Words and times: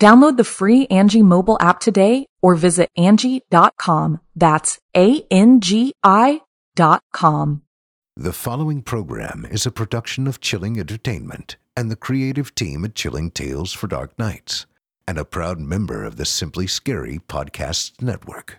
Download 0.00 0.36
the 0.36 0.44
free 0.44 0.86
Angi 0.88 1.22
mobile 1.22 1.56
app 1.60 1.80
today 1.80 2.26
or 2.42 2.54
visit 2.54 2.90
Angi.com. 2.98 4.20
That's 4.34 4.78
A-N-G-I 4.96 6.40
dot 6.74 7.02
com. 7.12 7.62
The 8.16 8.32
following 8.32 8.82
program 8.82 9.46
is 9.50 9.64
a 9.64 9.70
production 9.70 10.26
of 10.26 10.40
Chilling 10.40 10.78
Entertainment 10.78 11.56
and 11.76 11.90
the 11.90 11.96
creative 11.96 12.54
team 12.54 12.84
at 12.84 12.94
Chilling 12.94 13.30
Tales 13.30 13.72
for 13.72 13.86
Dark 13.86 14.18
Nights 14.18 14.66
and 15.08 15.18
a 15.18 15.24
proud 15.24 15.58
member 15.58 16.04
of 16.04 16.16
the 16.16 16.26
Simply 16.26 16.66
Scary 16.66 17.18
Podcasts 17.18 18.02
Network. 18.02 18.58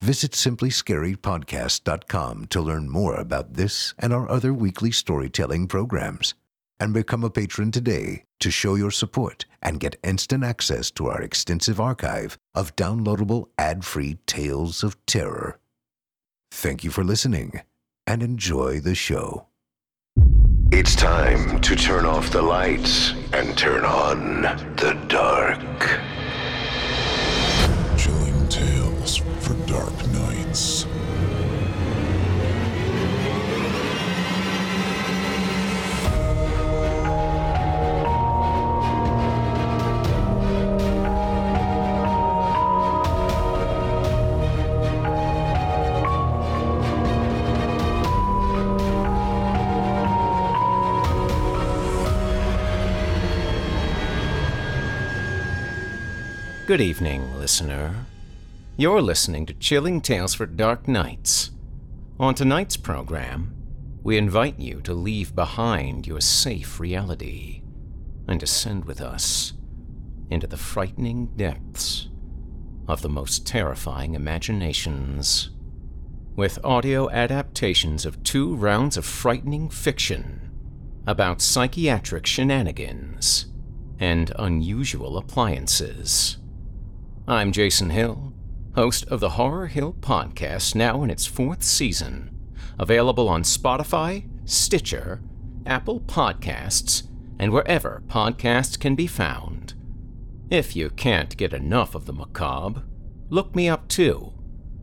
Visit 0.00 0.30
simplyscarypodcast.com 0.32 2.46
to 2.46 2.60
learn 2.60 2.88
more 2.88 3.16
about 3.16 3.54
this 3.54 3.94
and 3.98 4.12
our 4.12 4.30
other 4.30 4.54
weekly 4.54 4.92
storytelling 4.92 5.66
programs 5.66 6.34
and 6.78 6.94
become 6.94 7.24
a 7.24 7.30
patron 7.30 7.72
today 7.72 8.22
to 8.38 8.52
show 8.52 8.76
your 8.76 8.92
support 8.92 9.44
and 9.62 9.80
get 9.80 9.98
instant 10.02 10.44
access 10.44 10.90
to 10.92 11.08
our 11.08 11.20
extensive 11.20 11.80
archive 11.80 12.38
of 12.54 12.76
downloadable 12.76 13.46
ad-free 13.58 14.18
tales 14.26 14.82
of 14.82 14.96
terror. 15.06 15.58
Thank 16.50 16.84
you 16.84 16.90
for 16.90 17.04
listening 17.04 17.60
and 18.06 18.22
enjoy 18.22 18.80
the 18.80 18.94
show. 18.94 19.46
It's 20.70 20.94
time 20.94 21.60
to 21.60 21.76
turn 21.76 22.04
off 22.04 22.30
the 22.30 22.42
lights 22.42 23.12
and 23.32 23.56
turn 23.56 23.84
on 23.84 24.42
the 24.42 24.98
dark. 25.08 25.58
Chilling 27.98 28.48
tales 28.48 29.16
for 29.40 29.54
dark 29.66 30.07
Good 56.68 56.82
evening, 56.82 57.38
listener. 57.38 58.04
You're 58.76 59.00
listening 59.00 59.46
to 59.46 59.54
Chilling 59.54 60.02
Tales 60.02 60.34
for 60.34 60.44
Dark 60.44 60.86
Nights. 60.86 61.50
On 62.20 62.34
tonight's 62.34 62.76
program, 62.76 63.56
we 64.02 64.18
invite 64.18 64.58
you 64.60 64.82
to 64.82 64.92
leave 64.92 65.34
behind 65.34 66.06
your 66.06 66.20
safe 66.20 66.78
reality 66.78 67.62
and 68.26 68.38
descend 68.38 68.84
with 68.84 69.00
us 69.00 69.54
into 70.28 70.46
the 70.46 70.58
frightening 70.58 71.28
depths 71.36 72.10
of 72.86 73.00
the 73.00 73.08
most 73.08 73.46
terrifying 73.46 74.12
imaginations. 74.12 75.48
With 76.36 76.62
audio 76.62 77.08
adaptations 77.08 78.04
of 78.04 78.22
two 78.22 78.54
rounds 78.54 78.98
of 78.98 79.06
frightening 79.06 79.70
fiction 79.70 80.50
about 81.06 81.40
psychiatric 81.40 82.26
shenanigans 82.26 83.46
and 83.98 84.30
unusual 84.36 85.16
appliances. 85.16 86.36
I'm 87.30 87.52
Jason 87.52 87.90
Hill, 87.90 88.32
host 88.74 89.04
of 89.08 89.20
the 89.20 89.28
Horror 89.28 89.66
Hill 89.66 89.92
podcast, 90.00 90.74
now 90.74 91.02
in 91.02 91.10
its 91.10 91.26
fourth 91.26 91.62
season, 91.62 92.30
available 92.78 93.28
on 93.28 93.42
Spotify, 93.42 94.26
Stitcher, 94.46 95.20
Apple 95.66 96.00
Podcasts, 96.00 97.06
and 97.38 97.52
wherever 97.52 98.02
podcasts 98.06 98.80
can 98.80 98.94
be 98.94 99.06
found. 99.06 99.74
If 100.48 100.74
you 100.74 100.88
can't 100.88 101.36
get 101.36 101.52
enough 101.52 101.94
of 101.94 102.06
the 102.06 102.14
macabre, 102.14 102.84
look 103.28 103.54
me 103.54 103.68
up 103.68 103.88
too, 103.88 104.32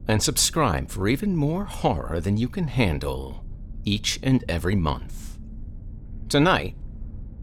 and 0.08 0.22
subscribe 0.22 0.92
for 0.92 1.08
even 1.08 1.36
more 1.36 1.66
horror 1.66 2.20
than 2.20 2.38
you 2.38 2.48
can 2.48 2.68
handle 2.68 3.44
each 3.86 4.20
and 4.22 4.44
every 4.48 4.76
month. 4.76 5.40
Tonight, 6.30 6.76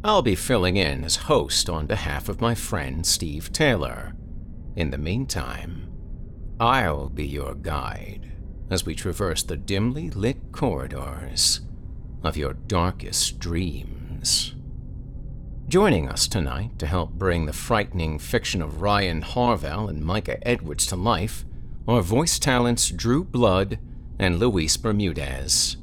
I'll 0.04 0.22
be 0.22 0.36
filling 0.36 0.76
in 0.76 1.02
as 1.02 1.26
host 1.26 1.68
on 1.68 1.86
behalf 1.86 2.28
of 2.28 2.40
my 2.40 2.54
friend 2.54 3.04
Steve 3.04 3.52
Taylor. 3.52 4.14
In 4.74 4.90
the 4.90 4.98
meantime, 4.98 5.92
I'll 6.58 7.10
be 7.10 7.26
your 7.26 7.54
guide 7.54 8.32
as 8.70 8.86
we 8.86 8.94
traverse 8.94 9.42
the 9.42 9.56
dimly 9.56 10.08
lit 10.08 10.50
corridors 10.50 11.60
of 12.22 12.38
your 12.38 12.54
darkest 12.54 13.38
dreams. 13.38 14.54
Joining 15.68 16.08
us 16.08 16.26
tonight 16.26 16.78
to 16.78 16.86
help 16.86 17.12
bring 17.12 17.44
the 17.44 17.52
frightening 17.52 18.18
fiction 18.18 18.62
of 18.62 18.80
Ryan 18.80 19.20
Harville 19.20 19.88
and 19.88 20.02
Micah 20.02 20.46
Edwards 20.46 20.86
to 20.86 20.96
life 20.96 21.44
are 21.86 22.00
voice 22.00 22.38
talents 22.38 22.88
Drew 22.88 23.24
Blood 23.24 23.78
and 24.18 24.38
Luis 24.38 24.78
Bermudez. 24.78 25.76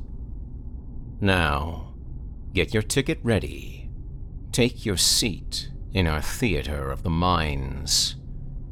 Now, 1.22 1.94
get 2.54 2.74
your 2.74 2.84
ticket 2.84 3.20
ready. 3.22 3.92
Take 4.52 4.84
your 4.86 4.98
seat 4.98 5.70
in 5.94 6.08
our 6.08 6.22
theater 6.22 6.92
of 6.92 7.04
the 7.04 7.10
minds 7.10 8.16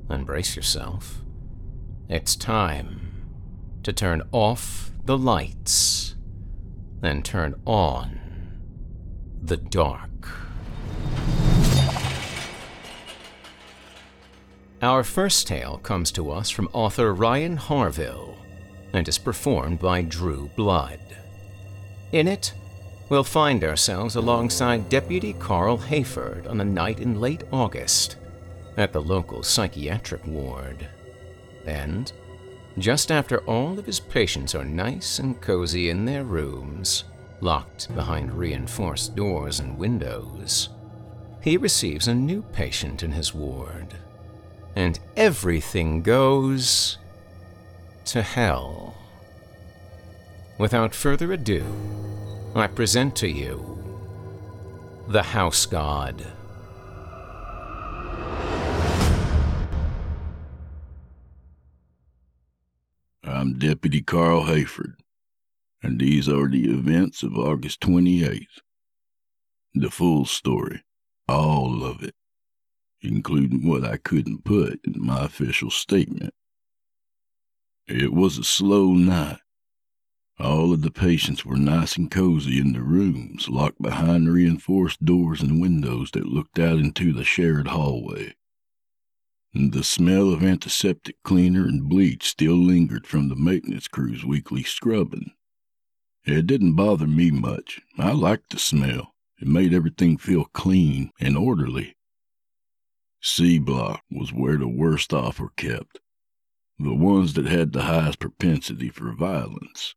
and 0.10 0.26
brace 0.26 0.56
yourself. 0.56 1.22
It's 2.10 2.36
time 2.36 3.08
to 3.84 3.94
turn 3.94 4.22
off 4.32 4.92
the 5.06 5.18
lights 5.18 6.16
and 7.02 7.24
turn 7.24 7.56
on 7.66 8.20
the 9.42 9.58
dark. 9.58 10.30
Our 14.82 15.04
first 15.04 15.48
tale 15.48 15.80
comes 15.80 16.12
to 16.12 16.30
us 16.30 16.50
from 16.50 16.70
author 16.72 17.14
Ryan 17.14 17.58
Harville 17.58 18.38
and 18.94 19.08
is 19.08 19.18
performed 19.18 19.80
by 19.80 20.02
Drew 20.04 20.50
Blood. 20.56 21.00
In 22.12 22.28
it, 22.28 22.54
we'll 23.10 23.24
find 23.24 23.64
ourselves 23.64 24.16
alongside 24.16 24.90
Deputy 24.90 25.34
Carl 25.34 25.78
Hayford 25.78 26.48
on 26.48 26.62
a 26.62 26.66
night 26.66 27.00
in 27.00 27.20
late 27.20 27.44
August 27.52 28.17
at 28.78 28.94
the 28.94 29.02
local 29.02 29.44
psychiatric 29.44 30.26
ward. 30.26 30.88
And, 31.66 32.12
just 32.78 33.12
after 33.12 33.40
all 33.40 33.78
of 33.78 33.86
his 33.86 34.00
patients 34.00 34.54
are 34.54 34.64
nice 34.64 35.20
and 35.20 35.42
cozy 35.42 35.90
in 35.90 36.06
their 36.06 36.24
rooms, 36.24 37.04
locked 37.42 37.94
behind 37.96 38.32
reinforced 38.32 39.16
doors 39.16 39.60
and 39.60 39.78
windows, 39.78 40.70
he 41.42 41.58
receives 41.58 42.08
a 42.08 42.16
new 42.16 42.42
patient 42.54 43.04
in 43.04 43.12
his 43.12 43.34
ward. 43.34 43.96
And 44.76 45.00
everything 45.16 46.04
goes 46.04 46.98
to 48.06 48.22
hell. 48.22 48.96
Without 50.60 50.94
further 50.94 51.34
ado, 51.34 51.66
I 52.56 52.68
present 52.68 53.16
to 53.18 53.30
you 53.30 53.74
the 55.08 55.24
House 55.24 55.66
God. 55.66 56.26
I'm 63.48 63.60
Deputy 63.60 64.02
Carl 64.02 64.44
Hayford, 64.44 64.96
and 65.82 66.02
these 66.02 66.28
are 66.28 66.50
the 66.50 66.70
events 66.70 67.24
of 67.24 67.38
August 67.38 67.80
28th. 67.80 68.60
The 69.74 69.90
full 69.90 70.26
story, 70.26 70.84
all 71.30 71.86
of 71.86 72.04
it, 72.04 72.14
including 73.00 73.66
what 73.66 73.86
I 73.86 73.96
couldn't 73.96 74.44
put 74.44 74.82
in 74.84 74.96
my 74.98 75.24
official 75.24 75.72
statement. 75.72 76.34
It 77.88 78.12
was 78.12 78.38
a 78.38 78.44
slow 78.44 78.92
night, 78.96 79.40
All 80.40 80.74
of 80.74 80.82
the 80.82 80.92
patients 80.92 81.46
were 81.46 81.56
nice 81.56 81.96
and 81.96 82.12
cozy 82.12 82.60
in 82.60 82.74
their 82.74 82.84
rooms, 82.84 83.48
locked 83.48 83.82
behind 83.82 84.30
reinforced 84.30 85.06
doors 85.06 85.42
and 85.42 85.62
windows 85.62 86.12
that 86.12 86.28
looked 86.28 86.60
out 86.60 86.80
into 86.80 87.14
the 87.14 87.24
shared 87.24 87.70
hallway. 87.70 88.36
The 89.60 89.84
smell 89.84 90.32
of 90.32 90.44
antiseptic 90.44 91.16
cleaner 91.24 91.64
and 91.66 91.90
bleach 91.90 92.28
still 92.28 92.54
lingered 92.54 93.08
from 93.08 93.28
the 93.28 93.36
maintenance 93.36 93.88
crew's 93.88 94.24
weekly 94.24 94.62
scrubbing. 94.62 95.32
It 96.26 96.46
didn't 96.46 96.76
bother 96.76 97.08
me 97.08 97.32
much. 97.32 97.82
I 97.98 98.12
liked 98.12 98.52
the 98.52 98.60
smell. 98.60 99.16
It 99.42 99.48
made 99.48 99.74
everything 99.74 100.20
feel 100.20 100.46
clean 100.46 101.10
and 101.20 101.36
orderly. 101.36 101.96
C 103.20 103.58
block 103.58 104.04
was 104.12 104.32
where 104.32 104.58
the 104.58 104.68
worst 104.68 105.12
off 105.12 105.40
were 105.40 105.50
kept, 105.58 106.02
the 106.78 106.94
ones 106.94 107.34
that 107.34 107.48
had 107.48 107.74
the 107.74 107.86
highest 107.86 108.20
propensity 108.20 108.90
for 108.90 109.12
violence. 109.12 109.96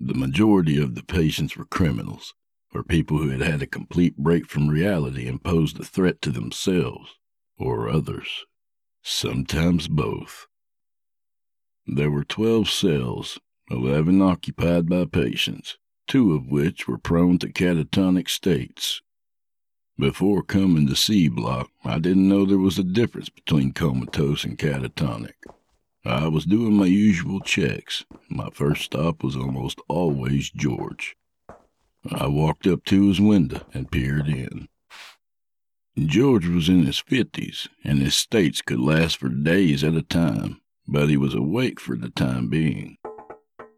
The 0.00 0.14
majority 0.14 0.82
of 0.82 0.96
the 0.96 1.04
patients 1.04 1.56
were 1.56 1.64
criminals, 1.64 2.34
or 2.74 2.82
people 2.82 3.18
who 3.18 3.28
had 3.28 3.40
had 3.40 3.62
a 3.62 3.68
complete 3.68 4.16
break 4.16 4.48
from 4.48 4.68
reality 4.68 5.28
and 5.28 5.44
posed 5.44 5.78
a 5.78 5.84
threat 5.84 6.20
to 6.22 6.32
themselves 6.32 7.14
or 7.58 7.88
others, 7.88 8.44
sometimes 9.02 9.88
both. 9.88 10.46
There 11.86 12.10
were 12.10 12.24
12 12.24 12.68
cells, 12.68 13.38
11 13.70 14.22
occupied 14.22 14.88
by 14.88 15.04
patients, 15.04 15.78
two 16.06 16.34
of 16.34 16.46
which 16.46 16.86
were 16.86 16.98
prone 16.98 17.38
to 17.38 17.48
catatonic 17.48 18.28
states. 18.28 19.02
Before 19.98 20.42
coming 20.42 20.86
to 20.88 20.96
C 20.96 21.28
Block, 21.28 21.70
I 21.84 21.98
didn't 21.98 22.28
know 22.28 22.44
there 22.44 22.58
was 22.58 22.78
a 22.78 22.84
difference 22.84 23.28
between 23.28 23.72
comatose 23.72 24.44
and 24.44 24.58
catatonic. 24.58 25.34
I 26.04 26.28
was 26.28 26.44
doing 26.44 26.74
my 26.74 26.86
usual 26.86 27.40
checks. 27.40 28.04
My 28.28 28.48
first 28.52 28.82
stop 28.82 29.22
was 29.22 29.36
almost 29.36 29.80
always 29.88 30.50
George. 30.50 31.16
I 32.10 32.26
walked 32.26 32.66
up 32.66 32.84
to 32.86 33.08
his 33.08 33.20
window 33.20 33.64
and 33.72 33.90
peered 33.90 34.28
in. 34.28 34.68
George 35.98 36.46
was 36.46 36.68
in 36.68 36.86
his 36.86 36.98
fifties, 36.98 37.68
and 37.84 37.98
his 38.00 38.14
states 38.14 38.62
could 38.62 38.80
last 38.80 39.18
for 39.18 39.28
days 39.28 39.84
at 39.84 39.94
a 39.94 40.02
time, 40.02 40.60
but 40.88 41.10
he 41.10 41.16
was 41.16 41.34
awake 41.34 41.78
for 41.78 41.96
the 41.96 42.08
time 42.08 42.48
being. 42.48 42.96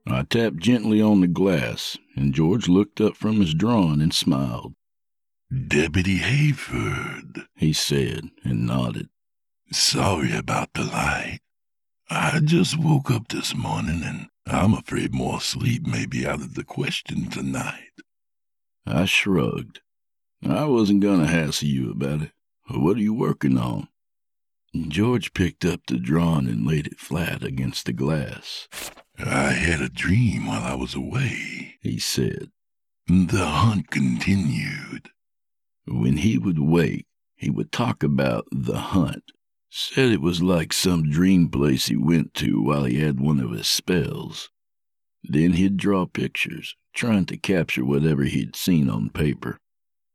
I 0.06 0.22
tapped 0.22 0.58
gently 0.58 1.00
on 1.02 1.20
the 1.20 1.26
glass, 1.26 1.96
and 2.14 2.34
George 2.34 2.68
looked 2.68 3.00
up 3.00 3.16
from 3.16 3.40
his 3.40 3.54
drawing 3.54 4.00
and 4.00 4.14
smiled. 4.14 4.74
Deputy 5.68 6.18
Hayford, 6.18 7.46
he 7.56 7.72
said, 7.72 8.28
and 8.44 8.66
nodded. 8.66 9.08
Sorry 9.72 10.36
about 10.36 10.72
the 10.74 10.84
light. 10.84 11.40
I 12.10 12.40
just 12.44 12.78
woke 12.78 13.10
up 13.10 13.28
this 13.28 13.54
morning, 13.56 14.02
and 14.04 14.28
I'm 14.46 14.74
afraid 14.74 15.14
more 15.14 15.40
sleep 15.40 15.86
may 15.86 16.06
be 16.06 16.26
out 16.26 16.42
of 16.42 16.54
the 16.54 16.64
question 16.64 17.30
tonight. 17.30 17.90
I 18.86 19.06
shrugged. 19.06 19.80
I 20.46 20.66
wasn't 20.66 21.00
going 21.00 21.20
to 21.20 21.26
hassle 21.26 21.68
you 21.68 21.90
about 21.90 22.22
it. 22.22 22.32
What 22.70 22.96
are 22.96 23.00
you 23.00 23.14
working 23.14 23.56
on? 23.58 23.88
George 24.88 25.32
picked 25.32 25.64
up 25.64 25.80
the 25.86 25.98
drawing 25.98 26.48
and 26.48 26.66
laid 26.66 26.86
it 26.86 26.98
flat 26.98 27.42
against 27.42 27.86
the 27.86 27.92
glass. 27.92 28.68
I 29.18 29.52
had 29.52 29.80
a 29.80 29.88
dream 29.88 30.46
while 30.46 30.62
I 30.62 30.74
was 30.74 30.94
away, 30.94 31.76
he 31.80 31.98
said. 31.98 32.50
The 33.06 33.46
hunt 33.46 33.90
continued. 33.90 35.10
When 35.86 36.18
he 36.18 36.38
would 36.38 36.58
wake, 36.58 37.06
he 37.36 37.50
would 37.50 37.70
talk 37.70 38.02
about 38.02 38.46
the 38.50 38.78
hunt. 38.78 39.24
Said 39.70 40.10
it 40.10 40.20
was 40.20 40.42
like 40.42 40.72
some 40.72 41.10
dream 41.10 41.48
place 41.48 41.86
he 41.86 41.96
went 41.96 42.34
to 42.34 42.62
while 42.62 42.84
he 42.84 42.98
had 43.00 43.20
one 43.20 43.40
of 43.40 43.50
his 43.50 43.68
spells. 43.68 44.50
Then 45.22 45.54
he'd 45.54 45.76
draw 45.76 46.06
pictures, 46.06 46.76
trying 46.94 47.26
to 47.26 47.36
capture 47.36 47.84
whatever 47.84 48.24
he'd 48.24 48.56
seen 48.56 48.90
on 48.90 49.10
paper. 49.10 49.58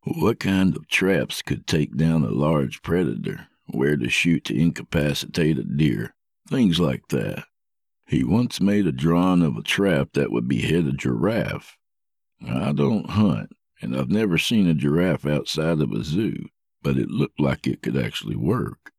What 0.06 0.40
kind 0.40 0.75
of 0.75 0.88
traps 0.88 1.42
could 1.42 1.68
take 1.68 1.98
down 1.98 2.24
a 2.24 2.30
large 2.30 2.81
predator? 2.81 3.48
Where 3.68 3.98
to 3.98 4.10
shoot 4.10 4.46
to 4.46 4.56
incapacitate 4.57 5.60
a 5.60 5.63
deer? 5.63 6.16
Things 6.48 6.80
like 6.80 7.10
that. 7.10 7.46
He 8.07 8.24
once 8.24 8.60
made 8.60 8.88
a 8.88 8.92
drawing 8.92 9.44
of 9.44 9.57
a 9.57 9.62
trap 9.62 10.13
that 10.13 10.31
would 10.31 10.48
behead 10.48 10.88
a 10.88 10.94
giraffe. 10.94 11.78
I 12.48 12.72
don't 12.72 13.10
hunt, 13.10 13.51
and 13.81 13.96
I've 13.96 14.10
never 14.10 14.38
seen 14.38 14.68
a 14.68 14.74
giraffe 14.74 15.25
outside 15.25 15.81
of 15.81 15.92
a 15.92 16.04
zoo, 16.04 16.48
but 16.81 16.98
it 16.98 17.10
looked 17.10 17.40
like 17.40 17.68
it 17.68 17.81
could 17.81 17.98
actually 17.98 18.38
work. 18.38 18.92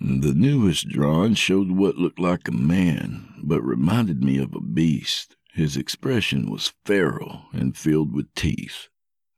The 0.00 0.34
newest 0.34 0.88
drawing 0.88 1.34
showed 1.34 1.70
what 1.72 1.98
looked 1.98 2.18
like 2.18 2.48
a 2.48 2.52
man, 2.52 3.34
but 3.42 3.62
reminded 3.62 4.24
me 4.24 4.38
of 4.38 4.54
a 4.54 4.60
beast. 4.60 5.36
His 5.52 5.76
expression 5.76 6.50
was 6.50 6.72
feral 6.84 7.42
and 7.52 7.76
filled 7.76 8.14
with 8.14 8.34
teeth. 8.34 8.88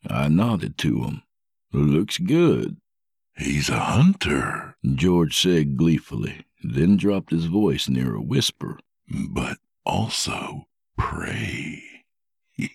I 0.09 0.29
nodded 0.29 0.79
to 0.79 1.05
him. 1.05 1.23
Looks 1.73 2.19
good. 2.19 2.79
He's 3.37 3.69
a 3.69 3.79
hunter, 3.79 4.77
George 4.95 5.37
said 5.37 5.77
gleefully, 5.77 6.45
then 6.63 6.97
dropped 6.97 7.31
his 7.31 7.47
voice 7.47 7.89
near 7.89 8.15
a 8.15 8.23
whisper. 8.23 8.79
But 9.09 9.59
also 9.85 10.67
prey. 10.99 11.83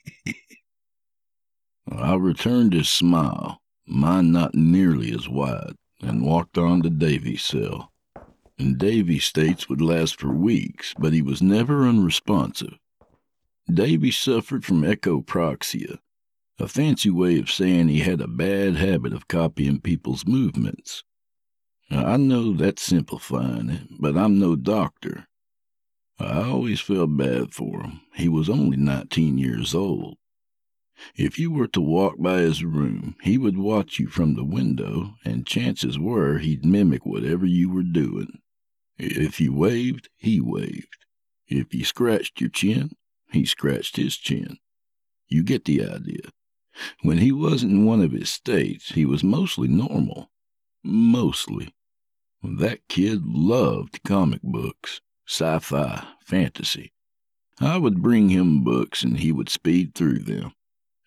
I 1.92 2.16
returned 2.16 2.74
his 2.74 2.90
smile, 2.90 3.62
mine 3.86 4.32
not 4.32 4.56
nearly 4.56 5.12
as 5.14 5.30
wide, 5.30 5.76
and 6.02 6.26
walked 6.26 6.58
on 6.58 6.82
to 6.82 6.90
Davy's 6.90 7.44
cell. 7.44 7.92
And 8.58 8.78
Davy 8.78 9.20
states 9.20 9.70
would 9.70 9.82
last 9.82 10.20
for 10.20 10.34
weeks, 10.34 10.94
but 10.98 11.14
he 11.14 11.22
was 11.22 11.42
never 11.42 11.88
unresponsive. 11.88 12.78
Davy 13.72 14.12
suffered 14.12 14.64
from 14.64 14.82
echopraxia, 14.82 16.00
a 16.58 16.68
fancy 16.68 17.10
way 17.10 17.38
of 17.40 17.52
saying 17.52 17.88
he 17.88 18.00
had 18.00 18.22
a 18.22 18.28
bad 18.28 18.76
habit 18.78 19.14
of 19.14 19.28
copying 19.28 19.82
people's 19.82 20.26
movements. 20.26 21.04
I 21.92 22.18
know 22.18 22.54
that's 22.54 22.82
simplifying 22.82 23.70
it, 23.70 23.88
but 24.00 24.18
I'm 24.18 24.40
no 24.40 24.56
doctor. 24.56 25.28
I 26.18 26.44
always 26.44 26.80
felt 26.80 27.18
bad 27.18 27.54
for 27.54 27.84
him. 27.84 28.02
He 28.16 28.30
was 28.30 28.50
only 28.50 28.78
19 28.78 29.38
years 29.38 29.76
old. 29.76 30.18
If 31.14 31.38
you 31.38 31.52
were 31.52 31.68
to 31.68 31.82
walk 31.82 32.16
by 32.18 32.40
his 32.40 32.64
room, 32.64 33.16
he 33.22 33.38
would 33.38 33.58
watch 33.58 34.00
you 34.00 34.08
from 34.08 34.36
the 34.36 34.46
window, 34.46 35.16
and 35.26 35.46
chances 35.46 36.00
were 36.00 36.38
he'd 36.38 36.64
mimic 36.64 37.06
whatever 37.06 37.46
you 37.46 37.70
were 37.70 37.84
doing. 37.84 38.40
If 38.98 39.42
you 39.42 39.54
waved, 39.54 40.08
he 40.16 40.40
waved. 40.40 41.06
If 41.48 41.76
you 41.76 41.84
scratched 41.84 42.40
your 42.40 42.50
chin, 42.50 42.92
he 43.30 43.46
scratched 43.46 43.98
his 43.98 44.16
chin. 44.16 44.58
You 45.28 45.44
get 45.44 45.66
the 45.66 45.84
idea. 45.84 46.30
When 47.02 47.20
he 47.20 47.32
wasn't 47.32 47.72
in 47.72 47.86
one 47.86 48.02
of 48.02 48.12
his 48.12 48.30
states, 48.30 48.90
he 48.90 49.06
was 49.06 49.24
mostly 49.24 49.68
normal. 49.68 50.30
Mostly. 50.84 51.74
That 52.44 52.88
kid 52.88 53.26
loved 53.26 54.04
comic 54.04 54.42
books, 54.44 55.02
sci 55.28 55.60
fi, 55.60 56.08
fantasy. 56.22 56.92
I 57.60 57.78
would 57.78 58.02
bring 58.02 58.30
him 58.30 58.64
books 58.64 59.04
and 59.04 59.18
he 59.18 59.32
would 59.32 59.50
speed 59.50 59.96
through 59.96 60.20
them. 60.20 60.52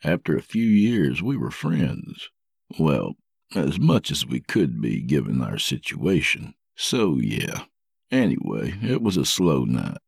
After 0.02 0.36
a 0.36 0.42
few 0.42 0.66
years, 0.66 1.22
we 1.22 1.36
were 1.36 1.50
friends. 1.50 2.30
Well, 2.78 3.16
as 3.54 3.78
much 3.78 4.10
as 4.10 4.26
we 4.26 4.40
could 4.40 4.80
be 4.80 5.00
given 5.00 5.42
our 5.42 5.58
situation. 5.58 6.54
So, 6.76 7.18
yeah. 7.18 7.64
Anyway, 8.10 8.78
it 8.82 9.02
was 9.02 9.16
a 9.16 9.24
slow 9.24 9.64
night. 9.64 9.98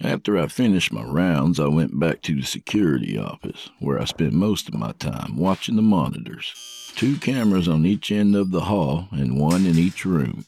After 0.00 0.36
I 0.36 0.46
finished 0.46 0.92
my 0.92 1.02
rounds, 1.02 1.58
I 1.58 1.68
went 1.68 1.98
back 1.98 2.20
to 2.22 2.34
the 2.34 2.42
security 2.42 3.16
office, 3.16 3.70
where 3.78 3.98
I 3.98 4.04
spent 4.04 4.34
most 4.34 4.68
of 4.68 4.74
my 4.74 4.92
time 4.92 5.36
watching 5.36 5.76
the 5.76 5.82
monitors. 5.82 6.92
Two 6.96 7.16
cameras 7.16 7.66
on 7.66 7.86
each 7.86 8.12
end 8.12 8.36
of 8.36 8.50
the 8.50 8.62
hall 8.62 9.08
and 9.10 9.40
one 9.40 9.64
in 9.64 9.78
each 9.78 10.04
room. 10.04 10.44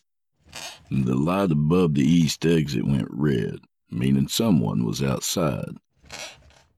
The 0.90 1.14
light 1.14 1.50
above 1.50 1.94
the 1.94 2.04
east 2.04 2.44
exit 2.44 2.86
went 2.86 3.08
red, 3.10 3.60
meaning 3.90 4.28
someone 4.28 4.84
was 4.84 5.02
outside. 5.02 5.76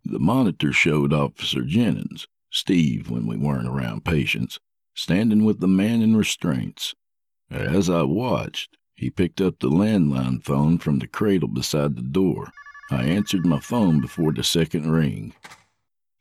The 0.04 0.18
monitor 0.20 0.72
showed 0.72 1.12
Officer 1.12 1.62
Jennings, 1.62 2.28
Steve 2.50 3.10
when 3.10 3.26
we 3.26 3.36
weren't 3.36 3.68
around 3.68 4.04
patients, 4.04 4.60
standing 4.94 5.44
with 5.44 5.60
the 5.60 5.68
man 5.68 6.02
in 6.02 6.16
restraints. 6.16 6.94
As 7.50 7.90
I 7.90 8.02
watched, 8.02 8.76
he 9.00 9.09
picked 9.09 9.40
up 9.40 9.59
the 9.59 9.71
landline 9.71 10.45
phone 10.45 10.76
from 10.76 10.99
the 10.99 11.07
cradle 11.07 11.49
beside 11.49 11.97
the 11.97 12.02
door. 12.02 12.52
I 12.90 13.04
answered 13.04 13.47
my 13.47 13.59
phone 13.59 14.02
before 14.02 14.30
the 14.30 14.45
second 14.45 14.92
ring. 14.92 15.33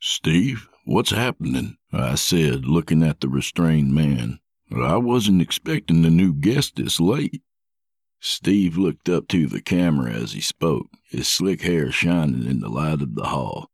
Steve, 0.00 0.66
what's 0.86 1.10
happening? 1.10 1.76
I 1.92 2.14
said, 2.14 2.64
looking 2.64 3.02
at 3.02 3.20
the 3.20 3.28
restrained 3.28 3.92
man. 3.92 4.40
I 4.74 4.96
wasn't 4.96 5.42
expecting 5.42 6.00
the 6.00 6.08
new 6.08 6.32
guest 6.32 6.76
this 6.76 6.98
late. 6.98 7.42
Steve 8.18 8.78
looked 8.78 9.10
up 9.10 9.28
to 9.28 9.46
the 9.46 9.60
camera 9.60 10.12
as 10.12 10.32
he 10.32 10.40
spoke, 10.40 10.86
his 11.10 11.28
slick 11.28 11.60
hair 11.60 11.92
shining 11.92 12.46
in 12.46 12.60
the 12.60 12.70
light 12.70 13.02
of 13.02 13.14
the 13.14 13.24
hall. 13.24 13.68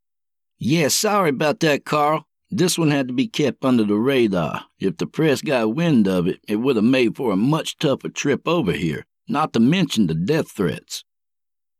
Yeah, 0.59 0.89
sorry 0.89 1.31
about 1.31 1.61
that, 1.61 1.85
Carl. 1.85 2.27
This 2.51 2.79
one 2.79 2.91
had 2.91 3.09
to 3.09 3.15
be 3.15 3.27
kept 3.27 3.65
under 3.65 3.85
the 3.85 3.97
radar. 3.97 4.67
If 4.79 4.99
the 4.99 5.07
press 5.07 5.43
got 5.43 5.75
wind 5.75 6.07
of 6.07 6.27
it, 6.27 6.41
it 6.47 6.57
would 6.57 6.77
have 6.77 6.85
made 6.85 7.17
for 7.17 7.33
a 7.33 7.37
much 7.37 7.77
tougher 7.77 8.09
trip 8.09 8.47
over 8.47 8.73
here, 8.73 9.05
not 9.29 9.53
to 9.55 9.61
mention 9.61 10.07
the 10.07 10.15
death 10.15 10.53
threats. 10.53 11.05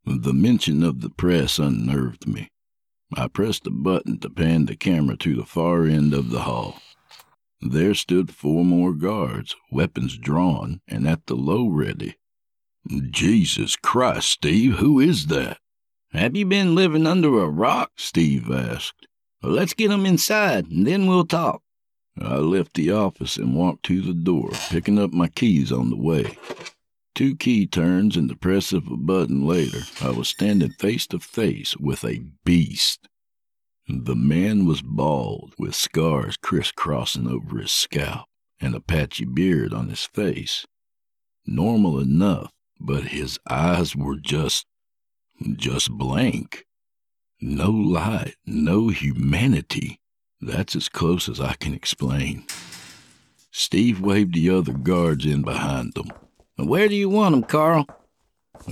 The 0.05 0.33
mention 0.33 0.83
of 0.83 1.01
the 1.01 1.11
press 1.11 1.59
unnerved 1.59 2.27
me. 2.27 2.49
I 3.17 3.29
pressed 3.29 3.67
a 3.67 3.71
button 3.71 4.19
to 4.21 4.31
pan 4.31 4.67
the 4.67 4.77
camera 4.77 5.17
to 5.19 5.37
the 5.37 5.45
far 5.45 5.85
end 5.87 6.13
of 6.13 6.31
the 6.31 6.41
hall. 6.41 6.81
There 7.61 7.95
stood 7.95 8.35
four 8.35 8.65
more 8.65 8.93
guards, 8.93 9.55
weapons 9.71 10.19
drawn, 10.19 10.81
and 10.89 11.09
at 11.09 11.27
the 11.27 11.37
low 11.37 11.69
ready. 11.69 12.17
Jesus 13.11 13.77
Christ, 13.77 14.29
Steve, 14.29 14.75
who 14.75 15.01
is 15.01 15.27
that? 15.27 15.59
Have 16.13 16.37
you 16.37 16.47
been 16.47 16.75
living 16.75 17.07
under 17.07 17.41
a 17.41 17.49
rock? 17.49 17.93
Steve 17.97 18.51
asked. 18.51 19.07
Let's 19.43 19.75
get 19.75 19.91
'em 19.91 20.07
inside, 20.07 20.71
and 20.71 20.87
then 20.87 21.07
we'll 21.07 21.27
talk. 21.27 21.63
I 22.19 22.37
left 22.37 22.75
the 22.75 22.91
office 22.91 23.37
and 23.37 23.55
walked 23.55 23.85
to 23.85 24.01
the 24.01 24.15
door, 24.15 24.51
picking 24.71 24.99
up 24.99 25.13
my 25.13 25.29
keys 25.29 25.71
on 25.71 25.91
the 25.91 25.97
way. 25.97 26.39
Two 27.15 27.37
key 27.37 27.67
turns 27.67 28.17
and 28.17 28.29
the 28.29 28.37
press 28.37 28.73
of 28.73 28.87
a 28.89 28.97
button 28.97 29.47
later, 29.47 29.81
I 30.01 30.11
was 30.11 30.29
standing 30.29 30.73
face 30.73 31.07
to 31.09 31.19
face 31.19 31.77
with 31.77 32.05
a 32.05 32.23
beast. 32.45 33.09
The 33.89 34.17
man 34.17 34.67
was 34.67 34.83
bald, 34.83 35.55
with 35.59 35.75
scars 35.75 36.37
crisscrossing 36.37 37.27
over 37.29 37.59
his 37.59 37.73
scalp 37.73 38.27
and 38.61 38.75
a 38.75 38.81
patchy 38.81 39.25
beard 39.25 39.73
on 39.73 39.89
his 39.89 40.05
face. 40.05 40.67
Normal 41.47 42.01
enough, 42.01 42.53
but 42.81 43.05
his 43.05 43.39
eyes 43.49 43.95
were 43.95 44.17
just. 44.17 44.67
just 45.57 45.91
blank. 45.91 46.66
No 47.41 47.71
light, 47.71 48.37
no 48.47 48.89
humanity. 48.89 50.01
That's 50.41 50.75
as 50.75 50.89
close 50.89 51.29
as 51.29 51.41
I 51.41 51.55
can 51.55 51.75
explain. 51.75 52.45
Steve 53.51 54.01
waved 54.01 54.35
the 54.35 54.51
other 54.51 54.73
guards 54.73 55.27
in 55.27 55.43
behind 55.43 55.97
him. 55.97 56.11
Where 56.57 56.89
do 56.89 56.95
you 56.95 57.09
want 57.09 57.35
him, 57.35 57.43
Carl? 57.43 57.87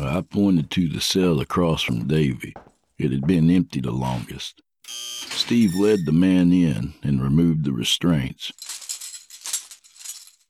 I 0.01 0.23
pointed 0.23 0.71
to 0.73 0.89
the 0.89 1.01
cell 1.01 1.41
across 1.41 1.83
from 1.83 2.07
Davy. 2.07 2.55
It 2.99 3.11
had 3.11 3.27
been 3.27 3.51
empty 3.51 3.81
the 3.81 3.91
longest. 3.91 4.63
Steve 4.87 5.75
led 5.75 6.07
the 6.07 6.13
man 6.13 6.53
in 6.53 6.95
and 7.03 7.23
removed 7.23 7.65
the 7.65 7.73
restraints. 7.73 8.53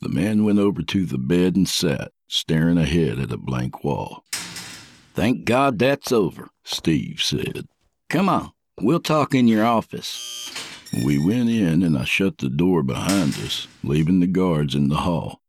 The 0.00 0.08
man 0.08 0.44
went 0.44 0.58
over 0.58 0.82
to 0.82 1.06
the 1.06 1.18
bed 1.18 1.56
and 1.56 1.68
sat, 1.68 2.12
staring 2.28 2.78
ahead 2.78 3.18
at 3.18 3.32
a 3.32 3.36
blank 3.36 3.82
wall. 3.82 4.24
Thank 5.14 5.44
God 5.44 5.78
that's 5.78 6.12
over, 6.12 6.48
Steve 6.64 7.20
said. 7.22 7.66
Come 8.08 8.28
on, 8.28 8.52
we'll 8.80 9.00
talk 9.00 9.34
in 9.34 9.48
your 9.48 9.64
office. 9.64 10.52
We 11.04 11.18
went 11.18 11.50
in 11.50 11.82
and 11.82 11.98
I 11.98 12.04
shut 12.04 12.38
the 12.38 12.48
door 12.48 12.82
behind 12.82 13.34
us, 13.38 13.66
leaving 13.82 14.20
the 14.20 14.26
guards 14.26 14.74
in 14.74 14.88
the 14.88 14.98
hall. 14.98 15.40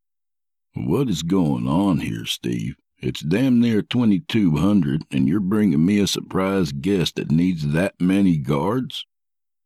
What 0.74 1.10
is 1.10 1.22
going 1.22 1.68
on 1.68 2.00
here, 2.00 2.26
Steve? 2.26 2.76
It's 3.00 3.22
damn 3.22 3.60
near 3.60 3.82
2200 3.82 5.04
and 5.12 5.28
you're 5.28 5.40
bringing 5.40 5.86
me 5.86 6.00
a 6.00 6.08
surprise 6.08 6.72
guest 6.72 7.18
that 7.18 7.30
needs 7.30 7.68
that 7.74 7.94
many 8.00 8.38
guards? 8.38 9.06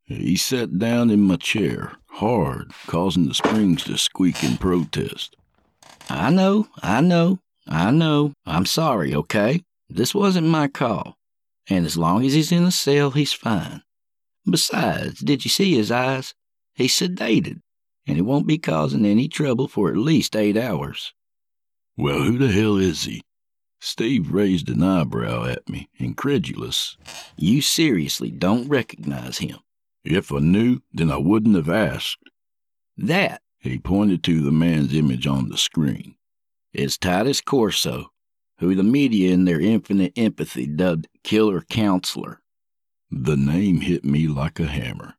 He 0.03 0.35
sat 0.35 0.77
down 0.79 1.09
in 1.09 1.21
my 1.21 1.37
chair, 1.37 1.93
hard, 2.07 2.71
causing 2.87 3.27
the 3.27 3.33
springs 3.33 3.83
to 3.83 3.97
squeak 3.97 4.43
in 4.43 4.57
protest. 4.57 5.35
I 6.09 6.31
know, 6.31 6.67
I 6.81 7.01
know, 7.01 7.39
I 7.67 7.91
know. 7.91 8.33
I'm 8.45 8.65
sorry, 8.65 9.13
okay? 9.13 9.61
This 9.87 10.15
wasn't 10.15 10.47
my 10.47 10.67
call. 10.67 11.18
And 11.69 11.85
as 11.85 11.97
long 11.97 12.25
as 12.25 12.33
he's 12.33 12.51
in 12.51 12.63
a 12.63 12.71
cell, 12.71 13.11
he's 13.11 13.33
fine. 13.33 13.83
Besides, 14.49 15.19
did 15.19 15.45
you 15.45 15.49
see 15.49 15.75
his 15.75 15.91
eyes? 15.91 16.33
He's 16.73 16.93
sedated 16.93 17.61
and 18.09 18.17
he 18.17 18.23
won't 18.23 18.47
be 18.47 18.57
causing 18.57 19.05
any 19.05 19.27
trouble 19.27 19.67
for 19.67 19.89
at 19.89 19.95
least 19.95 20.35
eight 20.35 20.57
hours. 20.57 21.13
Well, 21.95 22.23
who 22.23 22.39
the 22.39 22.51
hell 22.51 22.77
is 22.77 23.03
he? 23.03 23.21
Steve 23.79 24.31
raised 24.31 24.67
an 24.67 24.81
eyebrow 24.81 25.45
at 25.45 25.69
me, 25.69 25.89
incredulous. 25.97 26.97
You 27.37 27.61
seriously 27.61 28.31
don't 28.31 28.67
recognize 28.67 29.37
him? 29.37 29.59
If 30.03 30.33
I 30.33 30.39
knew, 30.39 30.79
then 30.91 31.11
I 31.11 31.17
wouldn't 31.17 31.55
have 31.55 31.69
asked. 31.69 32.17
That, 32.97 33.43
he 33.59 33.77
pointed 33.77 34.23
to 34.23 34.41
the 34.41 34.51
man's 34.51 34.93
image 34.95 35.27
on 35.27 35.49
the 35.49 35.57
screen, 35.57 36.15
is 36.73 36.97
Titus 36.97 37.41
Corso, 37.41 38.11
who 38.59 38.75
the 38.75 38.83
media 38.83 39.33
in 39.33 39.45
their 39.45 39.59
infinite 39.59 40.13
empathy 40.15 40.67
dubbed 40.67 41.07
Killer 41.23 41.61
Counselor. 41.61 42.41
The 43.09 43.37
name 43.37 43.81
hit 43.81 44.05
me 44.05 44.27
like 44.27 44.59
a 44.59 44.67
hammer. 44.67 45.15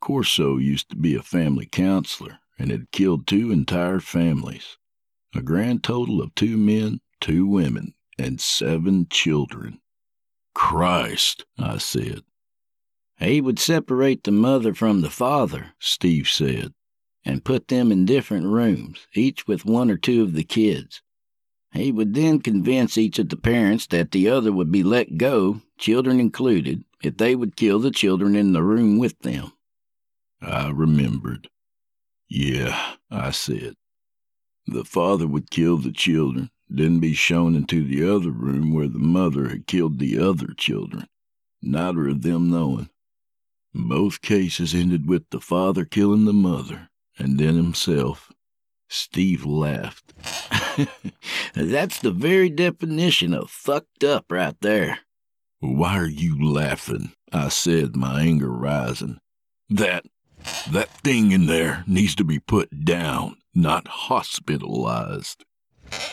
Corso 0.00 0.56
used 0.56 0.88
to 0.90 0.96
be 0.96 1.14
a 1.14 1.22
family 1.22 1.66
counselor 1.66 2.38
and 2.58 2.70
had 2.70 2.90
killed 2.90 3.26
two 3.26 3.50
entire 3.50 4.00
families. 4.00 4.78
A 5.34 5.42
grand 5.42 5.82
total 5.82 6.22
of 6.22 6.34
two 6.34 6.56
men, 6.56 7.00
two 7.20 7.46
women, 7.46 7.94
and 8.18 8.40
seven 8.40 9.06
children. 9.10 9.80
Christ, 10.54 11.44
I 11.58 11.78
said. 11.78 12.22
He 13.18 13.40
would 13.40 13.58
separate 13.58 14.24
the 14.24 14.32
mother 14.32 14.74
from 14.74 15.00
the 15.00 15.10
father, 15.10 15.74
Steve 15.78 16.28
said, 16.28 16.74
and 17.24 17.44
put 17.44 17.68
them 17.68 17.92
in 17.92 18.04
different 18.04 18.46
rooms, 18.46 19.06
each 19.14 19.46
with 19.46 19.64
one 19.64 19.90
or 19.90 19.96
two 19.96 20.22
of 20.22 20.32
the 20.32 20.44
kids. 20.44 21.02
He 21.72 21.90
would 21.90 22.14
then 22.14 22.40
convince 22.40 22.98
each 22.98 23.18
of 23.18 23.30
the 23.30 23.36
parents 23.36 23.86
that 23.88 24.10
the 24.10 24.28
other 24.28 24.52
would 24.52 24.70
be 24.70 24.82
let 24.82 25.16
go, 25.16 25.62
children 25.78 26.20
included, 26.20 26.84
if 27.02 27.16
they 27.16 27.34
would 27.34 27.56
kill 27.56 27.78
the 27.78 27.90
children 27.90 28.36
in 28.36 28.52
the 28.52 28.62
room 28.62 28.98
with 28.98 29.18
them. 29.20 29.52
I 30.40 30.70
remembered. 30.70 31.48
Yeah, 32.28 32.96
I 33.10 33.30
said. 33.30 33.74
The 34.66 34.84
father 34.84 35.26
would 35.26 35.50
kill 35.50 35.78
the 35.78 35.92
children, 35.92 36.50
then 36.68 37.00
be 37.00 37.14
shown 37.14 37.54
into 37.54 37.84
the 37.84 38.04
other 38.04 38.30
room 38.30 38.72
where 38.72 38.88
the 38.88 38.98
mother 38.98 39.48
had 39.48 39.66
killed 39.66 39.98
the 39.98 40.18
other 40.18 40.54
children, 40.56 41.06
neither 41.62 42.08
of 42.08 42.22
them 42.22 42.50
knowing. 42.50 42.90
Both 43.74 44.20
cases 44.20 44.74
ended 44.74 45.08
with 45.08 45.30
the 45.30 45.40
father 45.40 45.84
killing 45.84 46.26
the 46.26 46.32
mother, 46.32 46.90
and 47.18 47.38
then 47.38 47.56
himself. 47.56 48.30
Steve 48.92 49.46
laughed. 49.46 50.12
That's 51.54 51.98
the 51.98 52.10
very 52.10 52.50
definition 52.50 53.32
of 53.32 53.50
fucked 53.50 54.04
up 54.04 54.26
right 54.30 54.54
there. 54.60 54.98
Why 55.60 55.96
are 55.96 56.06
you 56.06 56.52
laughing? 56.52 57.12
I 57.32 57.48
said, 57.48 57.96
my 57.96 58.20
anger 58.20 58.50
rising. 58.50 59.18
That 59.70 60.04
that 60.70 60.90
thing 60.90 61.32
in 61.32 61.46
there 61.46 61.84
needs 61.86 62.14
to 62.16 62.24
be 62.24 62.38
put 62.38 62.84
down, 62.84 63.36
not 63.54 63.88
hospitalized. 63.88 65.42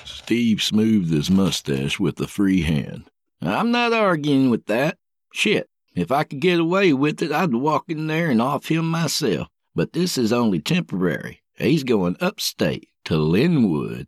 Steve 0.06 0.64
smoothed 0.64 1.12
his 1.12 1.30
mustache 1.30 2.00
with 2.00 2.18
a 2.22 2.28
free 2.28 2.62
hand. 2.62 3.10
I'm 3.42 3.72
not 3.72 3.92
arguing 3.92 4.50
with 4.50 4.68
that. 4.68 4.98
Shit, 5.34 5.68
if 5.96 6.14
I 6.14 6.24
could 6.24 6.40
get 6.40 6.62
away 6.62 6.94
with 6.94 7.22
it, 7.22 7.34
I'd 7.34 7.54
walk 7.54 7.86
in 7.90 8.08
there 8.08 8.30
and 8.30 8.42
off 8.42 8.68
him 8.68 8.90
myself. 8.90 9.50
But 9.76 9.92
this 9.92 10.18
is 10.18 10.32
only 10.32 10.60
temporary. 10.60 11.39
He's 11.60 11.84
going 11.84 12.16
upstate 12.22 12.88
to 13.06 13.18
Linwood. 13.18 14.08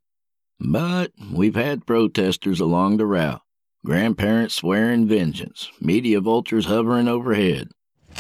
But 0.57 1.11
we've 1.33 1.55
had 1.55 1.85
protesters 1.85 2.61
along 2.61 2.95
the 2.95 3.05
route, 3.05 3.41
grandparents 3.85 4.55
swearing 4.55 5.05
vengeance, 5.05 5.69
media 5.81 6.21
vultures 6.21 6.67
hovering 6.67 7.09
overhead. 7.09 7.69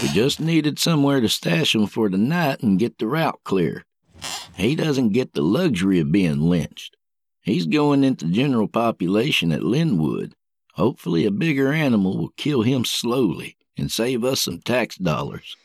We 0.01 0.09
just 0.09 0.41
needed 0.41 0.79
somewhere 0.79 1.21
to 1.21 1.29
stash 1.29 1.73
him 1.73 1.87
for 1.87 2.09
the 2.09 2.17
night 2.17 2.61
and 2.61 2.77
get 2.79 2.97
the 2.97 3.07
route 3.07 3.39
clear. 3.45 3.85
He 4.55 4.75
doesn't 4.75 5.09
get 5.09 5.33
the 5.33 5.41
luxury 5.41 5.99
of 5.99 6.11
being 6.11 6.41
lynched. 6.41 6.97
He's 7.41 7.65
going 7.65 8.03
into 8.03 8.25
general 8.25 8.67
population 8.67 9.51
at 9.51 9.63
Linwood. 9.63 10.33
Hopefully, 10.73 11.25
a 11.25 11.31
bigger 11.31 11.71
animal 11.71 12.17
will 12.17 12.33
kill 12.37 12.63
him 12.63 12.83
slowly 12.83 13.55
and 13.77 13.91
save 13.91 14.25
us 14.25 14.41
some 14.41 14.59
tax 14.59 14.97
dollars. 14.97 15.55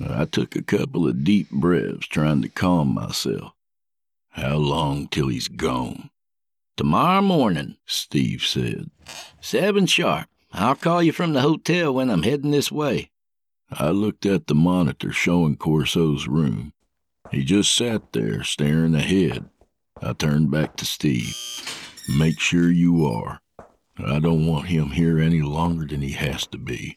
I 0.00 0.24
took 0.26 0.54
a 0.54 0.62
couple 0.62 1.08
of 1.08 1.24
deep 1.24 1.50
breaths, 1.50 2.06
trying 2.06 2.42
to 2.42 2.48
calm 2.48 2.94
myself. 2.94 3.52
How 4.30 4.56
long 4.56 5.08
till 5.08 5.28
he's 5.28 5.48
gone? 5.48 6.10
Tomorrow 6.76 7.22
morning, 7.22 7.76
Steve 7.86 8.42
said. 8.42 8.90
Seven 9.40 9.86
sharp. 9.86 10.28
I'll 10.52 10.76
call 10.76 11.02
you 11.02 11.12
from 11.12 11.32
the 11.32 11.40
hotel 11.40 11.92
when 11.92 12.08
I'm 12.08 12.22
heading 12.22 12.52
this 12.52 12.70
way. 12.70 13.10
I 13.70 13.90
looked 13.90 14.24
at 14.24 14.46
the 14.46 14.54
monitor 14.54 15.12
showing 15.12 15.56
Corso's 15.56 16.28
room. 16.28 16.72
He 17.30 17.44
just 17.44 17.74
sat 17.74 18.12
there, 18.12 18.42
staring 18.44 18.94
ahead. 18.94 19.50
I 20.00 20.12
turned 20.12 20.50
back 20.50 20.76
to 20.76 20.84
Steve. 20.84 21.34
Make 22.16 22.40
sure 22.40 22.70
you 22.70 23.04
are. 23.06 23.40
I 23.98 24.20
don't 24.20 24.46
want 24.46 24.68
him 24.68 24.90
here 24.90 25.18
any 25.18 25.42
longer 25.42 25.84
than 25.84 26.00
he 26.00 26.12
has 26.12 26.46
to 26.46 26.58
be. 26.58 26.96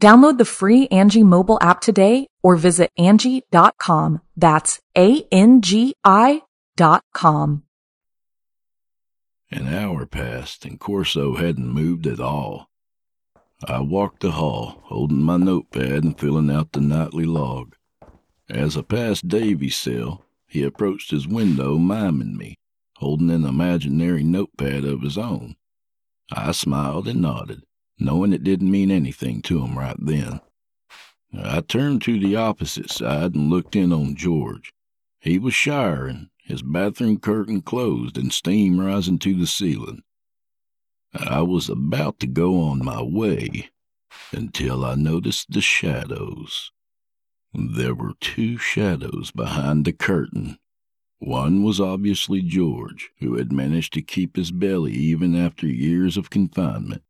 Download 0.00 0.38
the 0.38 0.44
free 0.44 0.86
Angi 0.88 1.24
mobile 1.24 1.58
app 1.60 1.80
today 1.80 2.28
or 2.42 2.56
visit 2.56 2.92
Angi.com. 2.98 4.20
That's 4.36 4.80
A-N-G-I 4.96 6.42
dot 6.76 7.04
com. 7.12 7.64
An 9.50 9.66
hour 9.66 10.06
passed 10.06 10.64
and 10.64 10.78
Corso 10.78 11.34
hadn't 11.34 11.66
moved 11.66 12.06
at 12.06 12.20
all. 12.20 12.68
I 13.66 13.80
walked 13.80 14.20
the 14.20 14.32
hall, 14.32 14.80
holding 14.84 15.22
my 15.22 15.36
notepad 15.36 16.04
and 16.04 16.18
filling 16.18 16.50
out 16.50 16.72
the 16.72 16.80
nightly 16.80 17.24
log. 17.24 17.74
As 18.48 18.76
I 18.76 18.82
passed 18.82 19.26
Davy's 19.26 19.76
cell, 19.76 20.24
he 20.46 20.62
approached 20.62 21.10
his 21.10 21.26
window, 21.26 21.76
miming 21.76 22.36
me, 22.36 22.54
holding 22.96 23.30
an 23.30 23.44
imaginary 23.44 24.22
notepad 24.22 24.84
of 24.84 25.02
his 25.02 25.18
own. 25.18 25.56
I 26.30 26.52
smiled 26.52 27.08
and 27.08 27.20
nodded, 27.20 27.64
knowing 27.98 28.32
it 28.32 28.44
didn't 28.44 28.70
mean 28.70 28.90
anything 28.90 29.42
to 29.42 29.64
him 29.64 29.78
right 29.78 29.96
then. 29.98 30.40
I 31.34 31.60
turned 31.60 32.02
to 32.02 32.18
the 32.18 32.36
opposite 32.36 32.90
side 32.90 33.34
and 33.34 33.50
looked 33.50 33.76
in 33.76 33.92
on 33.92 34.16
George. 34.16 34.72
He 35.20 35.38
was 35.38 35.54
showering, 35.54 36.30
his 36.38 36.62
bathroom 36.62 37.18
curtain 37.18 37.60
closed 37.60 38.16
and 38.16 38.32
steam 38.32 38.80
rising 38.80 39.18
to 39.20 39.34
the 39.34 39.46
ceiling. 39.46 40.02
I 41.12 41.42
was 41.42 41.68
about 41.68 42.20
to 42.20 42.26
go 42.26 42.60
on 42.60 42.84
my 42.84 43.02
way 43.02 43.70
until 44.32 44.84
I 44.84 44.94
noticed 44.94 45.50
the 45.50 45.60
shadows. 45.60 46.70
There 47.52 47.94
were 47.94 48.12
two 48.20 48.58
shadows 48.58 49.30
behind 49.30 49.84
the 49.84 49.92
curtain. 49.92 50.58
One 51.18 51.62
was 51.62 51.80
obviously 51.80 52.42
George, 52.42 53.10
who 53.18 53.36
had 53.36 53.52
managed 53.52 53.92
to 53.94 54.02
keep 54.02 54.36
his 54.36 54.50
belly 54.52 54.92
even 54.92 55.34
after 55.34 55.66
years 55.66 56.16
of 56.16 56.30
confinement. 56.30 57.02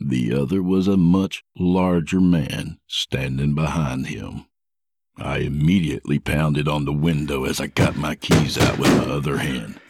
The 0.00 0.32
other 0.32 0.62
was 0.62 0.86
a 0.86 0.96
much 0.96 1.44
larger 1.58 2.20
man 2.20 2.78
standing 2.86 3.54
behind 3.54 4.06
him. 4.06 4.46
I 5.16 5.38
immediately 5.38 6.20
pounded 6.20 6.68
on 6.68 6.84
the 6.84 6.92
window 6.92 7.44
as 7.44 7.60
I 7.60 7.66
got 7.66 7.96
my 7.96 8.14
keys 8.14 8.56
out 8.56 8.78
with 8.78 8.96
my 8.96 9.12
other 9.12 9.38
hand. 9.38 9.80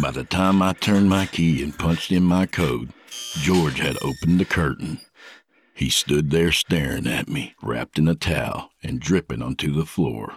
By 0.00 0.12
the 0.12 0.22
time 0.22 0.62
I 0.62 0.74
turned 0.74 1.08
my 1.08 1.26
key 1.26 1.62
and 1.62 1.76
punched 1.76 2.12
in 2.12 2.22
my 2.22 2.46
code, 2.46 2.92
George 3.38 3.80
had 3.80 3.96
opened 4.02 4.38
the 4.38 4.44
curtain. 4.44 5.00
He 5.74 5.90
stood 5.90 6.30
there 6.30 6.52
staring 6.52 7.06
at 7.06 7.28
me, 7.28 7.54
wrapped 7.60 7.98
in 7.98 8.06
a 8.06 8.14
towel 8.14 8.70
and 8.82 9.00
dripping 9.00 9.42
onto 9.42 9.72
the 9.72 9.84
floor. 9.84 10.36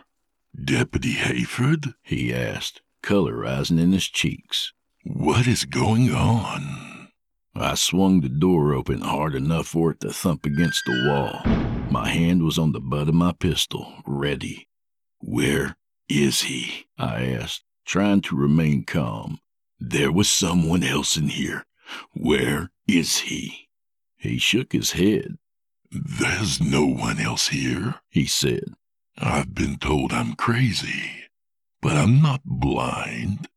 Deputy 0.55 1.13
Hayford? 1.13 1.93
He 2.01 2.33
asked, 2.33 2.81
color 3.03 3.36
rising 3.36 3.77
in 3.77 3.91
his 3.91 4.07
cheeks. 4.07 4.74
What 5.03 5.48
is 5.48 5.65
going 5.65 6.12
on? 6.13 6.78
I 7.60 7.75
swung 7.75 8.22
the 8.22 8.30
door 8.30 8.74
open 8.74 9.01
hard 9.01 9.36
enough 9.36 9.68
for 9.68 9.92
it 9.92 10.00
to 10.00 10.13
thump 10.13 10.46
against 10.46 10.86
the 10.86 11.04
wall. 11.06 11.42
My 11.92 12.08
hand 12.08 12.42
was 12.44 12.58
on 12.58 12.72
the 12.72 12.80
butt 12.80 13.10
of 13.10 13.16
my 13.16 13.34
pistol, 13.34 13.96
ready. 14.08 14.70
Where 15.20 15.75
is 16.08 16.44
he? 16.44 16.86
I 16.98 17.25
asked, 17.25 17.66
trying 17.86 18.22
to 18.22 18.38
remain 18.38 18.86
calm. 18.86 19.39
There 19.78 20.12
was 20.12 20.30
someone 20.30 20.84
else 20.84 21.17
in 21.17 21.28
here. 21.28 21.65
Where 22.13 22.72
is 22.88 23.19
he? 23.19 23.67
He 24.15 24.38
shook 24.38 24.72
his 24.72 24.93
head. 24.93 25.38
There's 25.91 26.62
no 26.62 26.86
one 26.86 27.19
else 27.19 27.50
here, 27.50 27.95
he 28.10 28.26
said. 28.26 28.74
I've 29.17 29.54
been 29.54 29.78
told 29.78 30.13
I'm 30.13 30.34
crazy, 30.36 31.26
but 31.82 31.98
I'm 31.98 32.22
not 32.22 32.41
blind. 32.45 33.50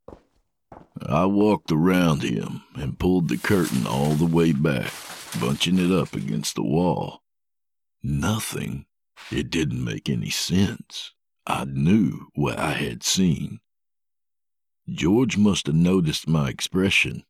I 1.01 1.27
walked 1.27 1.73
around 1.73 2.23
him 2.23 2.63
and 2.75 2.99
pulled 2.99 3.29
the 3.29 3.39
curtain 3.39 3.87
all 3.87 4.15
the 4.15 4.27
way 4.27 4.53
back, 4.53 4.93
bunching 5.41 5.79
it 5.79 5.91
up 5.91 6.15
against 6.15 6.55
the 6.55 6.63
wall. 6.63 7.23
Nothing. 8.03 8.87
It 9.31 9.51
didn't 9.51 9.85
make 9.85 10.09
any 10.09 10.31
sense. 10.31 11.13
I 11.47 11.65
knew 11.65 12.29
what 12.35 12.59
I 12.59 12.73
had 12.73 13.03
seen. 13.03 13.61
George 14.89 15.37
must 15.37 15.67
have 15.67 15.77
noticed 15.77 16.29
my 16.29 16.49
expression. 16.49 17.25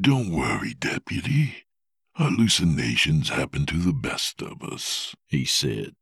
Don't 0.00 0.30
worry, 0.30 0.74
Deputy. 0.74 1.64
Hallucinations 2.14 3.30
happen 3.30 3.66
to 3.66 3.76
the 3.76 3.92
best 3.92 4.40
of 4.40 4.62
us, 4.62 5.14
he 5.26 5.44
said. 5.44 5.94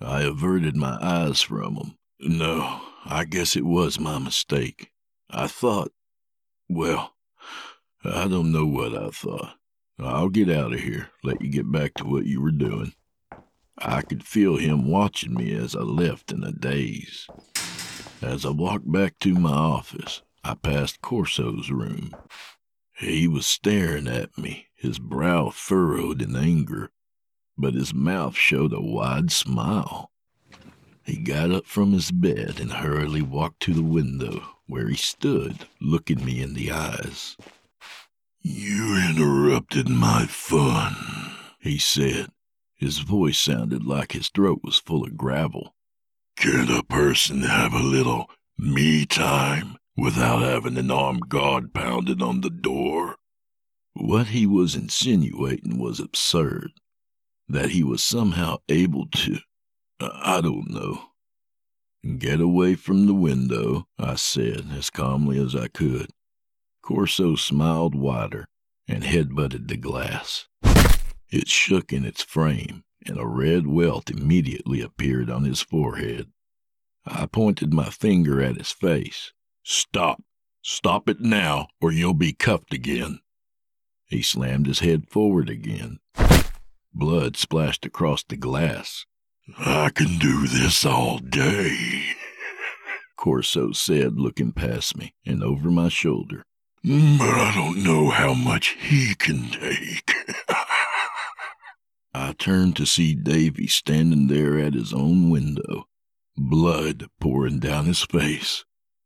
I 0.00 0.22
averted 0.22 0.76
my 0.76 0.96
eyes 1.00 1.42
from 1.42 1.76
him. 1.76 1.98
No, 2.20 2.80
I 3.04 3.24
guess 3.24 3.56
it 3.56 3.64
was 3.64 3.98
my 3.98 4.18
mistake. 4.18 4.90
I 5.30 5.46
thought, 5.46 5.92
well, 6.68 7.14
I 8.04 8.28
don't 8.28 8.52
know 8.52 8.66
what 8.66 8.96
I 8.96 9.10
thought. 9.10 9.56
I'll 9.98 10.28
get 10.28 10.48
out 10.48 10.72
of 10.72 10.80
here, 10.80 11.10
let 11.22 11.42
you 11.42 11.50
get 11.50 11.70
back 11.70 11.94
to 11.94 12.04
what 12.04 12.26
you 12.26 12.40
were 12.40 12.52
doing. 12.52 12.94
I 13.76 14.02
could 14.02 14.24
feel 14.24 14.56
him 14.56 14.88
watching 14.88 15.34
me 15.34 15.52
as 15.54 15.76
I 15.76 15.80
left 15.80 16.32
in 16.32 16.44
a 16.44 16.52
daze. 16.52 17.26
As 18.22 18.46
I 18.46 18.50
walked 18.50 18.90
back 18.90 19.18
to 19.20 19.34
my 19.34 19.52
office, 19.52 20.22
I 20.42 20.54
passed 20.54 21.02
Corso's 21.02 21.70
room. 21.70 22.12
He 22.96 23.28
was 23.28 23.46
staring 23.46 24.08
at 24.08 24.36
me, 24.38 24.68
his 24.74 24.98
brow 24.98 25.50
furrowed 25.50 26.22
in 26.22 26.34
anger, 26.34 26.90
but 27.56 27.74
his 27.74 27.92
mouth 27.92 28.34
showed 28.34 28.72
a 28.72 28.80
wide 28.80 29.30
smile. 29.30 30.10
He 31.04 31.18
got 31.18 31.50
up 31.50 31.66
from 31.66 31.92
his 31.92 32.10
bed 32.10 32.58
and 32.60 32.72
hurriedly 32.72 33.22
walked 33.22 33.60
to 33.60 33.74
the 33.74 33.82
window, 33.82 34.42
where 34.68 34.88
he 34.88 34.96
stood, 34.96 35.66
looking 35.80 36.24
me 36.24 36.40
in 36.40 36.54
the 36.54 36.70
eyes. 36.70 37.36
You 38.40 38.96
interrupted 39.10 39.88
my 39.88 40.26
fun, 40.26 40.94
he 41.60 41.78
said, 41.78 42.28
his 42.76 42.98
voice 42.98 43.38
sounded 43.38 43.84
like 43.84 44.12
his 44.12 44.28
throat 44.28 44.60
was 44.62 44.78
full 44.78 45.04
of 45.04 45.16
gravel. 45.16 45.74
Can 46.36 46.70
a 46.70 46.84
person 46.84 47.42
have 47.42 47.72
a 47.72 47.82
little 47.82 48.30
me 48.56 49.04
time 49.04 49.76
without 49.96 50.42
having 50.42 50.76
an 50.76 50.90
armed 50.90 51.28
guard 51.28 51.74
pounded 51.74 52.22
on 52.22 52.42
the 52.42 52.50
door? 52.50 53.16
What 53.94 54.28
he 54.28 54.46
was 54.46 54.76
insinuating 54.76 55.78
was 55.78 55.98
absurd. 55.98 56.70
That 57.48 57.70
he 57.70 57.82
was 57.82 58.04
somehow 58.04 58.58
able 58.68 59.08
to. 59.08 59.38
I 60.00 60.40
don't 60.40 60.70
know. 60.70 61.02
Get 62.16 62.40
away 62.40 62.74
from 62.74 63.06
the 63.06 63.14
window, 63.14 63.86
I 63.98 64.14
said 64.14 64.70
as 64.72 64.88
calmly 64.88 65.38
as 65.38 65.54
I 65.54 65.68
could. 65.68 66.10
Corso 66.80 67.36
smiled 67.36 67.94
wider 67.94 68.46
and 68.88 69.04
headbutted 69.04 69.68
the 69.68 69.76
glass. 69.76 70.46
It 71.30 71.48
shook 71.48 71.92
in 71.92 72.06
its 72.06 72.22
frame, 72.22 72.84
and 73.04 73.18
a 73.18 73.26
red 73.26 73.66
welt 73.66 74.10
immediately 74.10 74.80
appeared 74.80 75.28
on 75.28 75.44
his 75.44 75.60
forehead. 75.60 76.32
I 77.04 77.26
pointed 77.26 77.74
my 77.74 77.90
finger 77.90 78.40
at 78.40 78.56
his 78.56 78.72
face. 78.72 79.32
Stop! 79.62 80.22
Stop 80.62 81.08
it 81.10 81.20
now, 81.20 81.68
or 81.80 81.92
you'll 81.92 82.14
be 82.14 82.32
cuffed 82.32 82.72
again. 82.72 83.20
He 84.06 84.22
slammed 84.22 84.66
his 84.66 84.80
head 84.80 85.10
forward 85.10 85.50
again. 85.50 85.98
Blood 86.94 87.36
splashed 87.36 87.84
across 87.84 88.24
the 88.24 88.36
glass. 88.36 89.04
I 89.56 89.90
can 89.90 90.18
do 90.18 90.46
this 90.46 90.84
all 90.84 91.18
day, 91.18 92.14
Corso 93.16 93.72
said, 93.72 94.18
looking 94.18 94.52
past 94.52 94.96
me 94.96 95.14
and 95.24 95.42
over 95.42 95.70
my 95.70 95.88
shoulder. 95.88 96.44
But 96.84 97.30
I 97.30 97.52
don't 97.54 97.82
know 97.82 98.10
how 98.10 98.34
much 98.34 98.76
he 98.78 99.14
can 99.14 99.48
take. 99.50 100.12
I 102.14 102.34
turned 102.38 102.76
to 102.76 102.86
see 102.86 103.14
Davy 103.14 103.66
standing 103.66 104.26
there 104.26 104.58
at 104.58 104.74
his 104.74 104.92
own 104.92 105.30
window, 105.30 105.86
blood 106.36 107.06
pouring 107.20 107.58
down 107.58 107.86
his 107.86 108.02
face. 108.02 108.64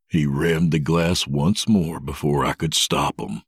He 0.09 0.27
rammed 0.27 0.73
the 0.73 0.81
glass 0.81 1.27
once 1.27 1.69
more 1.69 2.01
before 2.01 2.45
I 2.45 2.53
could 2.53 2.75
stop 2.75 3.21
him. 3.21 3.43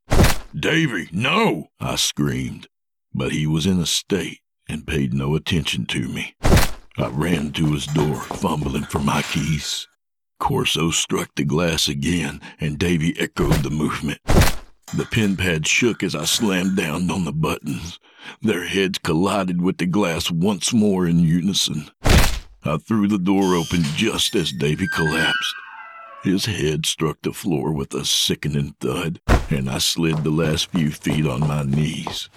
Davy, 0.57 1.09
no! 1.11 1.67
I 1.79 1.95
screamed, 1.95 2.67
but 3.13 3.33
he 3.33 3.45
was 3.45 3.65
in 3.65 3.79
a 3.79 3.85
state 3.85 4.39
and 4.67 4.87
paid 4.87 5.13
no 5.13 5.35
attention 5.35 5.85
to 5.87 6.07
me. 6.07 6.35
I 6.97 7.09
ran 7.09 7.51
to 7.53 7.73
his 7.73 7.87
door, 7.87 8.15
fumbling 8.15 8.83
for 8.83 8.99
my 8.99 9.21
keys. 9.21 9.85
Corso 10.39 10.91
struck 10.91 11.29
the 11.35 11.43
glass 11.43 11.89
again, 11.89 12.39
and 12.59 12.79
Davy 12.79 13.13
echoed 13.19 13.63
the 13.63 13.69
movement. 13.69 14.19
The 14.93 15.05
pin 15.11 15.35
pad 15.35 15.67
shook 15.67 16.03
as 16.03 16.15
I 16.15 16.23
slammed 16.23 16.77
down 16.77 17.11
on 17.11 17.25
the 17.25 17.33
buttons. 17.33 17.99
Their 18.41 18.65
heads 18.65 18.97
collided 18.97 19.61
with 19.61 19.77
the 19.77 19.87
glass 19.87 20.31
once 20.31 20.71
more 20.71 21.05
in 21.05 21.19
unison. 21.19 21.89
I 22.63 22.77
threw 22.77 23.09
the 23.09 23.17
door 23.17 23.55
open 23.55 23.83
just 23.95 24.33
as 24.33 24.53
Davy 24.53 24.87
collapsed. 24.87 25.55
His 26.23 26.45
head 26.45 26.85
struck 26.85 27.21
the 27.21 27.33
floor 27.33 27.73
with 27.73 27.93
a 27.93 28.05
sickening 28.05 28.73
thud, 28.79 29.19
and 29.49 29.69
I 29.69 29.79
slid 29.79 30.23
the 30.23 30.31
last 30.31 30.71
few 30.71 30.91
feet 30.91 31.27
on 31.27 31.41
my 31.41 31.63
knees. 31.63 32.29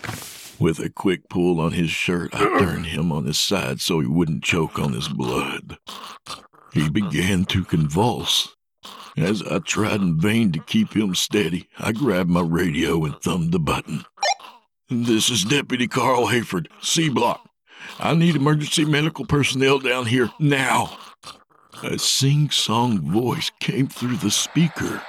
With 0.60 0.80
a 0.80 0.90
quick 0.90 1.28
pull 1.28 1.60
on 1.60 1.72
his 1.72 1.90
shirt, 1.90 2.34
I 2.34 2.58
turned 2.58 2.86
him 2.86 3.12
on 3.12 3.26
his 3.26 3.38
side 3.38 3.80
so 3.80 4.00
he 4.00 4.08
wouldn't 4.08 4.42
choke 4.42 4.78
on 4.78 4.92
his 4.92 5.08
blood. 5.08 5.78
He 6.72 6.90
began 6.90 7.44
to 7.46 7.64
convulse. 7.64 8.56
As 9.16 9.42
I 9.42 9.60
tried 9.60 10.00
in 10.00 10.18
vain 10.18 10.50
to 10.52 10.60
keep 10.60 10.94
him 10.94 11.14
steady, 11.14 11.68
I 11.78 11.92
grabbed 11.92 12.30
my 12.30 12.40
radio 12.40 13.04
and 13.04 13.20
thumbed 13.20 13.52
the 13.52 13.60
button. 13.60 14.04
This 14.88 15.30
is 15.30 15.44
Deputy 15.44 15.86
Carl 15.86 16.26
Hayford, 16.26 16.66
C 16.80 17.08
Block. 17.08 17.48
I 18.00 18.14
need 18.14 18.34
emergency 18.34 18.84
medical 18.84 19.26
personnel 19.26 19.78
down 19.78 20.06
here 20.06 20.30
now. 20.40 20.96
A 21.82 21.98
sing 21.98 22.50
song 22.50 23.00
voice 23.00 23.50
came 23.60 23.86
through 23.86 24.16
the 24.16 24.30
speaker. 24.30 25.02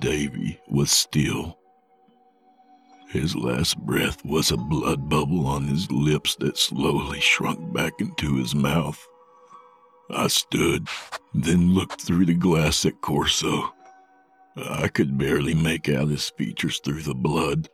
Davy 0.00 0.58
was 0.68 0.90
still. 0.90 1.58
His 3.08 3.36
last 3.36 3.78
breath 3.78 4.24
was 4.24 4.50
a 4.50 4.56
blood 4.56 5.08
bubble 5.08 5.46
on 5.46 5.66
his 5.66 5.90
lips 5.90 6.36
that 6.36 6.56
slowly 6.56 7.20
shrunk 7.20 7.72
back 7.72 7.92
into 7.98 8.36
his 8.36 8.54
mouth. 8.54 9.06
I 10.08 10.28
stood, 10.28 10.88
then 11.34 11.74
looked 11.74 12.00
through 12.00 12.26
the 12.26 12.34
glass 12.34 12.84
at 12.86 13.00
Corso. 13.00 13.74
I 14.56 14.88
could 14.88 15.18
barely 15.18 15.54
make 15.54 15.88
out 15.88 16.08
his 16.08 16.30
features 16.30 16.80
through 16.80 17.02
the 17.02 17.14
blood. 17.14 17.68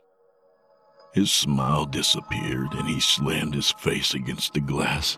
His 1.13 1.31
smile 1.31 1.85
disappeared 1.85 2.73
and 2.73 2.87
he 2.87 2.99
slammed 2.99 3.53
his 3.53 3.71
face 3.71 4.13
against 4.13 4.53
the 4.53 4.59
glass, 4.59 5.17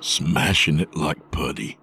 smashing 0.00 0.80
it 0.80 0.94
like 0.96 1.30
putty. 1.30 1.78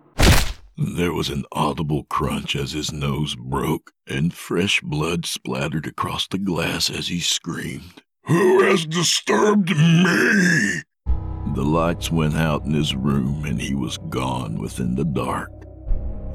There 0.77 1.13
was 1.13 1.29
an 1.29 1.45
audible 1.53 2.03
crunch 2.03 2.53
as 2.53 2.73
his 2.73 2.91
nose 2.91 3.33
broke, 3.35 3.93
and 4.07 4.33
fresh 4.33 4.81
blood 4.81 5.25
splattered 5.25 5.87
across 5.87 6.27
the 6.27 6.37
glass 6.37 6.89
as 6.89 7.07
he 7.07 7.21
screamed. 7.21 8.03
Who 8.25 8.61
has 8.63 8.85
disturbed 8.85 9.69
me? 9.69 10.81
The 11.53 11.63
lights 11.63 12.11
went 12.11 12.35
out 12.35 12.65
in 12.65 12.73
his 12.73 12.93
room 12.93 13.45
and 13.45 13.61
he 13.61 13.73
was 13.73 13.97
gone 14.09 14.59
within 14.59 14.95
the 14.95 15.05
dark. 15.05 15.49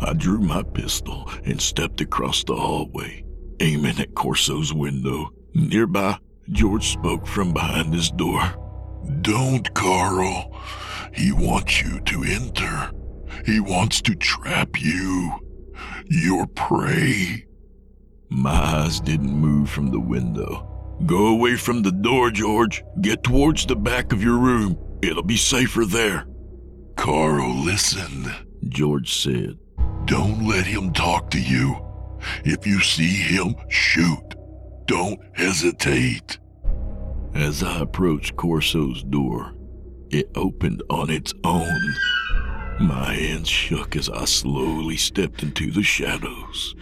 I 0.00 0.14
drew 0.14 0.38
my 0.38 0.62
pistol 0.62 1.30
and 1.44 1.60
stepped 1.60 2.00
across 2.00 2.42
the 2.42 2.56
hallway, 2.56 3.22
aiming 3.60 3.98
at 3.98 4.14
Corso's 4.14 4.72
window. 4.72 5.34
Nearby, 5.52 6.16
George 6.50 6.88
spoke 6.88 7.26
from 7.26 7.52
behind 7.52 7.92
his 7.92 8.10
door. 8.10 8.40
Don't, 9.20 9.74
Carl. 9.74 10.56
He 11.12 11.32
wants 11.32 11.82
you 11.82 12.00
to 12.00 12.24
enter. 12.24 12.90
He 13.44 13.60
wants 13.60 14.00
to 14.02 14.14
trap 14.14 14.80
you. 14.80 15.32
Your 16.06 16.46
prey. 16.46 17.46
My 18.28 18.50
eyes 18.50 19.00
didn't 19.00 19.32
move 19.32 19.70
from 19.70 19.90
the 19.90 20.00
window. 20.00 20.66
Go 21.06 21.28
away 21.28 21.56
from 21.56 21.82
the 21.82 21.92
door, 21.92 22.30
George. 22.30 22.84
Get 23.00 23.22
towards 23.22 23.66
the 23.66 23.76
back 23.76 24.12
of 24.12 24.22
your 24.22 24.38
room. 24.38 24.78
It'll 25.02 25.22
be 25.22 25.36
safer 25.36 25.84
there. 25.84 26.26
Carl, 26.96 27.54
listen. 27.54 28.30
George 28.68 29.12
said. 29.12 29.58
Don't 30.04 30.46
let 30.46 30.66
him 30.66 30.92
talk 30.92 31.30
to 31.30 31.40
you. 31.40 31.76
If 32.44 32.66
you 32.66 32.80
see 32.80 33.08
him, 33.08 33.54
shoot. 33.68 34.34
Don't 34.86 35.18
hesitate. 35.34 36.38
As 37.34 37.62
I 37.62 37.80
approached 37.80 38.36
Corso's 38.36 39.02
door, 39.04 39.54
it 40.10 40.28
opened 40.34 40.82
on 40.90 41.10
its 41.10 41.32
own. 41.44 41.94
My 42.80 43.12
hands 43.12 43.50
shook 43.50 43.94
as 43.94 44.08
I 44.08 44.24
slowly 44.24 44.96
stepped 44.96 45.42
into 45.42 45.70
the 45.70 45.82
shadows. 45.82 46.74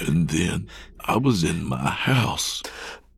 And 0.00 0.28
then 0.28 0.66
I 0.98 1.18
was 1.18 1.44
in 1.44 1.68
my 1.68 1.88
house, 1.88 2.64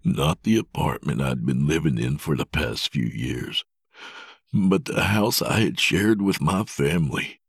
not 0.05 0.43
the 0.43 0.59
apartment 0.59 1.23
I'd 1.23 1.47
been 1.47 1.67
living 1.67 1.97
in 1.97 2.19
for 2.19 2.37
the 2.37 2.45
past 2.45 2.93
few 2.93 3.07
years, 3.07 3.65
but 4.53 4.85
the 4.85 5.05
house 5.05 5.41
I 5.41 5.61
had 5.61 5.81
shared 5.81 6.21
with 6.21 6.39
my 6.39 6.65
family. 6.65 7.41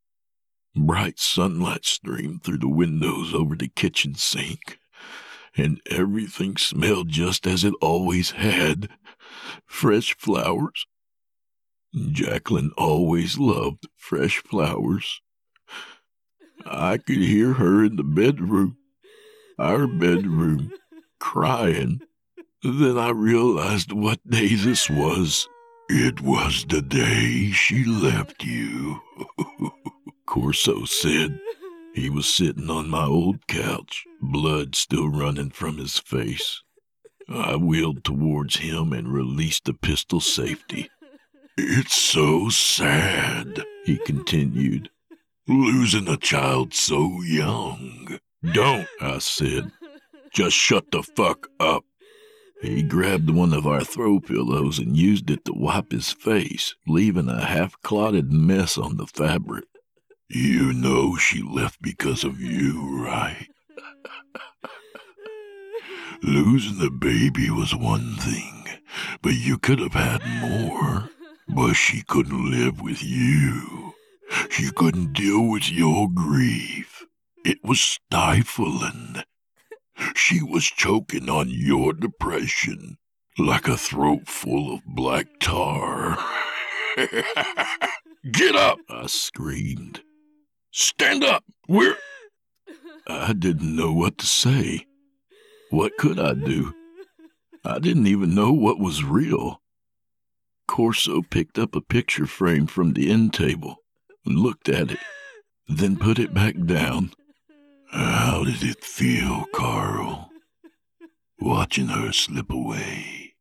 Bright 0.74 1.18
sunlight 1.18 1.84
streamed 1.84 2.42
through 2.42 2.58
the 2.58 2.68
windows 2.68 3.34
over 3.34 3.54
the 3.56 3.68
kitchen 3.68 4.14
sink, 4.14 4.78
and 5.58 5.78
everything 5.90 6.56
smelled 6.56 7.10
just 7.10 7.46
as 7.46 7.64
it 7.64 7.74
always 7.82 8.30
had 8.30 8.88
fresh 9.66 10.16
flowers. 10.16 10.86
Jacqueline 11.94 12.72
always 12.76 13.38
loved 13.38 13.86
fresh 13.96 14.38
flowers. 14.38 15.20
I 16.66 16.98
could 16.98 17.18
hear 17.18 17.54
her 17.54 17.84
in 17.84 17.96
the 17.96 18.02
bedroom, 18.02 18.78
our 19.58 19.86
bedroom, 19.86 20.72
crying. 21.20 22.00
Then 22.62 22.98
I 22.98 23.10
realized 23.10 23.92
what 23.92 24.18
day 24.28 24.54
this 24.54 24.90
was. 24.90 25.48
It 25.88 26.20
was 26.20 26.64
the 26.68 26.82
day 26.82 27.50
she 27.52 27.84
left 27.84 28.42
you. 28.42 29.00
Corso 30.26 30.84
said. 30.86 31.38
He 31.94 32.10
was 32.10 32.26
sitting 32.26 32.70
on 32.70 32.90
my 32.90 33.04
old 33.04 33.46
couch, 33.46 34.04
blood 34.20 34.74
still 34.74 35.08
running 35.08 35.50
from 35.50 35.76
his 35.76 36.00
face. 36.00 36.62
I 37.28 37.54
wheeled 37.56 38.02
towards 38.02 38.56
him 38.56 38.92
and 38.92 39.12
released 39.12 39.64
the 39.66 39.74
pistol 39.74 40.20
safety. 40.20 40.90
It's 41.56 41.94
so 41.94 42.48
sad, 42.48 43.64
he 43.84 43.98
continued, 43.98 44.90
losing 45.46 46.08
a 46.08 46.16
child 46.16 46.74
so 46.74 47.22
young. 47.22 48.18
Don't, 48.52 48.88
I 49.00 49.18
said. 49.18 49.70
Just 50.32 50.56
shut 50.56 50.90
the 50.90 51.04
fuck 51.04 51.48
up. 51.60 51.84
He 52.60 52.82
grabbed 52.82 53.30
one 53.30 53.52
of 53.52 53.68
our 53.68 53.84
throw 53.84 54.18
pillows 54.18 54.80
and 54.80 54.96
used 54.96 55.30
it 55.30 55.44
to 55.44 55.52
wipe 55.52 55.92
his 55.92 56.10
face, 56.12 56.74
leaving 56.88 57.28
a 57.28 57.44
half 57.44 57.80
clotted 57.82 58.32
mess 58.32 58.76
on 58.76 58.96
the 58.96 59.06
fabric. 59.06 59.66
You 60.28 60.72
know 60.72 61.16
she 61.16 61.40
left 61.40 61.80
because 61.80 62.24
of 62.24 62.40
you, 62.40 63.04
right? 63.04 63.46
Losing 66.22 66.78
the 66.78 66.90
baby 66.90 67.48
was 67.50 67.76
one 67.76 68.16
thing, 68.16 68.64
but 69.22 69.34
you 69.34 69.56
could 69.56 69.78
have 69.78 69.92
had 69.92 70.22
more. 70.40 71.10
But 71.48 71.74
she 71.74 72.02
couldn't 72.02 72.50
live 72.50 72.80
with 72.80 73.02
you. 73.02 73.94
She 74.50 74.70
couldn't 74.70 75.12
deal 75.12 75.46
with 75.48 75.70
your 75.70 76.08
grief. 76.08 77.04
It 77.44 77.58
was 77.62 77.80
stifling. 77.80 79.22
She 80.14 80.42
was 80.42 80.64
choking 80.64 81.28
on 81.28 81.50
your 81.50 81.92
depression 81.92 82.96
like 83.38 83.68
a 83.68 83.76
throat 83.76 84.26
full 84.26 84.74
of 84.74 84.80
black 84.86 85.26
tar. 85.40 86.18
Get 88.32 88.56
up! 88.56 88.78
I 88.88 89.06
screamed. 89.06 90.02
Stand 90.70 91.24
up! 91.24 91.44
We're. 91.68 91.96
I 93.06 93.34
didn't 93.34 93.76
know 93.76 93.92
what 93.92 94.18
to 94.18 94.26
say. 94.26 94.86
What 95.70 95.96
could 95.98 96.18
I 96.18 96.32
do? 96.34 96.74
I 97.64 97.78
didn't 97.78 98.06
even 98.06 98.34
know 98.34 98.52
what 98.52 98.78
was 98.78 99.04
real. 99.04 99.60
Corso 100.66 101.22
picked 101.22 101.58
up 101.58 101.74
a 101.74 101.80
picture 101.80 102.26
frame 102.26 102.66
from 102.66 102.92
the 102.92 103.10
end 103.10 103.32
table 103.34 103.76
and 104.24 104.38
looked 104.38 104.68
at 104.68 104.90
it, 104.90 104.98
then 105.68 105.96
put 105.96 106.18
it 106.18 106.34
back 106.34 106.54
down. 106.64 107.12
How 107.90 108.44
did 108.44 108.62
it 108.62 108.82
feel, 108.82 109.44
Carl? 109.54 110.30
Watching 111.38 111.88
her 111.88 112.12
slip 112.12 112.50
away. 112.50 113.34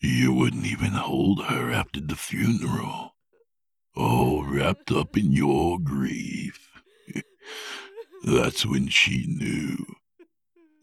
You 0.00 0.32
wouldn't 0.32 0.66
even 0.66 0.92
hold 0.92 1.44
her 1.44 1.72
after 1.72 2.00
the 2.00 2.16
funeral. 2.16 3.16
All 3.94 4.44
wrapped 4.44 4.92
up 4.92 5.16
in 5.16 5.32
your 5.32 5.78
grief. 5.78 6.68
That's 8.24 8.64
when 8.66 8.88
she 8.88 9.26
knew. 9.26 9.76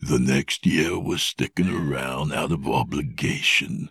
The 0.01 0.19
next 0.19 0.65
year 0.65 0.99
was 0.99 1.21
sticking 1.21 1.69
around 1.69 2.33
out 2.33 2.51
of 2.51 2.67
obligation, 2.67 3.89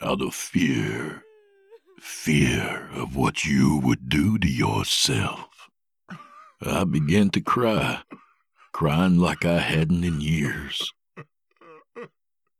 out 0.00 0.22
of 0.22 0.34
fear. 0.34 1.22
Fear 2.00 2.90
of 2.94 3.16
what 3.16 3.44
you 3.44 3.80
would 3.82 4.08
do 4.08 4.38
to 4.38 4.48
yourself. 4.48 5.48
I 6.62 6.84
began 6.84 7.30
to 7.30 7.40
cry, 7.40 8.02
crying 8.72 9.18
like 9.18 9.44
I 9.44 9.58
hadn't 9.58 10.04
in 10.04 10.20
years. 10.20 10.92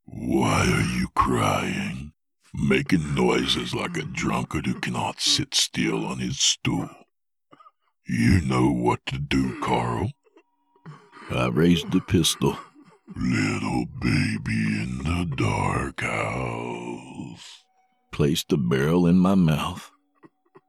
Why 0.04 0.60
are 0.60 0.98
you 0.98 1.08
crying? 1.14 2.12
Making 2.54 3.14
noises 3.14 3.74
like 3.74 3.96
a 3.96 4.02
drunkard 4.02 4.66
who 4.66 4.80
cannot 4.80 5.20
sit 5.20 5.54
still 5.54 6.06
on 6.06 6.18
his 6.18 6.40
stool. 6.40 6.88
You 8.06 8.40
know 8.40 8.70
what 8.70 9.04
to 9.06 9.18
do, 9.18 9.60
Carl. 9.60 10.10
I 11.30 11.48
raised 11.48 11.90
the 11.90 12.00
pistol. 12.00 12.56
Little 13.14 13.86
baby 14.00 14.82
in 14.82 14.98
the 15.04 15.32
dark 15.36 16.00
house. 16.00 17.64
Placed 18.10 18.48
the 18.48 18.56
barrel 18.56 19.06
in 19.06 19.16
my 19.18 19.36
mouth. 19.36 19.92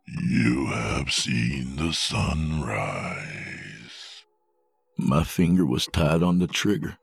You 0.06 0.67
have 0.67 1.12
seen 1.12 1.78
the 1.78 1.93
sunrise. 1.93 3.17
My 5.00 5.23
finger 5.23 5.65
was 5.65 5.88
tied 5.88 6.21
on 6.21 6.38
the 6.38 6.45
trigger. 6.45 7.00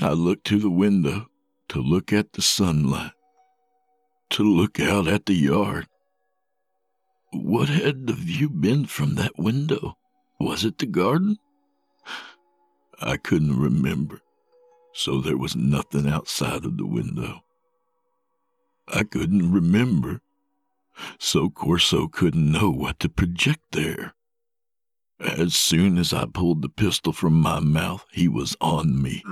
I 0.00 0.10
looked 0.10 0.46
to 0.48 0.58
the 0.58 0.70
window 0.70 1.28
to 1.68 1.80
look 1.80 2.12
at 2.12 2.32
the 2.32 2.42
sunlight, 2.42 3.12
to 4.30 4.42
look 4.42 4.80
out 4.80 5.06
at 5.06 5.26
the 5.26 5.34
yard. 5.34 5.86
What 7.32 7.68
had 7.68 8.08
the 8.08 8.14
view 8.14 8.50
been 8.50 8.86
from 8.86 9.14
that 9.14 9.38
window? 9.38 9.96
Was 10.40 10.64
it 10.64 10.78
the 10.78 10.86
garden? 10.86 11.38
I 13.00 13.18
couldn't 13.18 13.58
remember, 13.60 14.20
so 14.94 15.20
there 15.20 15.36
was 15.36 15.54
nothing 15.54 16.08
outside 16.08 16.64
of 16.64 16.78
the 16.78 16.86
window. 16.86 17.42
I 18.88 19.02
couldn't 19.02 19.52
remember, 19.52 20.20
so 21.18 21.50
Corso 21.50 22.08
couldn't 22.08 22.50
know 22.50 22.70
what 22.70 22.98
to 23.00 23.08
project 23.08 23.72
there. 23.72 24.14
As 25.20 25.54
soon 25.54 25.98
as 25.98 26.12
I 26.12 26.26
pulled 26.26 26.62
the 26.62 26.68
pistol 26.68 27.12
from 27.12 27.40
my 27.40 27.60
mouth, 27.60 28.04
he 28.12 28.28
was 28.28 28.56
on 28.60 29.02
me, 29.02 29.22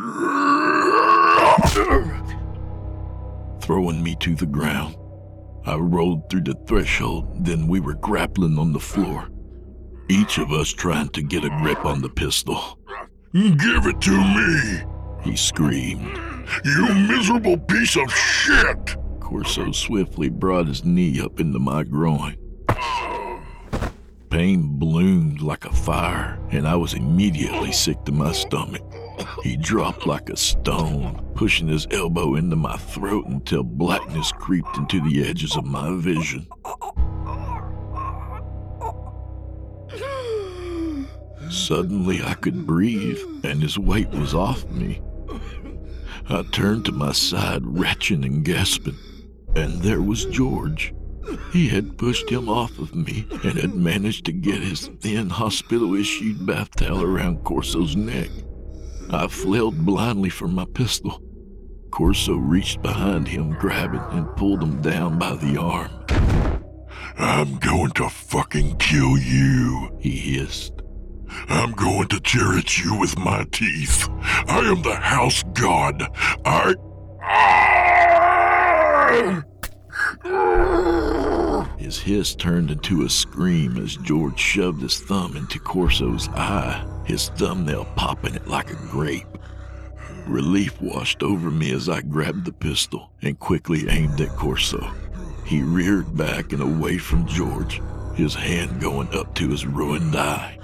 throwing 3.62 4.02
me 4.02 4.16
to 4.20 4.34
the 4.34 4.48
ground. 4.50 4.96
I 5.66 5.76
rolled 5.76 6.28
through 6.28 6.42
the 6.42 6.54
threshold, 6.66 7.46
then 7.46 7.66
we 7.66 7.80
were 7.80 7.94
grappling 7.94 8.58
on 8.58 8.72
the 8.72 8.80
floor, 8.80 9.28
each 10.10 10.36
of 10.36 10.52
us 10.52 10.70
trying 10.70 11.08
to 11.10 11.22
get 11.22 11.44
a 11.44 11.58
grip 11.62 11.86
on 11.86 12.02
the 12.02 12.10
pistol. 12.10 12.78
Give 13.34 13.86
it 13.86 14.00
to 14.02 14.12
me, 14.16 14.84
He 15.24 15.34
screamed. 15.34 16.20
you 16.64 16.94
miserable 16.94 17.58
piece 17.58 17.96
of 17.96 18.08
shit! 18.12 18.96
Corso 19.18 19.72
swiftly 19.72 20.28
brought 20.28 20.68
his 20.68 20.84
knee 20.84 21.20
up 21.20 21.40
into 21.40 21.58
my 21.58 21.82
groin. 21.82 22.36
Pain 24.30 24.78
bloomed 24.78 25.40
like 25.40 25.64
a 25.64 25.72
fire, 25.72 26.38
and 26.52 26.68
I 26.68 26.76
was 26.76 26.94
immediately 26.94 27.72
sick 27.72 28.04
to 28.04 28.12
my 28.12 28.30
stomach. 28.30 28.82
He 29.42 29.56
dropped 29.56 30.06
like 30.06 30.28
a 30.28 30.36
stone, 30.36 31.20
pushing 31.34 31.66
his 31.66 31.88
elbow 31.90 32.36
into 32.36 32.54
my 32.54 32.76
throat 32.76 33.26
until 33.26 33.64
blackness 33.64 34.30
creeped 34.30 34.76
into 34.76 35.00
the 35.00 35.28
edges 35.28 35.56
of 35.56 35.64
my 35.64 35.92
vision. 35.96 36.46
Suddenly, 41.50 42.22
I 42.22 42.34
could 42.34 42.66
breathe, 42.66 43.18
and 43.44 43.62
his 43.62 43.78
weight 43.78 44.10
was 44.10 44.34
off 44.34 44.64
me. 44.66 45.00
I 46.28 46.42
turned 46.42 46.86
to 46.86 46.92
my 46.92 47.12
side, 47.12 47.62
retching 47.64 48.24
and 48.24 48.44
gasping, 48.44 48.96
and 49.54 49.82
there 49.82 50.00
was 50.00 50.24
George. 50.26 50.94
He 51.52 51.68
had 51.68 51.98
pushed 51.98 52.28
him 52.30 52.48
off 52.48 52.78
of 52.78 52.94
me 52.94 53.26
and 53.30 53.58
had 53.58 53.74
managed 53.74 54.26
to 54.26 54.32
get 54.32 54.62
his 54.62 54.88
thin 55.00 55.30
hospital 55.30 55.94
issued 55.94 56.44
bath 56.46 56.70
towel 56.76 57.02
around 57.02 57.44
Corso's 57.44 57.96
neck. 57.96 58.28
I 59.10 59.28
flailed 59.28 59.84
blindly 59.84 60.30
for 60.30 60.48
my 60.48 60.64
pistol. 60.64 61.22
Corso 61.90 62.36
reached 62.36 62.82
behind 62.82 63.28
him, 63.28 63.50
grabbing 63.52 64.02
and 64.10 64.34
pulled 64.36 64.62
him 64.62 64.82
down 64.82 65.18
by 65.18 65.36
the 65.36 65.58
arm. 65.58 65.90
I'm 67.16 67.58
going 67.58 67.92
to 67.92 68.08
fucking 68.08 68.78
kill 68.78 69.16
you. 69.16 69.96
He 70.00 70.10
hissed. 70.10 70.73
I'm 71.48 71.72
going 71.72 72.08
to 72.08 72.20
tear 72.20 72.58
at 72.58 72.78
you 72.78 72.98
with 72.98 73.18
my 73.18 73.44
teeth. 73.52 74.08
I 74.48 74.60
am 74.60 74.82
the 74.82 74.94
house 74.94 75.42
god. 75.54 76.02
I. 76.44 76.74
His 81.78 82.00
hiss 82.00 82.34
turned 82.34 82.70
into 82.70 83.04
a 83.04 83.10
scream 83.10 83.76
as 83.76 83.96
George 83.96 84.38
shoved 84.38 84.82
his 84.82 84.98
thumb 85.00 85.36
into 85.36 85.58
Corso's 85.58 86.28
eye, 86.30 86.84
his 87.04 87.28
thumbnail 87.30 87.84
popping 87.96 88.34
it 88.34 88.48
like 88.48 88.70
a 88.70 88.86
grape. 88.90 89.26
Relief 90.26 90.80
washed 90.80 91.22
over 91.22 91.50
me 91.50 91.72
as 91.72 91.88
I 91.88 92.00
grabbed 92.00 92.46
the 92.46 92.52
pistol 92.52 93.10
and 93.20 93.38
quickly 93.38 93.88
aimed 93.88 94.20
at 94.20 94.30
Corso. 94.30 94.90
He 95.44 95.62
reared 95.62 96.16
back 96.16 96.52
and 96.52 96.62
away 96.62 96.96
from 96.96 97.26
George, 97.26 97.82
his 98.14 98.34
hand 98.34 98.80
going 98.80 99.14
up 99.14 99.34
to 99.34 99.48
his 99.48 99.66
ruined 99.66 100.16
eye. 100.16 100.58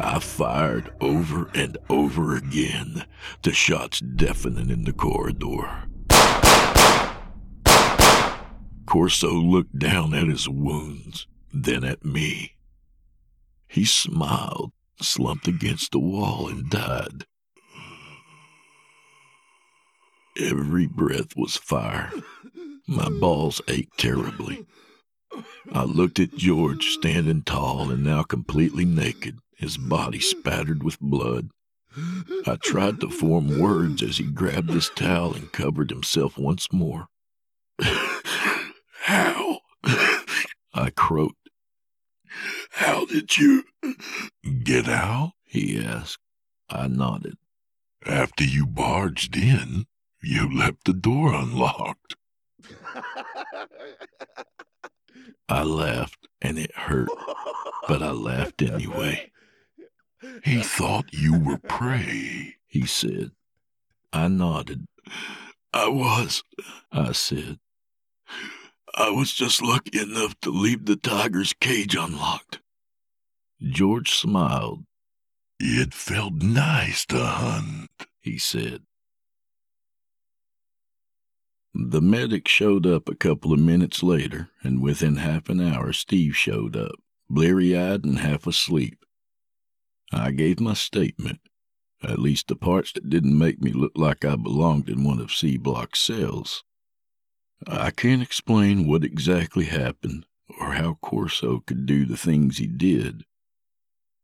I 0.00 0.20
fired 0.20 0.92
over 1.00 1.50
and 1.54 1.76
over 1.88 2.36
again, 2.36 3.04
the 3.42 3.52
shots 3.52 4.00
deafening 4.00 4.70
in 4.70 4.84
the 4.84 4.92
corridor. 4.92 5.84
Corso 8.86 9.32
looked 9.32 9.78
down 9.78 10.14
at 10.14 10.28
his 10.28 10.48
wounds, 10.48 11.26
then 11.52 11.84
at 11.84 12.04
me. 12.04 12.52
He 13.66 13.84
smiled, 13.84 14.72
slumped 15.00 15.46
against 15.46 15.92
the 15.92 15.98
wall, 15.98 16.48
and 16.48 16.70
died. 16.70 17.24
Every 20.40 20.86
breath 20.86 21.36
was 21.36 21.56
fire. 21.56 22.12
My 22.86 23.08
balls 23.10 23.60
ached 23.68 23.98
terribly. 23.98 24.64
I 25.72 25.84
looked 25.84 26.18
at 26.18 26.36
George 26.36 26.86
standing 26.86 27.42
tall 27.42 27.90
and 27.90 28.02
now 28.02 28.22
completely 28.22 28.84
naked, 28.84 29.38
his 29.58 29.76
body 29.76 30.20
spattered 30.20 30.82
with 30.84 31.00
blood. 31.00 31.50
I 32.46 32.56
tried 32.62 33.00
to 33.00 33.10
form 33.10 33.58
words 33.58 34.02
as 34.02 34.18
he 34.18 34.24
grabbed 34.24 34.70
his 34.70 34.88
towel 34.90 35.34
and 35.34 35.50
covered 35.52 35.90
himself 35.90 36.38
once 36.38 36.72
more. 36.72 37.08
How? 39.02 39.58
I 40.72 40.90
croaked. 40.94 41.50
How 42.70 43.04
did 43.06 43.36
you 43.36 43.64
get 44.62 44.88
out? 44.88 45.32
He 45.44 45.84
asked. 45.84 46.20
I 46.70 46.86
nodded. 46.86 47.36
After 48.06 48.44
you 48.44 48.64
barged 48.64 49.36
in, 49.36 49.86
you 50.22 50.48
left 50.56 50.84
the 50.84 50.92
door 50.92 51.34
unlocked. 51.34 52.14
I 55.48 55.62
laughed, 55.64 56.28
and 56.40 56.58
it 56.58 56.74
hurt, 56.76 57.08
but 57.88 58.02
I 58.02 58.10
laughed 58.10 58.62
anyway. 58.62 59.32
He 60.44 60.62
thought 60.62 61.12
you 61.12 61.38
were 61.38 61.58
prey. 61.58 62.56
He 62.66 62.86
said. 62.86 63.30
I 64.12 64.28
nodded. 64.28 64.86
I 65.72 65.88
was. 65.88 66.42
I 66.90 67.12
said. 67.12 67.58
I 68.94 69.10
was 69.10 69.32
just 69.32 69.62
lucky 69.62 69.98
enough 70.00 70.34
to 70.40 70.50
leave 70.50 70.86
the 70.86 70.96
tiger's 70.96 71.52
cage 71.52 71.94
unlocked. 71.94 72.60
George 73.62 74.10
smiled. 74.10 74.84
It 75.60 75.94
felt 75.94 76.34
nice 76.34 77.04
to 77.06 77.18
hunt. 77.18 77.90
He 78.20 78.38
said. 78.38 78.82
The 81.74 82.00
medic 82.00 82.48
showed 82.48 82.86
up 82.86 83.08
a 83.08 83.14
couple 83.14 83.52
of 83.52 83.60
minutes 83.60 84.02
later, 84.02 84.50
and 84.62 84.82
within 84.82 85.16
half 85.16 85.48
an 85.48 85.60
hour, 85.60 85.92
Steve 85.92 86.36
showed 86.36 86.76
up, 86.76 86.96
bleary 87.30 87.76
eyed 87.78 88.04
and 88.04 88.18
half 88.18 88.46
asleep. 88.46 89.04
I 90.12 90.30
gave 90.30 90.60
my 90.60 90.74
statement, 90.74 91.40
at 92.02 92.18
least 92.18 92.48
the 92.48 92.56
parts 92.56 92.92
that 92.92 93.10
didn't 93.10 93.38
make 93.38 93.60
me 93.60 93.72
look 93.72 93.92
like 93.96 94.24
I 94.24 94.36
belonged 94.36 94.88
in 94.88 95.04
one 95.04 95.20
of 95.20 95.32
C 95.32 95.56
Block's 95.56 96.00
cells. 96.00 96.64
I 97.66 97.90
can't 97.90 98.22
explain 98.22 98.86
what 98.86 99.04
exactly 99.04 99.64
happened 99.64 100.26
or 100.60 100.72
how 100.72 100.98
Corso 101.02 101.60
could 101.60 101.86
do 101.86 102.06
the 102.06 102.16
things 102.16 102.58
he 102.58 102.66
did. 102.66 103.24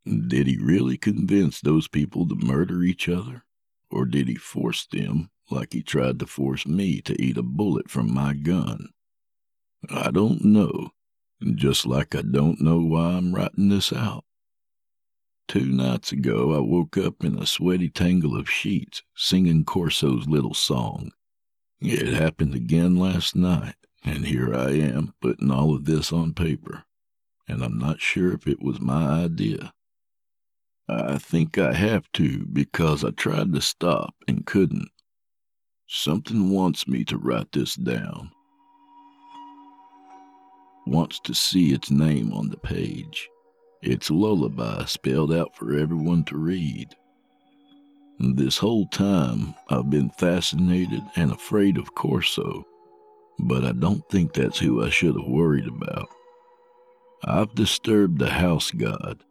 Did 0.06 0.46
he 0.46 0.56
really 0.56 0.96
convince 0.96 1.60
those 1.60 1.88
people 1.88 2.28
to 2.28 2.34
murder 2.34 2.82
each 2.82 3.08
other? 3.08 3.44
Or 3.90 4.04
did 4.04 4.28
he 4.28 4.34
force 4.34 4.86
them, 4.86 5.30
like 5.50 5.72
he 5.72 5.82
tried 5.82 6.18
to 6.20 6.26
force 6.26 6.66
me 6.66 7.00
to 7.02 7.20
eat 7.20 7.36
a 7.36 7.42
bullet 7.42 7.90
from 7.90 8.12
my 8.12 8.34
gun? 8.34 8.88
I 9.90 10.10
don't 10.10 10.44
know, 10.44 10.90
just 11.54 11.86
like 11.86 12.14
I 12.14 12.22
don't 12.22 12.60
know 12.60 12.78
why 12.80 13.12
I'm 13.12 13.34
writing 13.34 13.68
this 13.68 13.92
out. 13.92 14.24
Two 15.46 15.66
nights 15.66 16.10
ago, 16.10 16.54
I 16.54 16.60
woke 16.60 16.96
up 16.96 17.22
in 17.22 17.38
a 17.38 17.46
sweaty 17.46 17.88
tangle 17.88 18.36
of 18.36 18.50
sheets, 18.50 19.02
singing 19.14 19.64
Corso's 19.64 20.26
little 20.26 20.54
song. 20.54 21.12
It 21.80 22.14
happened 22.14 22.54
again 22.54 22.96
last 22.96 23.36
night, 23.36 23.74
and 24.02 24.26
here 24.26 24.54
I 24.54 24.70
am 24.70 25.14
putting 25.20 25.50
all 25.50 25.74
of 25.74 25.84
this 25.84 26.12
on 26.12 26.32
paper, 26.32 26.84
and 27.46 27.62
I'm 27.62 27.78
not 27.78 28.00
sure 28.00 28.32
if 28.32 28.46
it 28.46 28.62
was 28.62 28.80
my 28.80 29.24
idea. 29.24 29.72
I 30.88 31.18
think 31.18 31.58
I 31.58 31.72
have 31.72 32.10
to 32.12 32.46
because 32.46 33.04
I 33.04 33.10
tried 33.10 33.52
to 33.52 33.60
stop 33.60 34.14
and 34.26 34.46
couldn't. 34.46 34.90
Something 35.86 36.50
wants 36.50 36.88
me 36.88 37.04
to 37.04 37.18
write 37.18 37.52
this 37.52 37.74
down. 37.74 38.30
Wants 40.86 41.20
to 41.20 41.34
see 41.34 41.72
its 41.72 41.90
name 41.90 42.32
on 42.32 42.48
the 42.48 42.58
page. 42.58 43.28
Its 43.84 44.08
a 44.08 44.14
lullaby 44.14 44.82
spelled 44.86 45.30
out 45.30 45.54
for 45.54 45.76
everyone 45.76 46.24
to 46.24 46.38
read. 46.38 46.96
This 48.18 48.56
whole 48.56 48.86
time, 48.86 49.54
I've 49.68 49.90
been 49.90 50.08
fascinated 50.08 51.02
and 51.16 51.30
afraid 51.30 51.76
of 51.76 51.94
Corso, 51.94 52.64
but 53.38 53.62
I 53.62 53.72
don't 53.72 54.02
think 54.08 54.32
that's 54.32 54.58
who 54.58 54.82
I 54.82 54.88
should 54.88 55.16
have 55.16 55.28
worried 55.28 55.68
about. 55.68 56.08
I've 57.24 57.54
disturbed 57.54 58.18
the 58.18 58.30
house 58.30 58.70
god, 58.70 59.22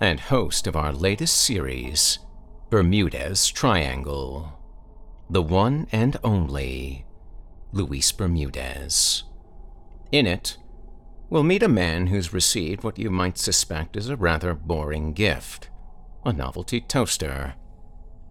and 0.00 0.18
host 0.18 0.66
of 0.66 0.74
our 0.76 0.92
latest 0.92 1.36
series, 1.36 2.18
Bermudez 2.70 3.48
Triangle 3.48 4.60
the 5.30 5.42
one 5.42 5.86
and 5.92 6.16
only 6.24 7.06
Luis 7.72 8.10
Bermudez. 8.10 9.22
In 10.10 10.26
it, 10.26 10.58
we'll 11.30 11.44
meet 11.44 11.62
a 11.62 11.68
man 11.68 12.08
who's 12.08 12.32
received 12.32 12.82
what 12.82 12.98
you 12.98 13.10
might 13.10 13.38
suspect 13.38 13.96
is 13.96 14.08
a 14.08 14.16
rather 14.16 14.54
boring 14.54 15.12
gift 15.12 15.68
a 16.22 16.32
novelty 16.34 16.82
toaster. 16.82 17.54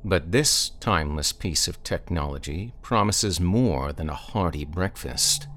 But 0.03 0.31
this 0.31 0.69
timeless 0.79 1.33
piece 1.33 1.67
of 1.67 1.83
technology 1.83 2.73
promises 2.81 3.39
more 3.39 3.91
than 3.91 4.09
a 4.09 4.15
hearty 4.15 4.63
breakfast. 4.63 5.47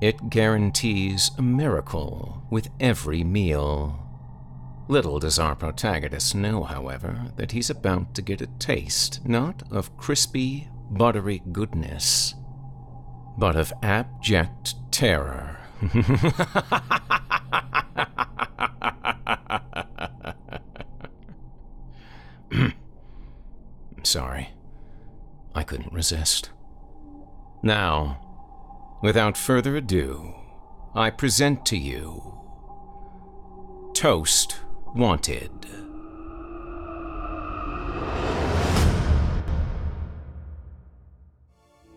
It 0.00 0.30
guarantees 0.30 1.30
a 1.38 1.42
miracle 1.42 2.42
with 2.50 2.68
every 2.80 3.22
meal. 3.22 4.06
Little 4.88 5.20
does 5.20 5.38
our 5.38 5.54
protagonist 5.54 6.34
know, 6.34 6.64
however, 6.64 7.30
that 7.36 7.52
he's 7.52 7.70
about 7.70 8.14
to 8.16 8.22
get 8.22 8.40
a 8.40 8.48
taste 8.58 9.24
not 9.24 9.62
of 9.70 9.96
crispy, 9.96 10.68
buttery 10.90 11.42
goodness, 11.52 12.34
but 13.38 13.54
of 13.54 13.72
abject 13.82 14.74
terror. 14.90 15.58
Sorry, 24.02 24.50
I 25.54 25.62
couldn't 25.62 25.92
resist. 25.92 26.50
Now, 27.62 28.98
without 29.02 29.36
further 29.36 29.76
ado, 29.76 30.34
I 30.94 31.10
present 31.10 31.64
to 31.66 31.76
you 31.76 32.38
Toast 33.94 34.60
Wanted. 34.94 35.50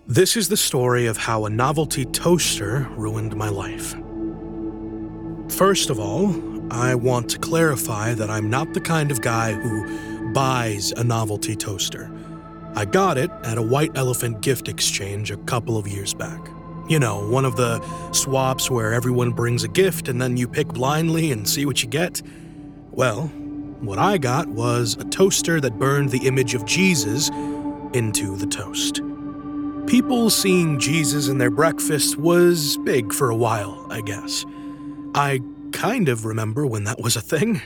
This 0.05 0.35
is 0.35 0.49
the 0.49 0.57
story 0.57 1.07
of 1.07 1.17
how 1.17 1.45
a 1.45 1.49
novelty 1.49 2.05
toaster 2.05 2.87
ruined 2.91 3.35
my 3.35 3.49
life. 3.49 3.95
First 5.49 5.89
of 5.89 5.99
all, 5.99 6.35
I 6.71 6.93
want 6.93 7.29
to 7.31 7.39
clarify 7.39 8.13
that 8.13 8.29
I'm 8.29 8.49
not 8.49 8.73
the 8.73 8.81
kind 8.81 9.11
of 9.11 9.21
guy 9.21 9.53
who 9.53 10.12
buys 10.33 10.91
a 10.93 11.03
novelty 11.03 11.55
toaster. 11.55 12.11
I 12.75 12.85
got 12.85 13.17
it 13.17 13.29
at 13.43 13.57
a 13.57 13.61
White 13.61 13.91
Elephant 13.95 14.41
gift 14.41 14.67
exchange 14.67 15.29
a 15.29 15.37
couple 15.37 15.77
of 15.77 15.87
years 15.87 16.13
back. 16.13 16.47
You 16.89 16.99
know, 16.99 17.29
one 17.29 17.45
of 17.45 17.55
the 17.55 17.81
swaps 18.11 18.69
where 18.69 18.93
everyone 18.93 19.31
brings 19.31 19.63
a 19.63 19.67
gift 19.67 20.09
and 20.09 20.21
then 20.21 20.35
you 20.35 20.47
pick 20.47 20.67
blindly 20.67 21.31
and 21.31 21.47
see 21.47 21.65
what 21.65 21.83
you 21.83 21.89
get. 21.89 22.21
Well, 22.91 23.27
what 23.79 23.99
I 23.99 24.17
got 24.17 24.47
was 24.47 24.97
a 24.99 25.03
toaster 25.05 25.61
that 25.61 25.77
burned 25.77 26.09
the 26.09 26.25
image 26.25 26.55
of 26.55 26.65
Jesus 26.65 27.29
into 27.93 28.35
the 28.35 28.47
toast. 28.47 29.01
People 29.87 30.29
seeing 30.29 30.79
Jesus 30.79 31.27
in 31.27 31.37
their 31.37 31.51
breakfast 31.51 32.17
was 32.17 32.77
big 32.77 33.13
for 33.13 33.29
a 33.29 33.35
while, 33.35 33.85
I 33.89 34.01
guess. 34.01 34.45
I 35.13 35.41
kind 35.73 36.09
of 36.09 36.25
remember 36.25 36.65
when 36.65 36.85
that 36.85 36.99
was 36.99 37.15
a 37.15 37.21
thing. 37.21 37.61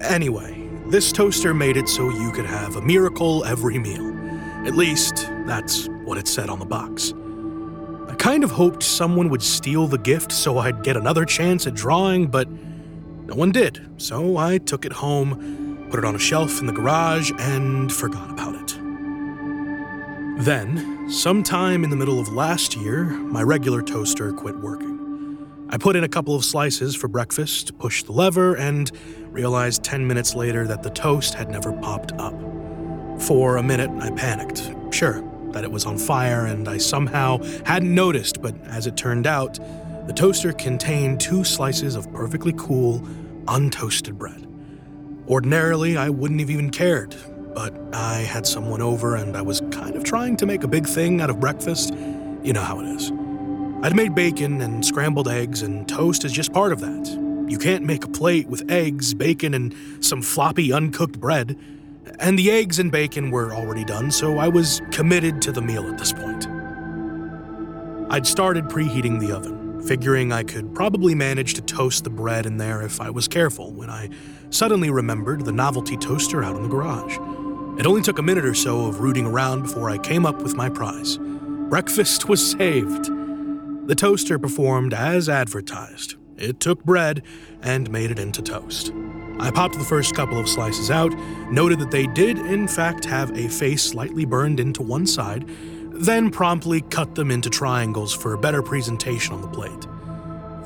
Anyway, 0.00 0.65
this 0.88 1.10
toaster 1.12 1.52
made 1.52 1.76
it 1.76 1.88
so 1.88 2.10
you 2.10 2.30
could 2.32 2.46
have 2.46 2.76
a 2.76 2.80
miracle 2.80 3.44
every 3.44 3.78
meal. 3.78 4.16
At 4.66 4.76
least, 4.76 5.28
that's 5.46 5.88
what 6.04 6.18
it 6.18 6.28
said 6.28 6.48
on 6.48 6.58
the 6.58 6.64
box. 6.64 7.12
I 8.08 8.14
kind 8.14 8.44
of 8.44 8.52
hoped 8.52 8.82
someone 8.82 9.28
would 9.30 9.42
steal 9.42 9.86
the 9.86 9.98
gift 9.98 10.30
so 10.30 10.58
I'd 10.58 10.82
get 10.82 10.96
another 10.96 11.24
chance 11.24 11.66
at 11.66 11.74
drawing, 11.74 12.28
but 12.28 12.48
no 12.48 13.34
one 13.34 13.50
did, 13.50 13.84
so 13.96 14.36
I 14.36 14.58
took 14.58 14.84
it 14.84 14.92
home, 14.92 15.88
put 15.90 15.98
it 15.98 16.04
on 16.04 16.14
a 16.14 16.18
shelf 16.20 16.60
in 16.60 16.66
the 16.66 16.72
garage, 16.72 17.32
and 17.38 17.92
forgot 17.92 18.30
about 18.30 18.54
it. 18.54 18.78
Then, 20.44 21.10
sometime 21.10 21.82
in 21.82 21.90
the 21.90 21.96
middle 21.96 22.20
of 22.20 22.32
last 22.32 22.76
year, 22.76 23.04
my 23.04 23.42
regular 23.42 23.82
toaster 23.82 24.32
quit 24.32 24.56
working. 24.58 24.96
I 25.68 25.78
put 25.78 25.96
in 25.96 26.04
a 26.04 26.08
couple 26.08 26.36
of 26.36 26.44
slices 26.44 26.94
for 26.94 27.08
breakfast, 27.08 27.76
pushed 27.78 28.06
the 28.06 28.12
lever, 28.12 28.54
and 28.54 28.92
realized 29.36 29.84
10 29.84 30.06
minutes 30.06 30.34
later 30.34 30.66
that 30.66 30.82
the 30.82 30.88
toast 30.88 31.34
had 31.34 31.50
never 31.50 31.70
popped 31.70 32.12
up. 32.12 32.32
For 33.20 33.58
a 33.58 33.62
minute, 33.62 33.90
I 34.00 34.10
panicked. 34.10 34.72
Sure, 34.90 35.22
that 35.52 35.62
it 35.62 35.70
was 35.70 35.84
on 35.84 35.98
fire 35.98 36.46
and 36.46 36.66
I 36.66 36.78
somehow 36.78 37.42
hadn't 37.66 37.94
noticed, 37.94 38.40
but 38.40 38.54
as 38.64 38.86
it 38.86 38.96
turned 38.96 39.26
out, 39.26 39.58
the 40.06 40.14
toaster 40.14 40.54
contained 40.54 41.20
two 41.20 41.44
slices 41.44 41.96
of 41.96 42.10
perfectly 42.14 42.54
cool, 42.56 43.00
untoasted 43.44 44.14
bread. 44.14 44.46
Ordinarily, 45.28 45.98
I 45.98 46.08
wouldn't 46.08 46.40
have 46.40 46.48
even 46.50 46.70
cared, 46.70 47.14
but 47.54 47.76
I 47.92 48.20
had 48.20 48.46
someone 48.46 48.80
over 48.80 49.16
and 49.16 49.36
I 49.36 49.42
was 49.42 49.60
kind 49.70 49.96
of 49.96 50.02
trying 50.02 50.38
to 50.38 50.46
make 50.46 50.64
a 50.64 50.68
big 50.68 50.86
thing 50.86 51.20
out 51.20 51.28
of 51.28 51.40
breakfast. 51.40 51.92
You 52.42 52.54
know 52.54 52.62
how 52.62 52.80
it 52.80 52.86
is. 52.86 53.12
I'd 53.82 53.94
made 53.94 54.14
bacon 54.14 54.62
and 54.62 54.82
scrambled 54.82 55.28
eggs, 55.28 55.60
and 55.60 55.86
toast 55.86 56.24
is 56.24 56.32
just 56.32 56.54
part 56.54 56.72
of 56.72 56.80
that. 56.80 57.25
You 57.48 57.58
can't 57.58 57.84
make 57.84 58.04
a 58.04 58.08
plate 58.08 58.48
with 58.48 58.68
eggs, 58.70 59.14
bacon, 59.14 59.54
and 59.54 59.74
some 60.00 60.20
floppy, 60.20 60.72
uncooked 60.72 61.20
bread. 61.20 61.56
And 62.18 62.38
the 62.38 62.50
eggs 62.50 62.78
and 62.78 62.90
bacon 62.90 63.30
were 63.30 63.54
already 63.54 63.84
done, 63.84 64.10
so 64.10 64.38
I 64.38 64.48
was 64.48 64.82
committed 64.90 65.40
to 65.42 65.52
the 65.52 65.62
meal 65.62 65.86
at 65.86 65.98
this 65.98 66.12
point. 66.12 66.48
I'd 68.10 68.26
started 68.26 68.64
preheating 68.66 69.20
the 69.20 69.32
oven, 69.32 69.82
figuring 69.82 70.32
I 70.32 70.42
could 70.42 70.74
probably 70.74 71.14
manage 71.14 71.54
to 71.54 71.62
toast 71.62 72.04
the 72.04 72.10
bread 72.10 72.46
in 72.46 72.56
there 72.56 72.82
if 72.82 73.00
I 73.00 73.10
was 73.10 73.28
careful, 73.28 73.72
when 73.72 73.90
I 73.90 74.10
suddenly 74.50 74.90
remembered 74.90 75.44
the 75.44 75.52
novelty 75.52 75.96
toaster 75.96 76.42
out 76.42 76.56
in 76.56 76.62
the 76.62 76.68
garage. 76.68 77.16
It 77.78 77.86
only 77.86 78.02
took 78.02 78.18
a 78.18 78.22
minute 78.22 78.44
or 78.44 78.54
so 78.54 78.86
of 78.86 79.00
rooting 79.00 79.26
around 79.26 79.62
before 79.62 79.90
I 79.90 79.98
came 79.98 80.24
up 80.24 80.42
with 80.42 80.56
my 80.56 80.68
prize. 80.68 81.18
Breakfast 81.18 82.28
was 82.28 82.50
saved. 82.50 83.06
The 83.86 83.94
toaster 83.94 84.38
performed 84.38 84.94
as 84.94 85.28
advertised. 85.28 86.16
It 86.38 86.60
took 86.60 86.84
bread 86.84 87.22
and 87.62 87.90
made 87.90 88.10
it 88.10 88.18
into 88.18 88.42
toast. 88.42 88.92
I 89.38 89.50
popped 89.50 89.78
the 89.78 89.84
first 89.84 90.14
couple 90.14 90.38
of 90.38 90.48
slices 90.48 90.90
out, 90.90 91.12
noted 91.50 91.78
that 91.80 91.90
they 91.90 92.06
did, 92.06 92.38
in 92.38 92.68
fact, 92.68 93.04
have 93.04 93.36
a 93.36 93.48
face 93.48 93.82
slightly 93.82 94.24
burned 94.24 94.60
into 94.60 94.82
one 94.82 95.06
side, 95.06 95.44
then 95.92 96.30
promptly 96.30 96.80
cut 96.82 97.14
them 97.14 97.30
into 97.30 97.50
triangles 97.50 98.14
for 98.14 98.34
a 98.34 98.38
better 98.38 98.62
presentation 98.62 99.34
on 99.34 99.42
the 99.42 99.48
plate. 99.48 99.86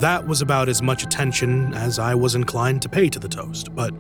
That 0.01 0.27
was 0.27 0.41
about 0.41 0.69
as 0.69 0.83
much 0.83 1.03
attention 1.03 1.75
as 1.75 1.99
I 1.99 2.15
was 2.15 2.35
inclined 2.35 2.83
to 2.83 2.89
pay 2.89 3.09
to 3.09 3.19
the 3.19 3.29
toast, 3.29 3.75
but 3.75 3.93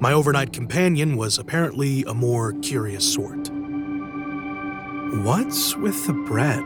my 0.00 0.12
overnight 0.12 0.52
companion 0.52 1.16
was 1.16 1.38
apparently 1.38 2.04
a 2.04 2.14
more 2.14 2.52
curious 2.54 3.12
sort. 3.12 3.50
What's 5.22 5.76
with 5.76 6.06
the 6.06 6.14
bread? 6.14 6.64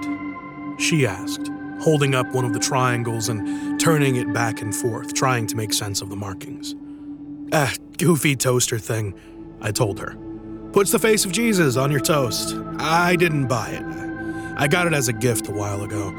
She 0.78 1.06
asked, 1.06 1.50
holding 1.80 2.14
up 2.14 2.32
one 2.34 2.44
of 2.44 2.52
the 2.52 2.58
triangles 2.58 3.28
and 3.28 3.78
turning 3.80 4.16
it 4.16 4.32
back 4.32 4.62
and 4.62 4.74
forth, 4.74 5.14
trying 5.14 5.46
to 5.48 5.56
make 5.56 5.72
sense 5.72 6.00
of 6.00 6.08
the 6.08 6.16
markings. 6.16 6.74
Ah, 7.52 7.72
goofy 7.98 8.36
toaster 8.36 8.78
thing, 8.78 9.14
I 9.60 9.70
told 9.70 9.98
her. 10.00 10.16
Puts 10.72 10.90
the 10.92 10.98
face 10.98 11.24
of 11.24 11.32
Jesus 11.32 11.76
on 11.76 11.90
your 11.90 12.00
toast. 12.00 12.54
I 12.78 13.16
didn't 13.16 13.46
buy 13.46 13.70
it. 13.70 13.84
I 14.58 14.68
got 14.68 14.86
it 14.86 14.94
as 14.94 15.08
a 15.08 15.12
gift 15.12 15.48
a 15.48 15.52
while 15.52 15.82
ago. 15.82 16.12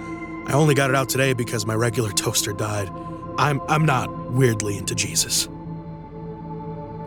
I 0.47 0.53
only 0.53 0.73
got 0.73 0.89
it 0.89 0.95
out 0.95 1.09
today 1.09 1.33
because 1.33 1.65
my 1.65 1.75
regular 1.75 2.11
toaster 2.11 2.53
died. 2.53 2.89
I'm, 3.37 3.61
I'm 3.67 3.85
not 3.85 4.31
weirdly 4.31 4.77
into 4.77 4.95
Jesus. 4.95 5.47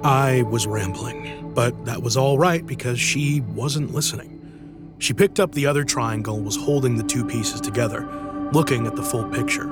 I 0.03 0.43
was 0.43 0.67
rambling, 0.67 1.53
but 1.55 1.85
that 1.85 2.03
was 2.03 2.17
all 2.17 2.39
right 2.39 2.65
because 2.65 3.01
she 3.01 3.41
wasn't 3.41 3.93
listening. 3.93 4.95
She 4.99 5.13
picked 5.13 5.41
up 5.41 5.53
the 5.53 5.67
other 5.67 5.83
triangle 5.85 6.37
and 6.37 6.45
was 6.45 6.57
holding 6.57 6.97
the 6.97 7.03
two 7.03 7.25
pieces 7.25 7.61
together, 7.61 8.09
looking 8.53 8.87
at 8.87 8.97
the 8.97 9.03
full 9.03 9.25
picture. 9.31 9.67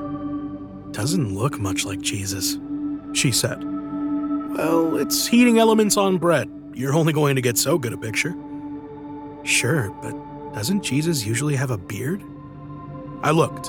Doesn't 0.91 1.35
look 1.35 1.59
much 1.59 1.85
like 1.85 2.01
Jesus, 2.01 2.57
she 3.13 3.31
said. 3.31 3.63
Well, 3.63 4.97
it's 4.97 5.27
heating 5.27 5.59
elements 5.59 5.97
on 5.97 6.17
bread. 6.17 6.49
You're 6.73 6.93
only 6.93 7.13
going 7.13 7.35
to 7.35 7.41
get 7.41 7.57
so 7.57 7.77
good 7.77 7.93
a 7.93 7.97
picture. 7.97 8.35
Sure, 9.43 9.91
but 10.01 10.13
doesn't 10.53 10.83
Jesus 10.83 11.25
usually 11.25 11.55
have 11.55 11.71
a 11.71 11.77
beard? 11.77 12.23
I 13.21 13.31
looked. 13.31 13.67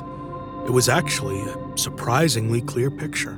It 0.66 0.72
was 0.72 0.88
actually 0.88 1.40
a 1.40 1.76
surprisingly 1.76 2.60
clear 2.60 2.90
picture. 2.90 3.36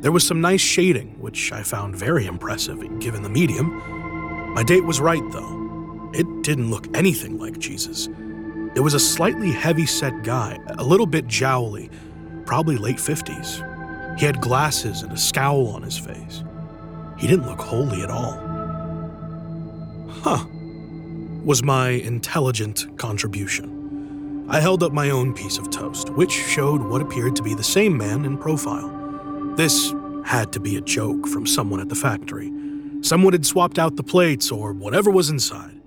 There 0.00 0.12
was 0.12 0.26
some 0.26 0.40
nice 0.40 0.60
shading, 0.60 1.18
which 1.20 1.52
I 1.52 1.62
found 1.62 1.96
very 1.96 2.26
impressive 2.26 3.00
given 3.00 3.22
the 3.22 3.28
medium. 3.28 3.70
My 4.54 4.62
date 4.62 4.84
was 4.84 5.00
right, 5.00 5.22
though. 5.32 6.10
It 6.12 6.42
didn't 6.42 6.70
look 6.70 6.86
anything 6.96 7.38
like 7.38 7.58
Jesus. 7.58 8.08
It 8.74 8.80
was 8.80 8.94
a 8.94 9.00
slightly 9.00 9.50
heavy 9.50 9.86
set 9.86 10.22
guy, 10.22 10.58
a 10.78 10.84
little 10.84 11.06
bit 11.06 11.26
jowly, 11.26 11.90
probably 12.46 12.76
late 12.76 12.98
50s. 12.98 13.66
He 14.18 14.26
had 14.26 14.40
glasses 14.40 15.02
and 15.02 15.12
a 15.12 15.16
scowl 15.16 15.68
on 15.68 15.82
his 15.82 15.98
face. 15.98 16.44
He 17.18 17.26
didn't 17.26 17.46
look 17.46 17.60
holy 17.60 18.02
at 18.02 18.10
all. 18.10 18.38
Huh, 20.22 20.44
was 21.44 21.62
my 21.62 21.90
intelligent 21.90 22.96
contribution. 22.98 24.46
I 24.48 24.60
held 24.60 24.82
up 24.82 24.92
my 24.92 25.10
own 25.10 25.34
piece 25.34 25.58
of 25.58 25.70
toast, 25.70 26.10
which 26.10 26.32
showed 26.32 26.82
what 26.82 27.02
appeared 27.02 27.36
to 27.36 27.42
be 27.42 27.54
the 27.54 27.62
same 27.62 27.96
man 27.96 28.24
in 28.24 28.36
profile. 28.36 28.90
This 29.56 29.94
had 30.24 30.52
to 30.52 30.60
be 30.60 30.76
a 30.76 30.80
joke 30.80 31.26
from 31.26 31.46
someone 31.46 31.80
at 31.80 31.88
the 31.88 31.94
factory. 31.94 32.52
Someone 33.00 33.32
had 33.32 33.46
swapped 33.46 33.78
out 33.78 33.96
the 33.96 34.02
plates 34.02 34.50
or 34.50 34.72
whatever 34.72 35.10
was 35.10 35.30
inside. 35.30 35.80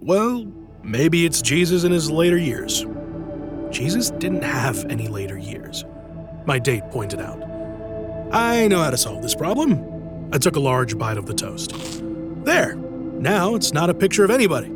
Well, 0.00 0.50
maybe 0.82 1.24
it's 1.24 1.42
Jesus 1.42 1.84
in 1.84 1.92
his 1.92 2.10
later 2.10 2.38
years. 2.38 2.86
Jesus 3.70 4.10
didn't 4.10 4.42
have 4.42 4.84
any 4.86 5.08
later 5.08 5.38
years, 5.38 5.84
my 6.46 6.58
date 6.58 6.82
pointed 6.90 7.20
out. 7.20 7.42
I 8.32 8.66
know 8.68 8.82
how 8.82 8.90
to 8.90 8.96
solve 8.96 9.22
this 9.22 9.34
problem. 9.34 10.30
I 10.32 10.38
took 10.38 10.56
a 10.56 10.60
large 10.60 10.96
bite 10.96 11.18
of 11.18 11.26
the 11.26 11.34
toast. 11.34 11.72
There, 12.44 12.74
now 12.74 13.54
it's 13.54 13.72
not 13.72 13.90
a 13.90 13.94
picture 13.94 14.24
of 14.24 14.30
anybody. 14.30 14.70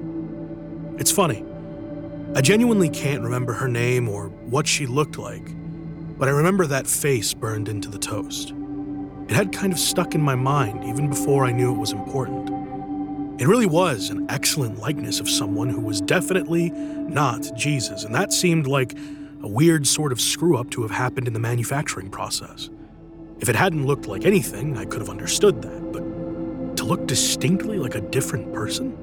It's 0.99 1.11
funny. 1.11 1.45
I 2.35 2.41
genuinely 2.41 2.91
can't 2.91 3.23
remember 3.23 3.53
her 3.55 3.69
name 3.69 4.09
or 4.09 4.29
what 4.29 4.67
she 4.67 4.87
looked 4.87 5.19
like, 5.19 5.47
but 6.19 6.29
I 6.29 6.33
remember 6.33 6.67
that 6.67 6.87
face 6.87 7.33
burned 7.35 7.69
into 7.69 7.89
the 7.89 7.99
toast. 7.99 8.53
It 9.29 9.35
had 9.35 9.53
kind 9.53 9.73
of 9.73 9.79
stuck 9.79 10.15
in 10.15 10.21
my 10.21 10.35
mind 10.35 10.85
even 10.85 11.09
before 11.09 11.45
I 11.45 11.53
knew 11.53 11.75
it 11.75 11.79
was 11.79 11.93
important. 11.93 12.51
It 13.39 13.47
really 13.47 13.67
was 13.67 14.09
an 14.09 14.27
excellent 14.31 14.79
likeness 14.79 15.21
of 15.21 15.29
someone 15.29 15.69
who 15.69 15.83
was 15.83 16.01
definitely 16.01 16.71
not 16.71 17.51
Jesus, 17.55 18.05
and 18.05 18.15
that 18.15 18.33
seemed 18.33 18.67
like 18.67 18.97
a 19.43 19.49
weird 19.49 19.87
sort 19.87 20.11
of 20.11 20.23
screw 20.23 20.57
up 20.57 20.71
to 20.71 20.81
have 20.81 20.91
happened 20.91 21.27
in 21.27 21.35
the 21.35 21.39
manufacturing 21.39 22.09
process. 22.11 22.71
If 23.39 23.51
it 23.51 23.57
hadn't 23.57 23.87
looked 23.87 24.07
like 24.07 24.25
anything, 24.25 24.79
I 24.79 24.87
could 24.87 25.01
have 25.01 25.11
understood 25.11 25.61
that, 25.61 25.93
but 25.93 26.77
to 26.79 26.85
look 26.85 27.07
distinctly 27.07 27.79
like 27.79 27.95
a 27.95 28.01
different 28.01 28.55
person? 28.55 28.97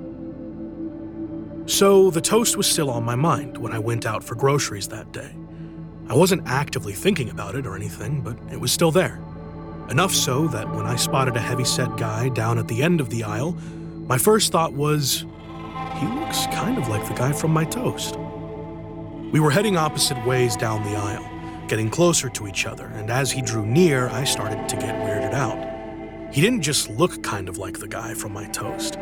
So 1.67 2.09
the 2.09 2.21
toast 2.21 2.57
was 2.57 2.65
still 2.65 2.89
on 2.89 3.03
my 3.03 3.15
mind 3.15 3.57
when 3.57 3.71
I 3.71 3.77
went 3.77 4.07
out 4.07 4.23
for 4.23 4.33
groceries 4.33 4.87
that 4.87 5.11
day. 5.11 5.35
I 6.09 6.15
wasn't 6.15 6.47
actively 6.47 6.93
thinking 6.93 7.29
about 7.29 7.53
it 7.53 7.67
or 7.67 7.75
anything, 7.75 8.21
but 8.21 8.37
it 8.51 8.59
was 8.59 8.71
still 8.71 8.91
there. 8.91 9.21
Enough 9.89 10.13
so 10.13 10.47
that 10.47 10.69
when 10.73 10.87
I 10.87 10.95
spotted 10.95 11.35
a 11.35 11.39
heavy-set 11.39 11.97
guy 11.97 12.29
down 12.29 12.57
at 12.57 12.67
the 12.67 12.81
end 12.81 12.99
of 12.99 13.11
the 13.11 13.23
aisle, 13.23 13.55
my 14.07 14.17
first 14.17 14.51
thought 14.51 14.73
was, 14.73 15.25
he 15.97 16.05
looks 16.07 16.45
kind 16.47 16.77
of 16.77 16.89
like 16.89 17.07
the 17.07 17.13
guy 17.13 17.31
from 17.31 17.51
my 17.51 17.63
toast. 17.63 18.17
We 19.31 19.39
were 19.39 19.49
heading 19.49 19.77
opposite 19.77 20.23
ways 20.25 20.57
down 20.57 20.83
the 20.83 20.97
aisle, 20.97 21.67
getting 21.67 21.89
closer 21.89 22.29
to 22.29 22.47
each 22.47 22.65
other, 22.65 22.87
and 22.87 23.09
as 23.09 23.31
he 23.31 23.41
drew 23.41 23.65
near, 23.65 24.09
I 24.09 24.25
started 24.25 24.67
to 24.69 24.75
get 24.75 24.95
weirded 24.95 25.33
out. 25.33 26.33
He 26.33 26.41
didn't 26.41 26.61
just 26.61 26.89
look 26.89 27.23
kind 27.23 27.47
of 27.47 27.57
like 27.57 27.79
the 27.79 27.87
guy 27.87 28.13
from 28.13 28.33
my 28.33 28.45
toast. 28.47 28.97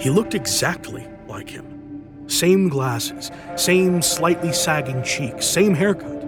He 0.00 0.08
looked 0.08 0.34
exactly 0.34 1.06
like 1.28 1.50
him. 1.50 2.26
Same 2.26 2.68
glasses, 2.68 3.30
same 3.56 4.00
slightly 4.00 4.52
sagging 4.52 5.02
cheeks, 5.02 5.44
same 5.44 5.74
haircut. 5.74 6.24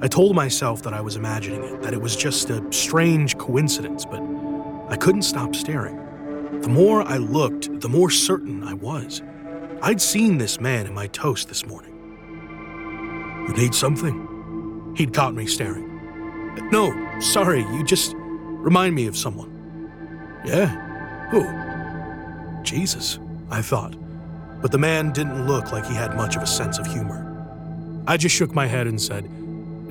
I 0.00 0.06
told 0.06 0.36
myself 0.36 0.82
that 0.84 0.94
I 0.94 1.00
was 1.00 1.16
imagining 1.16 1.64
it, 1.64 1.82
that 1.82 1.92
it 1.92 2.00
was 2.00 2.14
just 2.14 2.50
a 2.50 2.64
strange 2.72 3.36
coincidence, 3.38 4.04
but 4.04 4.22
I 4.88 4.96
couldn't 4.96 5.22
stop 5.22 5.56
staring. 5.56 5.98
The 6.62 6.68
more 6.68 7.02
I 7.02 7.16
looked, 7.16 7.80
the 7.80 7.88
more 7.88 8.10
certain 8.10 8.62
I 8.62 8.74
was. 8.74 9.22
I'd 9.82 10.00
seen 10.00 10.38
this 10.38 10.60
man 10.60 10.86
in 10.86 10.94
my 10.94 11.06
toast 11.08 11.48
this 11.48 11.66
morning. 11.66 11.94
You 13.48 13.54
need 13.54 13.74
something? 13.74 14.94
He'd 14.96 15.14
caught 15.14 15.34
me 15.34 15.46
staring. 15.46 15.86
No, 16.70 16.92
sorry, 17.20 17.60
you 17.60 17.84
just 17.84 18.14
remind 18.16 18.94
me 18.94 19.06
of 19.06 19.16
someone. 19.16 20.42
Yeah? 20.44 20.66
Who? 21.30 22.62
Jesus, 22.64 23.18
I 23.50 23.62
thought 23.62 23.94
but 24.60 24.72
the 24.72 24.78
man 24.78 25.12
didn't 25.12 25.46
look 25.46 25.72
like 25.72 25.86
he 25.86 25.94
had 25.94 26.16
much 26.16 26.36
of 26.36 26.42
a 26.42 26.46
sense 26.46 26.78
of 26.78 26.86
humor. 26.86 27.24
I 28.06 28.16
just 28.16 28.34
shook 28.34 28.54
my 28.54 28.66
head 28.66 28.86
and 28.86 29.00
said, 29.00 29.28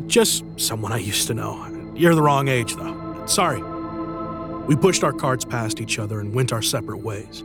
Just 0.07 0.43
someone 0.57 0.91
I 0.91 0.97
used 0.97 1.27
to 1.27 1.33
know. 1.33 1.93
You're 1.95 2.15
the 2.15 2.21
wrong 2.21 2.47
age, 2.47 2.75
though. 2.75 3.25
Sorry. 3.25 3.61
We 4.67 4.75
pushed 4.75 5.03
our 5.05 5.13
carts 5.13 5.45
past 5.45 5.79
each 5.79 5.97
other 5.97 6.19
and 6.19 6.33
went 6.33 6.51
our 6.51 6.61
separate 6.61 6.97
ways. 6.97 7.43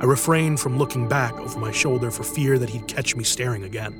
I 0.00 0.04
refrained 0.04 0.60
from 0.60 0.76
looking 0.76 1.08
back 1.08 1.32
over 1.34 1.58
my 1.58 1.72
shoulder 1.72 2.10
for 2.10 2.24
fear 2.24 2.58
that 2.58 2.68
he'd 2.68 2.86
catch 2.86 3.16
me 3.16 3.24
staring 3.24 3.64
again. 3.64 3.94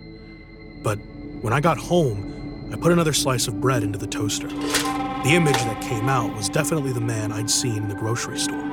But 0.82 0.96
when 1.40 1.55
I 1.55 1.61
got 1.61 1.78
home, 1.78 2.68
I 2.70 2.76
put 2.76 2.92
another 2.92 3.14
slice 3.14 3.48
of 3.48 3.59
bread 3.61 3.82
into 3.82 3.98
the 3.98 4.07
toaster. 4.07 4.48
The 4.48 5.30
image 5.30 5.57
that 5.57 5.80
came 5.80 6.11
out 6.11 6.34
was 6.34 6.50
definitely 6.50 6.92
the 6.92 7.00
man 7.00 7.32
I'd 7.32 7.48
seen 7.48 7.84
in 7.84 7.88
the 7.88 7.94
grocery 7.94 8.38
store. 8.38 8.68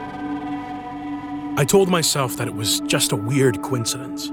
I 1.57 1.65
told 1.65 1.88
myself 1.88 2.36
that 2.36 2.47
it 2.47 2.55
was 2.55 2.82
just 2.82 3.13
a 3.13 3.15
weird 3.15 3.61
coincidence. 3.61 4.27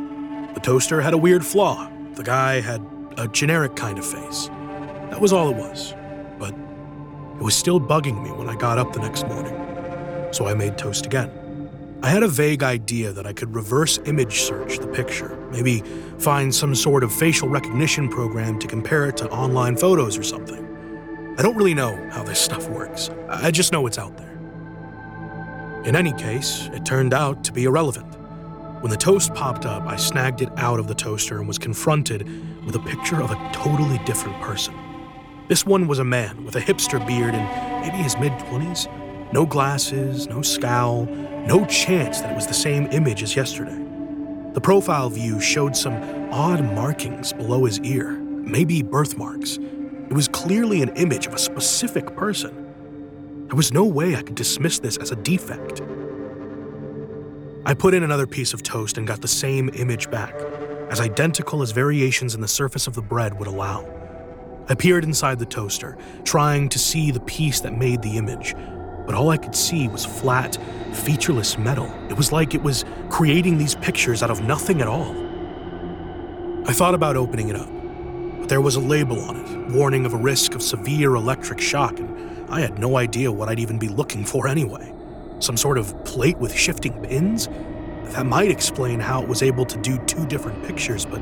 The 0.54 0.60
toaster 0.60 1.00
had 1.00 1.14
a 1.14 1.18
weird 1.18 1.46
flaw. 1.46 1.88
The 2.14 2.24
guy 2.24 2.60
had 2.60 2.84
a 3.16 3.28
generic 3.28 3.76
kind 3.76 3.98
of 3.98 4.06
face. 4.06 4.48
That 5.10 5.20
was 5.20 5.32
all 5.32 5.50
it 5.50 5.56
was. 5.56 5.94
It 7.36 7.42
was 7.42 7.54
still 7.54 7.78
bugging 7.78 8.22
me 8.24 8.30
when 8.32 8.48
I 8.48 8.56
got 8.56 8.78
up 8.78 8.92
the 8.92 9.00
next 9.00 9.26
morning. 9.26 9.54
So 10.32 10.46
I 10.46 10.54
made 10.54 10.78
toast 10.78 11.04
again. 11.04 11.30
I 12.02 12.08
had 12.08 12.22
a 12.22 12.28
vague 12.28 12.62
idea 12.62 13.12
that 13.12 13.26
I 13.26 13.32
could 13.32 13.54
reverse 13.54 13.98
image 14.06 14.40
search 14.40 14.78
the 14.78 14.86
picture, 14.86 15.36
maybe 15.50 15.80
find 16.18 16.54
some 16.54 16.74
sort 16.74 17.04
of 17.04 17.12
facial 17.12 17.48
recognition 17.48 18.08
program 18.08 18.58
to 18.60 18.66
compare 18.66 19.08
it 19.08 19.16
to 19.18 19.28
online 19.30 19.76
photos 19.76 20.16
or 20.16 20.22
something. 20.22 21.34
I 21.38 21.42
don't 21.42 21.56
really 21.56 21.74
know 21.74 21.94
how 22.10 22.22
this 22.22 22.40
stuff 22.40 22.68
works, 22.70 23.10
I 23.28 23.50
just 23.50 23.72
know 23.72 23.86
it's 23.86 23.98
out 23.98 24.16
there. 24.16 24.32
In 25.84 25.94
any 25.94 26.12
case, 26.12 26.68
it 26.72 26.84
turned 26.86 27.12
out 27.12 27.44
to 27.44 27.52
be 27.52 27.64
irrelevant. 27.64 28.06
When 28.82 28.90
the 28.90 28.96
toast 28.96 29.34
popped 29.34 29.66
up, 29.66 29.82
I 29.86 29.96
snagged 29.96 30.42
it 30.42 30.50
out 30.56 30.78
of 30.78 30.88
the 30.88 30.94
toaster 30.94 31.38
and 31.38 31.48
was 31.48 31.58
confronted 31.58 32.26
with 32.64 32.76
a 32.76 32.80
picture 32.80 33.22
of 33.22 33.30
a 33.30 33.50
totally 33.52 33.98
different 34.04 34.40
person. 34.40 34.74
This 35.48 35.64
one 35.64 35.86
was 35.86 36.00
a 36.00 36.04
man 36.04 36.44
with 36.44 36.56
a 36.56 36.60
hipster 36.60 37.04
beard 37.06 37.32
and 37.32 37.80
maybe 37.80 38.02
his 38.02 38.18
mid 38.18 38.32
20s. 38.32 38.88
No 39.32 39.46
glasses, 39.46 40.26
no 40.26 40.42
scowl, 40.42 41.04
no 41.46 41.64
chance 41.66 42.20
that 42.20 42.32
it 42.32 42.34
was 42.34 42.48
the 42.48 42.54
same 42.54 42.86
image 42.86 43.22
as 43.22 43.36
yesterday. 43.36 43.80
The 44.54 44.60
profile 44.60 45.08
view 45.08 45.40
showed 45.40 45.76
some 45.76 45.94
odd 46.32 46.64
markings 46.64 47.32
below 47.32 47.64
his 47.64 47.78
ear, 47.80 48.10
maybe 48.10 48.82
birthmarks. 48.82 49.58
It 49.58 50.12
was 50.12 50.26
clearly 50.26 50.82
an 50.82 50.88
image 50.96 51.28
of 51.28 51.34
a 51.34 51.38
specific 51.38 52.16
person. 52.16 53.46
There 53.46 53.56
was 53.56 53.72
no 53.72 53.84
way 53.84 54.16
I 54.16 54.22
could 54.22 54.34
dismiss 54.34 54.80
this 54.80 54.96
as 54.96 55.12
a 55.12 55.16
defect. 55.16 55.80
I 57.64 57.74
put 57.74 57.94
in 57.94 58.02
another 58.02 58.26
piece 58.26 58.52
of 58.52 58.64
toast 58.64 58.98
and 58.98 59.06
got 59.06 59.20
the 59.20 59.28
same 59.28 59.70
image 59.74 60.10
back, 60.10 60.34
as 60.90 61.00
identical 61.00 61.62
as 61.62 61.70
variations 61.70 62.34
in 62.34 62.40
the 62.40 62.48
surface 62.48 62.88
of 62.88 62.94
the 62.94 63.02
bread 63.02 63.38
would 63.38 63.46
allow. 63.46 64.05
I 64.68 64.74
peered 64.74 65.04
inside 65.04 65.38
the 65.38 65.46
toaster, 65.46 65.96
trying 66.24 66.68
to 66.70 66.78
see 66.78 67.12
the 67.12 67.20
piece 67.20 67.60
that 67.60 67.78
made 67.78 68.02
the 68.02 68.16
image, 68.16 68.54
but 69.06 69.14
all 69.14 69.30
I 69.30 69.36
could 69.36 69.54
see 69.54 69.86
was 69.86 70.04
flat, 70.04 70.58
featureless 70.92 71.56
metal. 71.56 71.86
It 72.10 72.16
was 72.16 72.32
like 72.32 72.52
it 72.52 72.62
was 72.62 72.84
creating 73.08 73.58
these 73.58 73.76
pictures 73.76 74.24
out 74.24 74.30
of 74.30 74.42
nothing 74.42 74.80
at 74.80 74.88
all. 74.88 75.14
I 76.66 76.72
thought 76.72 76.94
about 76.94 77.16
opening 77.16 77.48
it 77.48 77.54
up, 77.54 77.68
but 78.40 78.48
there 78.48 78.60
was 78.60 78.74
a 78.74 78.80
label 78.80 79.20
on 79.20 79.36
it, 79.36 79.72
warning 79.72 80.04
of 80.04 80.14
a 80.14 80.16
risk 80.16 80.56
of 80.56 80.62
severe 80.62 81.14
electric 81.14 81.60
shock, 81.60 82.00
and 82.00 82.50
I 82.50 82.60
had 82.60 82.80
no 82.80 82.96
idea 82.96 83.30
what 83.30 83.48
I'd 83.48 83.60
even 83.60 83.78
be 83.78 83.88
looking 83.88 84.24
for 84.24 84.48
anyway. 84.48 84.92
Some 85.38 85.56
sort 85.56 85.78
of 85.78 86.04
plate 86.04 86.38
with 86.38 86.52
shifting 86.52 87.00
pins? 87.04 87.48
That 88.14 88.26
might 88.26 88.50
explain 88.50 88.98
how 88.98 89.22
it 89.22 89.28
was 89.28 89.44
able 89.44 89.64
to 89.66 89.78
do 89.78 89.98
two 90.06 90.26
different 90.26 90.64
pictures, 90.64 91.06
but 91.06 91.20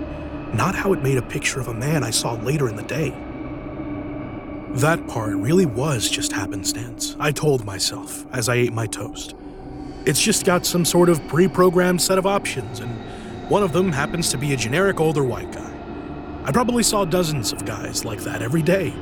not 0.54 0.74
how 0.74 0.94
it 0.94 1.02
made 1.02 1.18
a 1.18 1.22
picture 1.22 1.60
of 1.60 1.68
a 1.68 1.74
man 1.74 2.02
I 2.04 2.10
saw 2.10 2.34
later 2.34 2.68
in 2.68 2.76
the 2.76 2.82
day. 2.84 3.12
That 4.74 5.06
part 5.08 5.34
really 5.36 5.66
was 5.66 6.08
just 6.08 6.32
happenstance, 6.32 7.16
I 7.18 7.32
told 7.32 7.64
myself 7.64 8.26
as 8.32 8.48
I 8.48 8.56
ate 8.56 8.72
my 8.72 8.86
toast. 8.86 9.34
It's 10.04 10.20
just 10.20 10.44
got 10.44 10.66
some 10.66 10.84
sort 10.84 11.08
of 11.08 11.26
pre 11.28 11.48
programmed 11.48 12.02
set 12.02 12.18
of 12.18 12.26
options, 12.26 12.80
and 12.80 12.90
one 13.50 13.62
of 13.62 13.72
them 13.72 13.92
happens 13.92 14.30
to 14.30 14.38
be 14.38 14.52
a 14.52 14.56
generic 14.56 15.00
older 15.00 15.24
white 15.24 15.52
guy. 15.52 15.70
I 16.44 16.52
probably 16.52 16.82
saw 16.82 17.04
dozens 17.04 17.52
of 17.52 17.64
guys 17.64 18.04
like 18.04 18.20
that 18.20 18.42
every 18.42 18.62
day, 18.62 18.92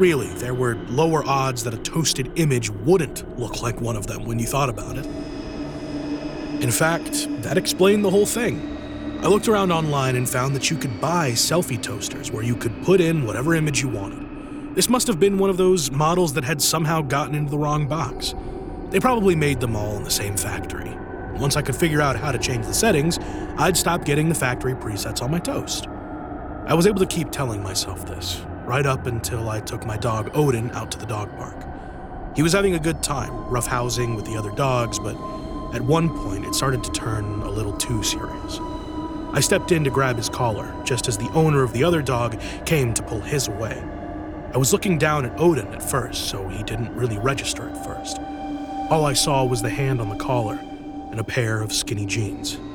Really, 0.00 0.28
there 0.28 0.54
were 0.54 0.76
lower 0.88 1.22
odds 1.26 1.62
that 1.64 1.74
a 1.74 1.76
toasted 1.76 2.32
image 2.36 2.70
wouldn't 2.70 3.38
look 3.38 3.60
like 3.60 3.82
one 3.82 3.96
of 3.96 4.06
them 4.06 4.24
when 4.24 4.38
you 4.38 4.46
thought 4.46 4.70
about 4.70 4.96
it. 4.96 5.04
In 6.62 6.70
fact, 6.70 7.28
that 7.42 7.58
explained 7.58 8.02
the 8.02 8.08
whole 8.08 8.24
thing. 8.24 8.78
I 9.22 9.26
looked 9.26 9.46
around 9.46 9.72
online 9.72 10.16
and 10.16 10.26
found 10.26 10.56
that 10.56 10.70
you 10.70 10.78
could 10.78 11.02
buy 11.02 11.32
selfie 11.32 11.82
toasters 11.82 12.32
where 12.32 12.42
you 12.42 12.56
could 12.56 12.82
put 12.82 13.02
in 13.02 13.26
whatever 13.26 13.54
image 13.54 13.82
you 13.82 13.90
wanted. 13.90 14.29
This 14.80 14.88
must 14.88 15.08
have 15.08 15.20
been 15.20 15.36
one 15.36 15.50
of 15.50 15.58
those 15.58 15.90
models 15.90 16.32
that 16.32 16.44
had 16.44 16.62
somehow 16.62 17.02
gotten 17.02 17.34
into 17.34 17.50
the 17.50 17.58
wrong 17.58 17.86
box. 17.86 18.34
They 18.88 18.98
probably 18.98 19.34
made 19.34 19.60
them 19.60 19.76
all 19.76 19.94
in 19.98 20.04
the 20.04 20.10
same 20.10 20.38
factory. 20.38 20.96
Once 21.34 21.54
I 21.54 21.60
could 21.60 21.76
figure 21.76 22.00
out 22.00 22.16
how 22.16 22.32
to 22.32 22.38
change 22.38 22.64
the 22.64 22.72
settings, 22.72 23.18
I'd 23.58 23.76
stop 23.76 24.06
getting 24.06 24.30
the 24.30 24.34
factory 24.34 24.72
presets 24.72 25.20
on 25.20 25.30
my 25.30 25.38
toast. 25.38 25.86
I 26.64 26.72
was 26.72 26.86
able 26.86 27.00
to 27.00 27.06
keep 27.06 27.30
telling 27.30 27.62
myself 27.62 28.06
this, 28.06 28.42
right 28.64 28.86
up 28.86 29.06
until 29.06 29.50
I 29.50 29.60
took 29.60 29.84
my 29.84 29.98
dog 29.98 30.30
Odin 30.32 30.70
out 30.70 30.90
to 30.92 30.98
the 30.98 31.04
dog 31.04 31.28
park. 31.36 31.62
He 32.34 32.42
was 32.42 32.54
having 32.54 32.74
a 32.74 32.80
good 32.80 33.02
time, 33.02 33.32
roughhousing 33.50 34.16
with 34.16 34.24
the 34.24 34.38
other 34.38 34.52
dogs, 34.52 34.98
but 34.98 35.14
at 35.74 35.82
one 35.82 36.08
point 36.08 36.46
it 36.46 36.54
started 36.54 36.82
to 36.84 36.90
turn 36.92 37.42
a 37.42 37.50
little 37.50 37.76
too 37.76 38.02
serious. 38.02 38.58
I 39.34 39.40
stepped 39.40 39.72
in 39.72 39.84
to 39.84 39.90
grab 39.90 40.16
his 40.16 40.30
collar, 40.30 40.74
just 40.86 41.06
as 41.06 41.18
the 41.18 41.28
owner 41.32 41.62
of 41.62 41.74
the 41.74 41.84
other 41.84 42.00
dog 42.00 42.40
came 42.64 42.94
to 42.94 43.02
pull 43.02 43.20
his 43.20 43.46
away. 43.46 43.84
I 44.52 44.58
was 44.58 44.72
looking 44.72 44.98
down 44.98 45.24
at 45.24 45.38
Odin 45.40 45.68
at 45.68 45.82
first, 45.82 46.28
so 46.28 46.48
he 46.48 46.64
didn't 46.64 46.92
really 46.96 47.18
register 47.18 47.68
at 47.68 47.84
first. 47.84 48.18
All 48.90 49.04
I 49.04 49.12
saw 49.12 49.44
was 49.44 49.62
the 49.62 49.70
hand 49.70 50.00
on 50.00 50.08
the 50.08 50.16
collar 50.16 50.58
and 51.10 51.20
a 51.20 51.24
pair 51.24 51.62
of 51.62 51.72
skinny 51.72 52.06
jeans. 52.06 52.58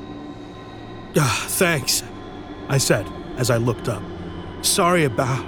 Ah, 1.17 1.45
thanks, 1.47 2.03
I 2.67 2.77
said 2.77 3.07
as 3.37 3.49
I 3.49 3.55
looked 3.55 3.87
up. 3.87 4.03
Sorry 4.61 5.05
about. 5.05 5.45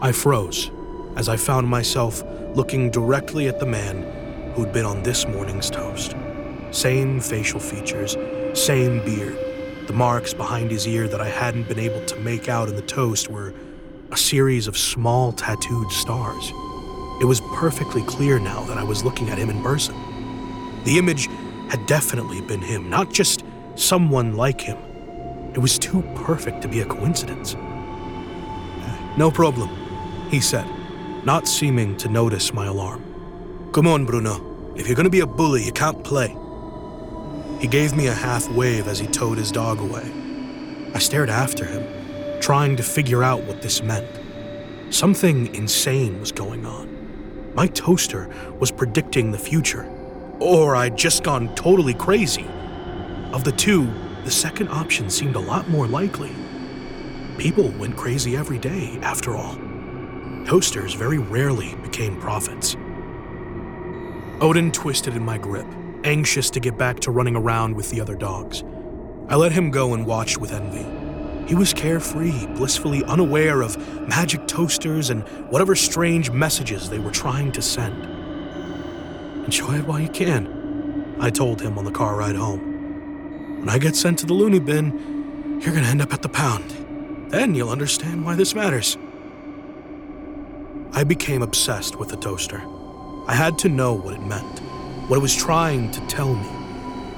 I 0.00 0.12
froze 0.12 0.70
as 1.16 1.28
I 1.28 1.36
found 1.36 1.66
myself 1.66 2.22
looking 2.54 2.90
directly 2.90 3.48
at 3.48 3.58
the 3.58 3.66
man 3.66 4.52
who'd 4.54 4.72
been 4.72 4.84
on 4.84 5.02
this 5.02 5.26
morning's 5.26 5.68
toast. 5.68 6.14
Same 6.70 7.20
facial 7.20 7.58
features, 7.58 8.16
same 8.52 9.04
beard. 9.04 9.36
The 9.86 9.92
marks 9.92 10.32
behind 10.32 10.70
his 10.70 10.86
ear 10.86 11.08
that 11.08 11.20
I 11.20 11.28
hadn't 11.28 11.68
been 11.68 11.78
able 11.78 12.04
to 12.06 12.16
make 12.20 12.48
out 12.48 12.68
in 12.68 12.76
the 12.76 12.82
toast 12.82 13.28
were 13.28 13.52
a 14.14 14.16
series 14.16 14.68
of 14.68 14.78
small 14.78 15.32
tattooed 15.32 15.90
stars. 15.90 16.52
It 17.20 17.24
was 17.24 17.40
perfectly 17.52 18.00
clear 18.04 18.38
now 18.38 18.62
that 18.66 18.78
I 18.78 18.84
was 18.84 19.02
looking 19.02 19.28
at 19.28 19.38
him 19.38 19.50
in 19.50 19.60
person. 19.60 19.96
The 20.84 20.98
image 20.98 21.26
had 21.68 21.84
definitely 21.86 22.40
been 22.40 22.60
him, 22.62 22.88
not 22.88 23.12
just 23.12 23.42
someone 23.74 24.36
like 24.36 24.60
him. 24.60 24.78
It 25.52 25.58
was 25.58 25.80
too 25.80 26.02
perfect 26.14 26.62
to 26.62 26.68
be 26.68 26.78
a 26.80 26.84
coincidence. 26.84 27.56
No 29.16 29.32
problem, 29.32 29.68
he 30.30 30.40
said, 30.40 30.66
not 31.24 31.48
seeming 31.48 31.96
to 31.96 32.08
notice 32.08 32.54
my 32.54 32.66
alarm. 32.66 33.02
Come 33.72 33.88
on, 33.88 34.04
Bruno. 34.04 34.74
If 34.76 34.86
you're 34.86 34.94
gonna 34.94 35.10
be 35.10 35.20
a 35.20 35.26
bully, 35.26 35.64
you 35.64 35.72
can't 35.72 36.04
play. 36.04 36.36
He 37.60 37.66
gave 37.66 37.96
me 37.96 38.06
a 38.06 38.14
half 38.14 38.48
wave 38.48 38.86
as 38.86 39.00
he 39.00 39.08
towed 39.08 39.38
his 39.38 39.50
dog 39.50 39.80
away. 39.80 40.08
I 40.94 41.00
stared 41.00 41.30
after 41.30 41.64
him, 41.64 42.03
trying 42.44 42.76
to 42.76 42.82
figure 42.82 43.24
out 43.24 43.42
what 43.44 43.62
this 43.62 43.82
meant. 43.82 44.06
Something 44.92 45.54
insane 45.54 46.20
was 46.20 46.30
going 46.30 46.66
on. 46.66 47.54
My 47.54 47.68
toaster 47.68 48.28
was 48.60 48.70
predicting 48.70 49.30
the 49.30 49.38
future, 49.38 49.90
or 50.40 50.76
I'd 50.76 50.98
just 50.98 51.22
gone 51.24 51.54
totally 51.54 51.94
crazy. 51.94 52.46
Of 53.32 53.44
the 53.44 53.52
two, 53.52 53.90
the 54.24 54.30
second 54.30 54.68
option 54.68 55.08
seemed 55.08 55.36
a 55.36 55.40
lot 55.40 55.70
more 55.70 55.86
likely. 55.86 56.32
People 57.38 57.70
went 57.78 57.96
crazy 57.96 58.36
every 58.36 58.58
day, 58.58 58.98
after 59.00 59.34
all 59.34 59.56
toasters 60.44 60.92
very 60.92 61.16
rarely 61.16 61.74
became 61.76 62.20
prophets. 62.20 62.76
Odin 64.42 64.70
twisted 64.70 65.16
in 65.16 65.24
my 65.24 65.38
grip, 65.38 65.64
anxious 66.04 66.50
to 66.50 66.60
get 66.60 66.76
back 66.76 67.00
to 67.00 67.10
running 67.10 67.34
around 67.34 67.74
with 67.74 67.88
the 67.88 68.02
other 68.02 68.14
dogs. 68.14 68.62
I 69.30 69.36
let 69.36 69.52
him 69.52 69.70
go 69.70 69.94
and 69.94 70.04
watched 70.04 70.36
with 70.36 70.52
envy. 70.52 71.03
He 71.46 71.54
was 71.54 71.74
carefree, 71.74 72.46
blissfully 72.54 73.04
unaware 73.04 73.62
of 73.62 73.76
magic 74.08 74.46
toasters 74.46 75.10
and 75.10 75.22
whatever 75.50 75.76
strange 75.76 76.30
messages 76.30 76.88
they 76.88 76.98
were 76.98 77.10
trying 77.10 77.52
to 77.52 77.62
send. 77.62 78.04
Enjoy 79.44 79.74
it 79.74 79.86
while 79.86 80.00
you 80.00 80.08
can, 80.08 81.16
I 81.20 81.30
told 81.30 81.60
him 81.60 81.78
on 81.78 81.84
the 81.84 81.90
car 81.90 82.16
ride 82.16 82.36
home. 82.36 83.60
When 83.60 83.68
I 83.68 83.78
get 83.78 83.94
sent 83.94 84.18
to 84.20 84.26
the 84.26 84.32
loony 84.32 84.58
bin, 84.58 85.60
you're 85.60 85.74
gonna 85.74 85.86
end 85.86 86.00
up 86.02 86.14
at 86.14 86.22
the 86.22 86.28
pound. 86.28 86.70
Then 87.30 87.54
you'll 87.54 87.70
understand 87.70 88.24
why 88.24 88.36
this 88.36 88.54
matters. 88.54 88.96
I 90.92 91.04
became 91.04 91.42
obsessed 91.42 91.96
with 91.98 92.08
the 92.08 92.16
toaster. 92.16 92.62
I 93.26 93.34
had 93.34 93.58
to 93.58 93.68
know 93.68 93.92
what 93.92 94.14
it 94.14 94.22
meant, 94.22 94.60
what 95.08 95.16
it 95.16 95.22
was 95.22 95.34
trying 95.34 95.90
to 95.90 96.00
tell 96.06 96.34
me. 96.34 96.63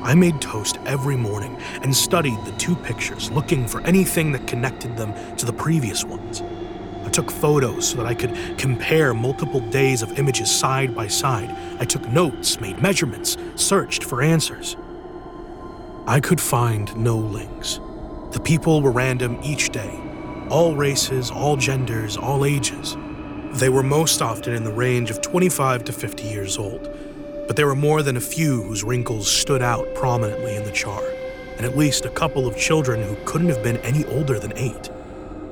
I 0.06 0.14
made 0.14 0.40
toast 0.40 0.78
every 0.86 1.16
morning 1.16 1.56
and 1.82 1.94
studied 1.94 2.38
the 2.44 2.52
two 2.52 2.76
pictures, 2.76 3.28
looking 3.32 3.66
for 3.66 3.80
anything 3.80 4.30
that 4.32 4.46
connected 4.46 4.96
them 4.96 5.12
to 5.36 5.44
the 5.44 5.52
previous 5.52 6.04
ones. 6.04 6.44
I 7.04 7.08
took 7.08 7.28
photos 7.28 7.88
so 7.88 7.96
that 7.96 8.06
I 8.06 8.14
could 8.14 8.56
compare 8.56 9.14
multiple 9.14 9.58
days 9.58 10.02
of 10.02 10.16
images 10.16 10.48
side 10.48 10.94
by 10.94 11.08
side. 11.08 11.50
I 11.80 11.84
took 11.84 12.06
notes, 12.08 12.60
made 12.60 12.80
measurements, 12.80 13.36
searched 13.56 14.04
for 14.04 14.22
answers. 14.22 14.76
I 16.06 16.20
could 16.20 16.40
find 16.40 16.96
no 16.96 17.16
links. 17.16 17.80
The 18.30 18.40
people 18.40 18.82
were 18.82 18.92
random 18.92 19.40
each 19.42 19.70
day 19.70 20.00
all 20.48 20.76
races, 20.76 21.32
all 21.32 21.56
genders, 21.56 22.16
all 22.16 22.44
ages. 22.44 22.96
They 23.54 23.68
were 23.68 23.82
most 23.82 24.22
often 24.22 24.54
in 24.54 24.62
the 24.62 24.72
range 24.72 25.10
of 25.10 25.20
25 25.20 25.82
to 25.82 25.92
50 25.92 26.22
years 26.22 26.58
old, 26.58 26.88
but 27.46 27.56
there 27.56 27.66
were 27.66 27.76
more 27.76 28.02
than 28.02 28.16
a 28.16 28.20
few 28.20 28.62
whose 28.62 28.84
wrinkles 28.84 29.30
stood 29.30 29.62
out 29.62 29.94
prominently 29.94 30.56
in 30.56 30.64
the 30.64 30.72
chart, 30.72 31.04
and 31.56 31.64
at 31.64 31.76
least 31.76 32.04
a 32.04 32.10
couple 32.10 32.46
of 32.46 32.56
children 32.56 33.02
who 33.02 33.16
couldn't 33.24 33.48
have 33.48 33.62
been 33.62 33.76
any 33.78 34.04
older 34.06 34.38
than 34.38 34.52
eight. 34.56 34.90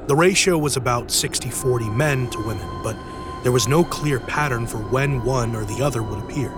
The 0.07 0.17
ratio 0.17 0.59
was 0.59 0.77
about 0.77 1.11
60 1.11 1.51
40 1.51 1.89
men 1.91 2.29
to 2.31 2.39
women, 2.39 2.69
but 2.83 2.97
there 3.43 3.53
was 3.53 3.69
no 3.69 3.85
clear 3.85 4.21
pattern 4.21 4.67
for 4.67 4.79
when 4.79 5.23
one 5.23 5.55
or 5.55 5.65
the 5.65 5.83
other 5.83 6.03
would 6.03 6.19
appear. 6.19 6.53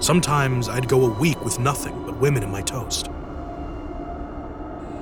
Sometimes 0.00 0.68
I'd 0.68 0.88
go 0.88 1.06
a 1.06 1.18
week 1.18 1.42
with 1.44 1.58
nothing 1.58 2.04
but 2.04 2.18
women 2.18 2.42
in 2.42 2.50
my 2.50 2.62
toast. 2.62 3.06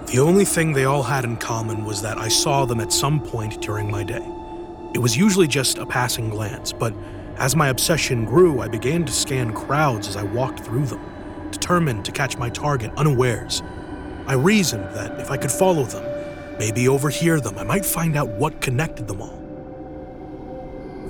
The 0.07 0.21
only 0.21 0.45
thing 0.45 0.73
they 0.73 0.85
all 0.85 1.03
had 1.03 1.25
in 1.25 1.37
common 1.37 1.85
was 1.85 2.03
that 2.03 2.19
I 2.19 2.29
saw 2.29 2.65
them 2.65 2.81
at 2.81 2.93
some 2.93 3.21
point 3.21 3.61
during 3.61 3.91
my 3.91 4.05
day. 4.05 4.25
It 4.95 4.99
was 4.99 5.17
usually 5.17 5.49
just 5.49 5.79
a 5.79 5.87
passing 5.87 6.31
glance, 6.31 6.73
but 6.73 6.95
as 7.37 7.57
my 7.57 7.69
obsession 7.69 8.25
grew, 8.25 8.61
I 8.61 8.69
began 8.69 9.05
to 9.05 9.13
scan 9.13 9.53
crowds 9.53 10.09
as 10.09 10.17
I 10.17 10.23
walked 10.23 10.61
through 10.61 10.87
them, 10.87 11.51
determined 11.51 12.05
to 12.05 12.13
catch 12.13 12.39
my 12.39 12.49
target 12.49 12.93
unawares. 12.97 13.63
I 14.27 14.35
reasoned 14.35 14.85
that 14.95 15.21
if 15.21 15.31
I 15.31 15.37
could 15.37 15.51
follow 15.51 15.85
them, 15.85 16.05
maybe 16.59 16.89
overhear 16.89 17.41
them, 17.41 17.59
I 17.59 17.65
might 17.65 17.85
find 17.85 18.17
out 18.17 18.29
what 18.29 18.61
connected 18.61 19.09
them 19.09 19.21
all. 19.21 19.41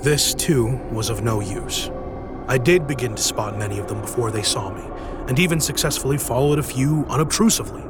This, 0.02 0.34
too, 0.34 0.76
was 0.90 1.10
of 1.10 1.22
no 1.22 1.40
use. 1.40 1.90
I 2.48 2.58
did 2.58 2.86
begin 2.86 3.14
to 3.14 3.22
spot 3.22 3.58
many 3.58 3.78
of 3.78 3.88
them 3.88 4.00
before 4.00 4.30
they 4.30 4.42
saw 4.42 4.70
me, 4.70 4.82
and 5.28 5.38
even 5.38 5.60
successfully 5.60 6.18
followed 6.18 6.58
a 6.58 6.62
few 6.62 7.04
unobtrusively. 7.08 7.82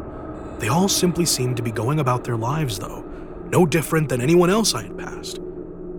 They 0.58 0.68
all 0.68 0.88
simply 0.88 1.26
seemed 1.26 1.56
to 1.56 1.62
be 1.62 1.72
going 1.72 2.00
about 2.00 2.24
their 2.24 2.36
lives, 2.36 2.78
though, 2.78 3.02
no 3.46 3.64
different 3.66 4.08
than 4.08 4.20
anyone 4.20 4.50
else 4.50 4.74
I 4.74 4.82
had 4.82 4.98
passed. 4.98 5.40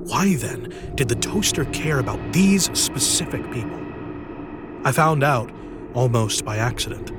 Why 0.07 0.35
then 0.35 0.71
did 0.93 1.09
the 1.09 1.15
toaster 1.15 1.65
care 1.65 1.97
about 1.97 2.19
these 2.31 2.65
specific 2.77 3.41
people? 3.51 3.81
I 4.83 4.91
found 4.91 5.23
out 5.23 5.51
almost 5.95 6.45
by 6.45 6.57
accident. 6.57 7.11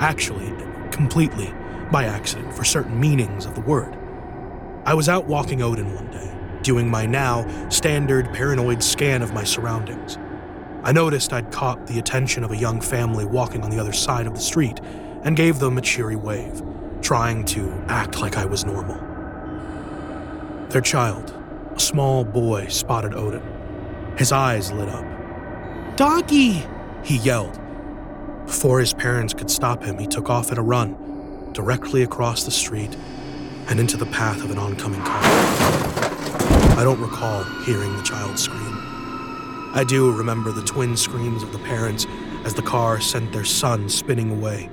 Actually, 0.00 0.52
completely 0.90 1.50
by 1.90 2.04
accident 2.04 2.52
for 2.52 2.62
certain 2.62 3.00
meanings 3.00 3.46
of 3.46 3.54
the 3.54 3.62
word. 3.62 3.96
I 4.84 4.92
was 4.92 5.08
out 5.08 5.24
walking 5.24 5.62
Odin 5.62 5.94
one 5.94 6.10
day, 6.10 6.60
doing 6.62 6.90
my 6.90 7.06
now 7.06 7.46
standard 7.70 8.26
paranoid 8.34 8.82
scan 8.82 9.22
of 9.22 9.32
my 9.32 9.42
surroundings. 9.42 10.18
I 10.82 10.92
noticed 10.92 11.32
I'd 11.32 11.50
caught 11.50 11.86
the 11.86 11.98
attention 11.98 12.44
of 12.44 12.50
a 12.50 12.56
young 12.56 12.82
family 12.82 13.24
walking 13.24 13.62
on 13.62 13.70
the 13.70 13.78
other 13.78 13.94
side 13.94 14.26
of 14.26 14.34
the 14.34 14.40
street 14.40 14.78
and 15.24 15.38
gave 15.38 15.58
them 15.58 15.78
a 15.78 15.80
cheery 15.80 16.16
wave, 16.16 16.62
trying 17.00 17.46
to 17.46 17.72
act 17.88 18.20
like 18.20 18.36
I 18.36 18.44
was 18.44 18.66
normal. 18.66 18.98
Their 20.68 20.82
child, 20.82 21.32
a 21.76 21.80
small 21.80 22.24
boy 22.24 22.66
spotted 22.68 23.12
Odin. 23.14 23.42
His 24.16 24.32
eyes 24.32 24.72
lit 24.72 24.88
up. 24.88 25.04
Donkey! 25.96 26.64
He 27.04 27.18
yelled. 27.18 27.60
Before 28.46 28.80
his 28.80 28.94
parents 28.94 29.34
could 29.34 29.50
stop 29.50 29.82
him, 29.82 29.98
he 29.98 30.06
took 30.06 30.30
off 30.30 30.50
at 30.50 30.56
a 30.56 30.62
run, 30.62 31.52
directly 31.52 32.02
across 32.02 32.44
the 32.44 32.50
street 32.50 32.96
and 33.68 33.78
into 33.78 33.98
the 33.98 34.06
path 34.06 34.42
of 34.42 34.50
an 34.50 34.58
oncoming 34.58 35.02
car. 35.02 35.20
I 36.78 36.80
don't 36.82 37.00
recall 37.00 37.44
hearing 37.64 37.94
the 37.94 38.02
child 38.02 38.38
scream. 38.38 38.80
I 39.74 39.84
do 39.86 40.10
remember 40.16 40.52
the 40.52 40.62
twin 40.62 40.96
screams 40.96 41.42
of 41.42 41.52
the 41.52 41.58
parents 41.58 42.06
as 42.44 42.54
the 42.54 42.62
car 42.62 43.00
sent 43.00 43.32
their 43.32 43.44
son 43.44 43.90
spinning 43.90 44.30
away, 44.30 44.70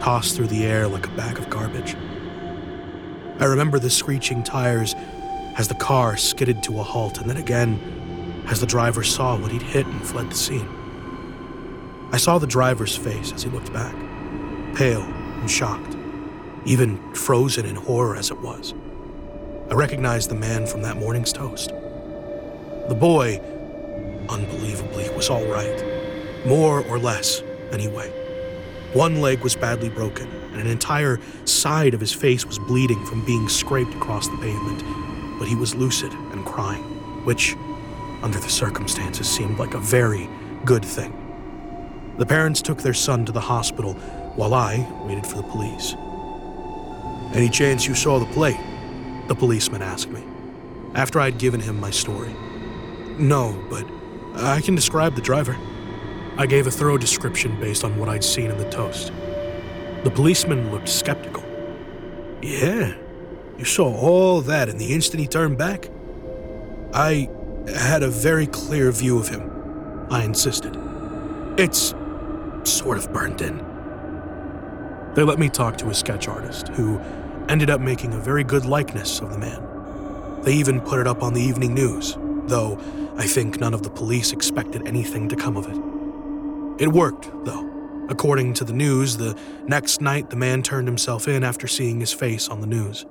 tossed 0.00 0.36
through 0.36 0.48
the 0.48 0.64
air 0.64 0.86
like 0.86 1.06
a 1.06 1.10
bag 1.12 1.38
of 1.38 1.48
garbage. 1.48 1.94
I 3.40 3.46
remember 3.46 3.78
the 3.78 3.88
screeching 3.88 4.42
tires 4.42 4.94
as 5.56 5.68
the 5.68 5.74
car 5.74 6.16
skidded 6.16 6.62
to 6.64 6.80
a 6.80 6.82
halt, 6.82 7.18
and 7.18 7.28
then 7.28 7.36
again 7.36 7.78
as 8.48 8.60
the 8.60 8.66
driver 8.66 9.02
saw 9.02 9.36
what 9.38 9.52
he'd 9.52 9.62
hit 9.62 9.86
and 9.86 10.02
fled 10.04 10.30
the 10.30 10.34
scene. 10.34 10.68
I 12.12 12.16
saw 12.16 12.38
the 12.38 12.46
driver's 12.46 12.96
face 12.96 13.32
as 13.32 13.42
he 13.42 13.50
looked 13.50 13.72
back, 13.72 13.94
pale 14.74 15.02
and 15.02 15.50
shocked, 15.50 15.96
even 16.64 17.14
frozen 17.14 17.64
in 17.66 17.76
horror 17.76 18.16
as 18.16 18.30
it 18.30 18.40
was. 18.40 18.74
I 19.70 19.74
recognized 19.74 20.30
the 20.30 20.34
man 20.34 20.66
from 20.66 20.82
that 20.82 20.96
morning's 20.96 21.32
toast. 21.32 21.70
The 22.88 22.96
boy, 22.98 23.40
unbelievably, 24.28 25.10
was 25.10 25.30
all 25.30 25.46
right. 25.46 25.84
More 26.46 26.84
or 26.84 26.98
less, 26.98 27.42
anyway. 27.70 28.10
One 28.92 29.22
leg 29.22 29.40
was 29.40 29.56
badly 29.56 29.88
broken, 29.88 30.28
and 30.52 30.60
an 30.60 30.66
entire 30.66 31.20
side 31.46 31.94
of 31.94 32.00
his 32.00 32.12
face 32.12 32.44
was 32.44 32.58
bleeding 32.58 33.06
from 33.06 33.24
being 33.24 33.48
scraped 33.48 33.94
across 33.94 34.28
the 34.28 34.36
pavement 34.36 34.82
but 35.42 35.48
he 35.48 35.56
was 35.56 35.74
lucid 35.74 36.12
and 36.12 36.46
crying, 36.46 36.84
which, 37.24 37.56
under 38.22 38.38
the 38.38 38.48
circumstances, 38.48 39.28
seemed 39.28 39.58
like 39.58 39.74
a 39.74 39.78
very 39.80 40.28
good 40.64 40.84
thing. 40.84 41.12
The 42.16 42.24
parents 42.24 42.62
took 42.62 42.78
their 42.78 42.94
son 42.94 43.26
to 43.26 43.32
the 43.32 43.40
hospital 43.40 43.94
while 44.36 44.54
I 44.54 44.88
waited 45.02 45.26
for 45.26 45.38
the 45.38 45.42
police. 45.42 45.96
Any 47.34 47.48
chance 47.48 47.88
you 47.88 47.96
saw 47.96 48.20
the 48.20 48.32
plate? 48.32 48.60
The 49.26 49.34
policeman 49.34 49.82
asked 49.82 50.10
me, 50.10 50.22
after 50.94 51.18
I'd 51.18 51.38
given 51.38 51.58
him 51.58 51.80
my 51.80 51.90
story. 51.90 52.32
No, 53.18 53.60
but 53.68 53.84
I 54.36 54.60
can 54.60 54.76
describe 54.76 55.16
the 55.16 55.22
driver. 55.22 55.58
I 56.36 56.46
gave 56.46 56.68
a 56.68 56.70
thorough 56.70 56.98
description 56.98 57.58
based 57.58 57.82
on 57.82 57.98
what 57.98 58.08
I'd 58.08 58.22
seen 58.22 58.48
in 58.48 58.58
the 58.58 58.70
toast. 58.70 59.10
The 60.04 60.10
policeman 60.14 60.70
looked 60.70 60.88
skeptical. 60.88 61.42
Yeah, 62.40 62.94
you 63.62 63.66
saw 63.66 63.94
all 63.94 64.40
that 64.40 64.68
in 64.68 64.76
the 64.76 64.92
instant 64.92 65.20
he 65.20 65.26
turned 65.28 65.56
back? 65.56 65.88
I 66.92 67.28
had 67.68 68.02
a 68.02 68.08
very 68.08 68.48
clear 68.48 68.90
view 68.90 69.20
of 69.20 69.28
him. 69.28 69.48
I 70.10 70.24
insisted. 70.24 70.76
It's 71.56 71.94
sort 72.64 72.98
of 72.98 73.12
burned 73.12 73.40
in. 73.40 73.58
They 75.14 75.22
let 75.22 75.38
me 75.38 75.48
talk 75.48 75.78
to 75.78 75.90
a 75.90 75.94
sketch 75.94 76.26
artist 76.26 76.70
who 76.70 76.98
ended 77.48 77.70
up 77.70 77.80
making 77.80 78.14
a 78.14 78.18
very 78.18 78.42
good 78.42 78.64
likeness 78.64 79.20
of 79.20 79.30
the 79.30 79.38
man. 79.38 80.42
They 80.42 80.54
even 80.54 80.80
put 80.80 80.98
it 80.98 81.06
up 81.06 81.22
on 81.22 81.32
the 81.32 81.40
evening 81.40 81.72
news, 81.72 82.18
though 82.46 82.80
I 83.16 83.28
think 83.28 83.60
none 83.60 83.74
of 83.74 83.84
the 83.84 83.90
police 83.90 84.32
expected 84.32 84.88
anything 84.88 85.28
to 85.28 85.36
come 85.36 85.56
of 85.56 85.68
it. 85.68 86.82
It 86.82 86.88
worked, 86.88 87.30
though. 87.44 87.70
According 88.08 88.54
to 88.54 88.64
the 88.64 88.72
news, 88.72 89.18
the 89.18 89.38
next 89.68 90.00
night 90.00 90.30
the 90.30 90.36
man 90.36 90.64
turned 90.64 90.88
himself 90.88 91.28
in 91.28 91.44
after 91.44 91.68
seeing 91.68 92.00
his 92.00 92.12
face 92.12 92.48
on 92.48 92.60
the 92.60 92.66
news. 92.66 93.06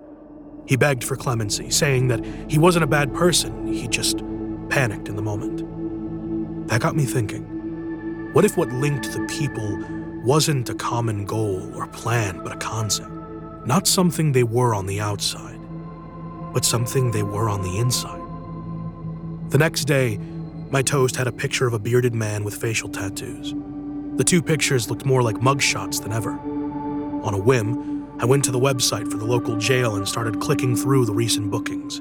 He 0.65 0.75
begged 0.75 1.03
for 1.03 1.15
clemency, 1.15 1.69
saying 1.69 2.07
that 2.09 2.23
he 2.49 2.57
wasn't 2.57 2.83
a 2.83 2.87
bad 2.87 3.13
person, 3.13 3.67
he 3.67 3.87
just 3.87 4.23
panicked 4.69 5.09
in 5.09 5.15
the 5.15 5.21
moment. 5.21 5.67
That 6.69 6.81
got 6.81 6.95
me 6.95 7.05
thinking 7.05 7.51
what 8.33 8.45
if 8.45 8.55
what 8.55 8.69
linked 8.69 9.11
the 9.11 9.25
people 9.25 9.77
wasn't 10.23 10.69
a 10.69 10.73
common 10.73 11.25
goal 11.25 11.69
or 11.75 11.85
plan, 11.87 12.41
but 12.43 12.53
a 12.53 12.57
concept? 12.57 13.11
Not 13.65 13.87
something 13.87 14.31
they 14.31 14.43
were 14.43 14.73
on 14.73 14.85
the 14.85 15.01
outside, 15.01 15.59
but 16.53 16.63
something 16.63 17.11
they 17.11 17.23
were 17.23 17.49
on 17.49 17.61
the 17.61 17.77
inside. 17.77 18.21
The 19.51 19.57
next 19.57 19.83
day, 19.83 20.17
my 20.69 20.81
toast 20.81 21.17
had 21.17 21.27
a 21.27 21.31
picture 21.33 21.67
of 21.67 21.73
a 21.73 21.79
bearded 21.79 22.15
man 22.15 22.45
with 22.45 22.55
facial 22.55 22.87
tattoos. 22.87 23.53
The 24.15 24.23
two 24.23 24.41
pictures 24.41 24.89
looked 24.89 25.05
more 25.05 25.21
like 25.21 25.35
mugshots 25.35 26.01
than 26.01 26.13
ever. 26.13 26.31
On 26.31 27.33
a 27.33 27.37
whim, 27.37 28.00
I 28.21 28.25
went 28.25 28.45
to 28.45 28.51
the 28.51 28.59
website 28.59 29.09
for 29.09 29.17
the 29.17 29.25
local 29.25 29.57
jail 29.57 29.95
and 29.95 30.07
started 30.07 30.39
clicking 30.39 30.75
through 30.75 31.05
the 31.05 31.11
recent 31.11 31.49
bookings. 31.49 31.97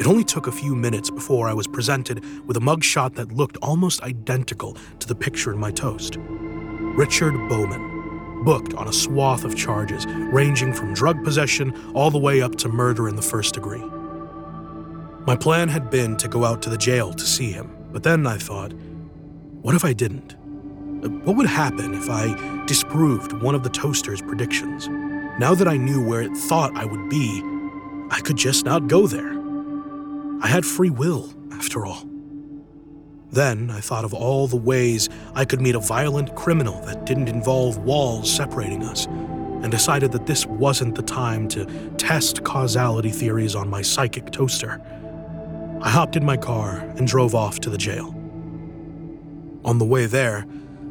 It 0.00 0.06
only 0.06 0.24
took 0.24 0.46
a 0.46 0.52
few 0.52 0.74
minutes 0.74 1.10
before 1.10 1.48
I 1.48 1.52
was 1.52 1.66
presented 1.66 2.24
with 2.46 2.56
a 2.56 2.60
mugshot 2.60 3.14
that 3.16 3.32
looked 3.32 3.58
almost 3.58 4.02
identical 4.02 4.78
to 5.00 5.06
the 5.06 5.14
picture 5.14 5.52
in 5.52 5.58
my 5.58 5.70
toast. 5.70 6.16
Richard 6.18 7.34
Bowman, 7.50 8.42
booked 8.42 8.72
on 8.72 8.88
a 8.88 8.92
swath 8.92 9.44
of 9.44 9.54
charges 9.54 10.06
ranging 10.32 10.72
from 10.72 10.94
drug 10.94 11.22
possession 11.22 11.74
all 11.94 12.10
the 12.10 12.16
way 12.16 12.40
up 12.40 12.56
to 12.56 12.70
murder 12.70 13.06
in 13.06 13.16
the 13.16 13.20
first 13.20 13.52
degree. 13.52 13.84
My 15.26 15.36
plan 15.36 15.68
had 15.68 15.90
been 15.90 16.16
to 16.16 16.28
go 16.28 16.46
out 16.46 16.62
to 16.62 16.70
the 16.70 16.78
jail 16.78 17.12
to 17.12 17.26
see 17.26 17.52
him, 17.52 17.76
but 17.92 18.02
then 18.02 18.26
I 18.26 18.38
thought, 18.38 18.72
what 19.60 19.74
if 19.74 19.84
I 19.84 19.92
didn't? 19.92 20.36
What 21.26 21.36
would 21.36 21.46
happen 21.46 21.92
if 21.92 22.08
I 22.08 22.64
disproved 22.64 23.34
one 23.34 23.54
of 23.54 23.62
the 23.62 23.68
toaster's 23.68 24.22
predictions? 24.22 24.88
Now 25.38 25.54
that 25.54 25.68
I 25.68 25.76
knew 25.76 26.04
where 26.04 26.22
it 26.22 26.36
thought 26.36 26.76
I 26.76 26.84
would 26.84 27.08
be, 27.08 27.42
I 28.10 28.20
could 28.20 28.36
just 28.36 28.64
not 28.64 28.88
go 28.88 29.06
there. 29.06 29.38
I 30.42 30.48
had 30.48 30.66
free 30.66 30.90
will, 30.90 31.32
after 31.52 31.86
all. 31.86 32.06
Then 33.32 33.70
I 33.70 33.80
thought 33.80 34.04
of 34.04 34.12
all 34.12 34.46
the 34.46 34.56
ways 34.56 35.08
I 35.34 35.44
could 35.44 35.60
meet 35.60 35.74
a 35.74 35.80
violent 35.80 36.34
criminal 36.34 36.80
that 36.82 37.06
didn't 37.06 37.28
involve 37.28 37.78
walls 37.78 38.30
separating 38.30 38.82
us, 38.82 39.06
and 39.06 39.70
decided 39.70 40.10
that 40.12 40.26
this 40.26 40.46
wasn't 40.46 40.94
the 40.94 41.02
time 41.02 41.46
to 41.48 41.66
test 41.96 42.42
causality 42.44 43.10
theories 43.10 43.54
on 43.54 43.68
my 43.68 43.82
psychic 43.82 44.32
toaster. 44.32 44.80
I 45.82 45.90
hopped 45.90 46.16
in 46.16 46.24
my 46.24 46.36
car 46.36 46.78
and 46.96 47.06
drove 47.06 47.34
off 47.34 47.60
to 47.60 47.70
the 47.70 47.78
jail. 47.78 48.14
On 49.64 49.78
the 49.78 49.84
way 49.84 50.06
there, 50.06 50.46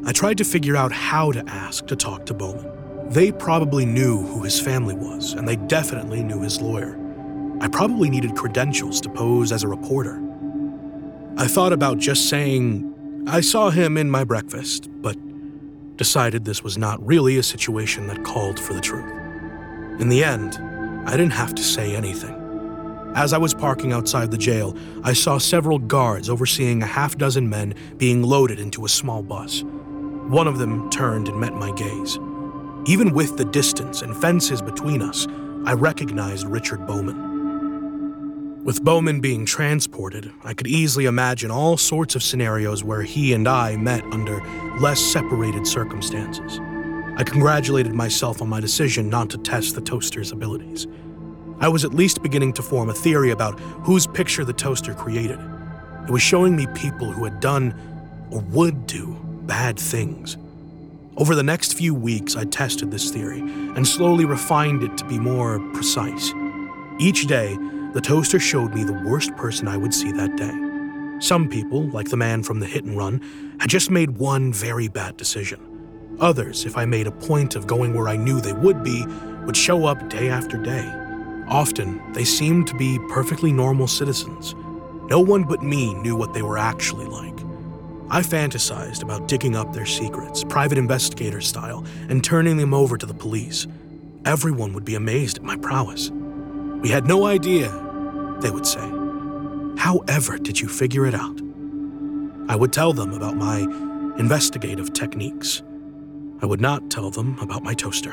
I 0.06 0.12
tried 0.12 0.38
to 0.38 0.44
figure 0.44 0.76
out 0.76 0.92
how 0.92 1.32
to 1.32 1.44
ask 1.48 1.86
to 1.88 1.96
talk 1.96 2.24
to 2.26 2.34
Bowman. 2.34 2.79
They 3.10 3.32
probably 3.32 3.84
knew 3.84 4.22
who 4.22 4.44
his 4.44 4.60
family 4.60 4.94
was, 4.94 5.32
and 5.32 5.48
they 5.48 5.56
definitely 5.56 6.22
knew 6.22 6.42
his 6.42 6.60
lawyer. 6.60 6.96
I 7.60 7.66
probably 7.66 8.08
needed 8.08 8.36
credentials 8.36 9.00
to 9.00 9.08
pose 9.08 9.50
as 9.50 9.64
a 9.64 9.68
reporter. 9.68 10.22
I 11.36 11.48
thought 11.48 11.72
about 11.72 11.98
just 11.98 12.28
saying, 12.28 13.24
I 13.26 13.40
saw 13.40 13.70
him 13.70 13.96
in 13.96 14.08
my 14.08 14.22
breakfast, 14.22 14.88
but 15.02 15.16
decided 15.96 16.44
this 16.44 16.62
was 16.62 16.78
not 16.78 17.04
really 17.04 17.36
a 17.36 17.42
situation 17.42 18.06
that 18.06 18.22
called 18.22 18.60
for 18.60 18.74
the 18.74 18.80
truth. 18.80 19.10
In 20.00 20.08
the 20.08 20.22
end, 20.22 20.54
I 21.08 21.10
didn't 21.16 21.32
have 21.32 21.52
to 21.56 21.64
say 21.64 21.96
anything. 21.96 22.36
As 23.16 23.32
I 23.32 23.38
was 23.38 23.54
parking 23.54 23.92
outside 23.92 24.30
the 24.30 24.38
jail, 24.38 24.76
I 25.02 25.14
saw 25.14 25.38
several 25.38 25.80
guards 25.80 26.30
overseeing 26.30 26.80
a 26.80 26.86
half 26.86 27.18
dozen 27.18 27.50
men 27.50 27.74
being 27.96 28.22
loaded 28.22 28.60
into 28.60 28.84
a 28.84 28.88
small 28.88 29.20
bus. 29.20 29.64
One 29.64 30.46
of 30.46 30.58
them 30.58 30.88
turned 30.90 31.26
and 31.26 31.40
met 31.40 31.54
my 31.54 31.72
gaze. 31.72 32.16
Even 32.86 33.12
with 33.12 33.36
the 33.36 33.44
distance 33.44 34.00
and 34.00 34.16
fences 34.16 34.62
between 34.62 35.02
us, 35.02 35.26
I 35.66 35.74
recognized 35.74 36.46
Richard 36.46 36.86
Bowman. 36.86 38.64
With 38.64 38.82
Bowman 38.82 39.20
being 39.20 39.44
transported, 39.44 40.32
I 40.44 40.54
could 40.54 40.66
easily 40.66 41.04
imagine 41.04 41.50
all 41.50 41.76
sorts 41.76 42.14
of 42.14 42.22
scenarios 42.22 42.82
where 42.82 43.02
he 43.02 43.34
and 43.34 43.46
I 43.46 43.76
met 43.76 44.02
under 44.12 44.42
less 44.80 44.98
separated 45.00 45.66
circumstances. 45.66 46.58
I 47.16 47.22
congratulated 47.22 47.94
myself 47.94 48.40
on 48.40 48.48
my 48.48 48.60
decision 48.60 49.10
not 49.10 49.28
to 49.30 49.38
test 49.38 49.74
the 49.74 49.82
toaster's 49.82 50.32
abilities. 50.32 50.86
I 51.60 51.68
was 51.68 51.84
at 51.84 51.92
least 51.92 52.22
beginning 52.22 52.54
to 52.54 52.62
form 52.62 52.88
a 52.88 52.94
theory 52.94 53.30
about 53.30 53.60
whose 53.84 54.06
picture 54.06 54.44
the 54.44 54.54
toaster 54.54 54.94
created. 54.94 55.38
It 56.04 56.10
was 56.10 56.22
showing 56.22 56.56
me 56.56 56.66
people 56.74 57.12
who 57.12 57.24
had 57.24 57.40
done 57.40 57.74
or 58.30 58.40
would 58.40 58.86
do 58.86 59.18
bad 59.42 59.78
things. 59.78 60.38
Over 61.20 61.34
the 61.34 61.42
next 61.42 61.74
few 61.74 61.94
weeks, 61.94 62.34
I 62.34 62.44
tested 62.46 62.90
this 62.90 63.10
theory 63.10 63.40
and 63.40 63.86
slowly 63.86 64.24
refined 64.24 64.82
it 64.82 64.96
to 64.96 65.04
be 65.04 65.18
more 65.18 65.60
precise. 65.74 66.32
Each 66.98 67.26
day, 67.26 67.58
the 67.92 68.00
toaster 68.00 68.40
showed 68.40 68.74
me 68.74 68.84
the 68.84 69.04
worst 69.04 69.36
person 69.36 69.68
I 69.68 69.76
would 69.76 69.92
see 69.92 70.12
that 70.12 70.38
day. 70.38 71.18
Some 71.20 71.50
people, 71.50 71.90
like 71.90 72.08
the 72.08 72.16
man 72.16 72.42
from 72.42 72.58
the 72.58 72.66
hit 72.66 72.84
and 72.84 72.96
run, 72.96 73.20
had 73.60 73.68
just 73.68 73.90
made 73.90 74.16
one 74.16 74.50
very 74.50 74.88
bad 74.88 75.18
decision. 75.18 76.16
Others, 76.20 76.64
if 76.64 76.78
I 76.78 76.86
made 76.86 77.06
a 77.06 77.12
point 77.12 77.54
of 77.54 77.66
going 77.66 77.92
where 77.92 78.08
I 78.08 78.16
knew 78.16 78.40
they 78.40 78.54
would 78.54 78.82
be, 78.82 79.04
would 79.44 79.58
show 79.58 79.84
up 79.84 80.08
day 80.08 80.30
after 80.30 80.56
day. 80.56 80.90
Often, 81.48 82.14
they 82.14 82.24
seemed 82.24 82.66
to 82.68 82.74
be 82.76 82.98
perfectly 83.10 83.52
normal 83.52 83.88
citizens. 83.88 84.54
No 85.10 85.20
one 85.20 85.44
but 85.44 85.62
me 85.62 85.92
knew 85.92 86.16
what 86.16 86.32
they 86.32 86.40
were 86.40 86.56
actually 86.56 87.04
like. 87.04 87.49
I 88.12 88.22
fantasized 88.22 89.04
about 89.04 89.28
digging 89.28 89.54
up 89.54 89.72
their 89.72 89.86
secrets, 89.86 90.42
private 90.42 90.78
investigator 90.78 91.40
style, 91.40 91.84
and 92.08 92.24
turning 92.24 92.56
them 92.56 92.74
over 92.74 92.98
to 92.98 93.06
the 93.06 93.14
police. 93.14 93.68
Everyone 94.24 94.72
would 94.72 94.84
be 94.84 94.96
amazed 94.96 95.38
at 95.38 95.44
my 95.44 95.54
prowess. 95.54 96.10
We 96.10 96.88
had 96.88 97.06
no 97.06 97.26
idea, 97.26 97.70
they 98.40 98.50
would 98.50 98.66
say. 98.66 98.90
However, 99.76 100.38
did 100.38 100.60
you 100.60 100.68
figure 100.68 101.06
it 101.06 101.14
out? 101.14 101.40
I 102.48 102.56
would 102.56 102.72
tell 102.72 102.92
them 102.92 103.12
about 103.12 103.36
my 103.36 103.60
investigative 104.18 104.92
techniques. 104.92 105.62
I 106.42 106.46
would 106.46 106.60
not 106.60 106.90
tell 106.90 107.10
them 107.10 107.38
about 107.38 107.62
my 107.62 107.74
toaster. 107.74 108.10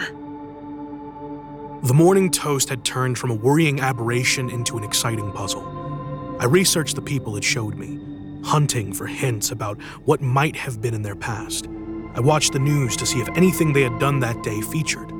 The 1.83 1.93
morning 1.95 2.29
toast 2.29 2.69
had 2.69 2.85
turned 2.85 3.17
from 3.17 3.31
a 3.31 3.35
worrying 3.35 3.79
aberration 3.79 4.51
into 4.51 4.77
an 4.77 4.83
exciting 4.83 5.31
puzzle. 5.31 6.37
I 6.39 6.45
researched 6.45 6.95
the 6.95 7.01
people 7.01 7.35
it 7.35 7.43
showed 7.43 7.75
me 7.75 7.99
hunting 8.47 8.93
for 8.93 9.05
hints 9.05 9.51
about 9.51 9.79
what 10.05 10.21
might 10.21 10.55
have 10.55 10.81
been 10.81 10.93
in 10.93 11.01
their 11.01 11.15
past. 11.15 11.67
I 12.15 12.21
watched 12.21 12.53
the 12.53 12.59
news 12.59 12.95
to 12.97 13.05
see 13.05 13.19
if 13.19 13.29
anything 13.35 13.73
they 13.73 13.83
had 13.83 13.99
done 13.99 14.21
that 14.21 14.41
day 14.41 14.61
featured. 14.61 15.11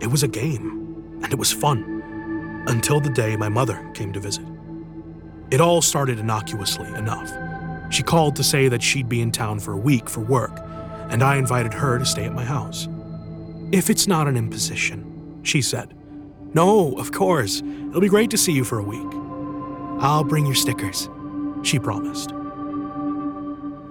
It 0.00 0.08
was 0.08 0.24
a 0.24 0.28
game, 0.28 1.20
and 1.22 1.32
it 1.32 1.38
was 1.38 1.52
fun. 1.52 2.64
Until 2.66 3.00
the 3.00 3.10
day 3.10 3.36
my 3.36 3.48
mother 3.48 3.88
came 3.94 4.12
to 4.12 4.20
visit. 4.20 4.44
It 5.50 5.60
all 5.60 5.80
started 5.80 6.18
innocuously 6.18 6.88
enough. 6.94 7.32
She 7.92 8.02
called 8.02 8.36
to 8.36 8.44
say 8.44 8.68
that 8.68 8.82
she'd 8.82 9.08
be 9.08 9.20
in 9.20 9.30
town 9.30 9.60
for 9.60 9.72
a 9.72 9.78
week 9.78 10.10
for 10.10 10.20
work, 10.20 10.58
and 11.10 11.22
I 11.22 11.36
invited 11.36 11.72
her 11.74 11.98
to 11.98 12.04
stay 12.04 12.24
at 12.24 12.34
my 12.34 12.44
house. 12.44 12.88
If 13.70 13.90
it's 13.90 14.06
not 14.06 14.26
an 14.28 14.36
imposition, 14.36 15.40
she 15.44 15.62
said. 15.62 15.94
No, 16.52 16.94
of 16.98 17.12
course. 17.12 17.60
It'll 17.60 18.00
be 18.00 18.08
great 18.08 18.30
to 18.30 18.38
see 18.38 18.52
you 18.52 18.64
for 18.64 18.78
a 18.78 18.82
week. 18.82 19.12
I'll 20.02 20.24
bring 20.24 20.46
your 20.46 20.54
stickers, 20.54 21.08
she 21.62 21.78
promised. 21.78 22.32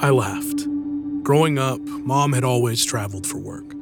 I 0.03 0.09
laughed. 0.09 0.67
Growing 1.21 1.59
up, 1.59 1.79
Mom 1.79 2.33
had 2.33 2.43
always 2.43 2.83
traveled 2.83 3.27
for 3.27 3.37
work. 3.37 3.75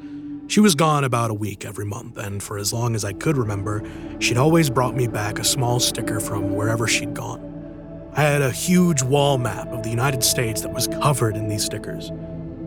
She 0.49 0.59
was 0.59 0.75
gone 0.75 1.05
about 1.05 1.31
a 1.31 1.33
week 1.33 1.63
every 1.63 1.85
month, 1.85 2.17
and 2.17 2.43
for 2.43 2.57
as 2.57 2.73
long 2.73 2.93
as 2.93 3.05
I 3.05 3.13
could 3.13 3.37
remember, 3.37 3.89
she'd 4.19 4.35
always 4.35 4.69
brought 4.69 4.97
me 4.97 5.07
back 5.07 5.39
a 5.39 5.45
small 5.45 5.79
sticker 5.79 6.19
from 6.19 6.53
wherever 6.53 6.89
she'd 6.89 7.13
gone. 7.13 8.11
I 8.17 8.23
had 8.23 8.41
a 8.41 8.51
huge 8.51 9.01
wall 9.01 9.37
map 9.37 9.69
of 9.69 9.81
the 9.81 9.89
United 9.89 10.21
States 10.21 10.59
that 10.59 10.73
was 10.73 10.87
covered 10.87 11.37
in 11.37 11.47
these 11.47 11.63
stickers. 11.63 12.11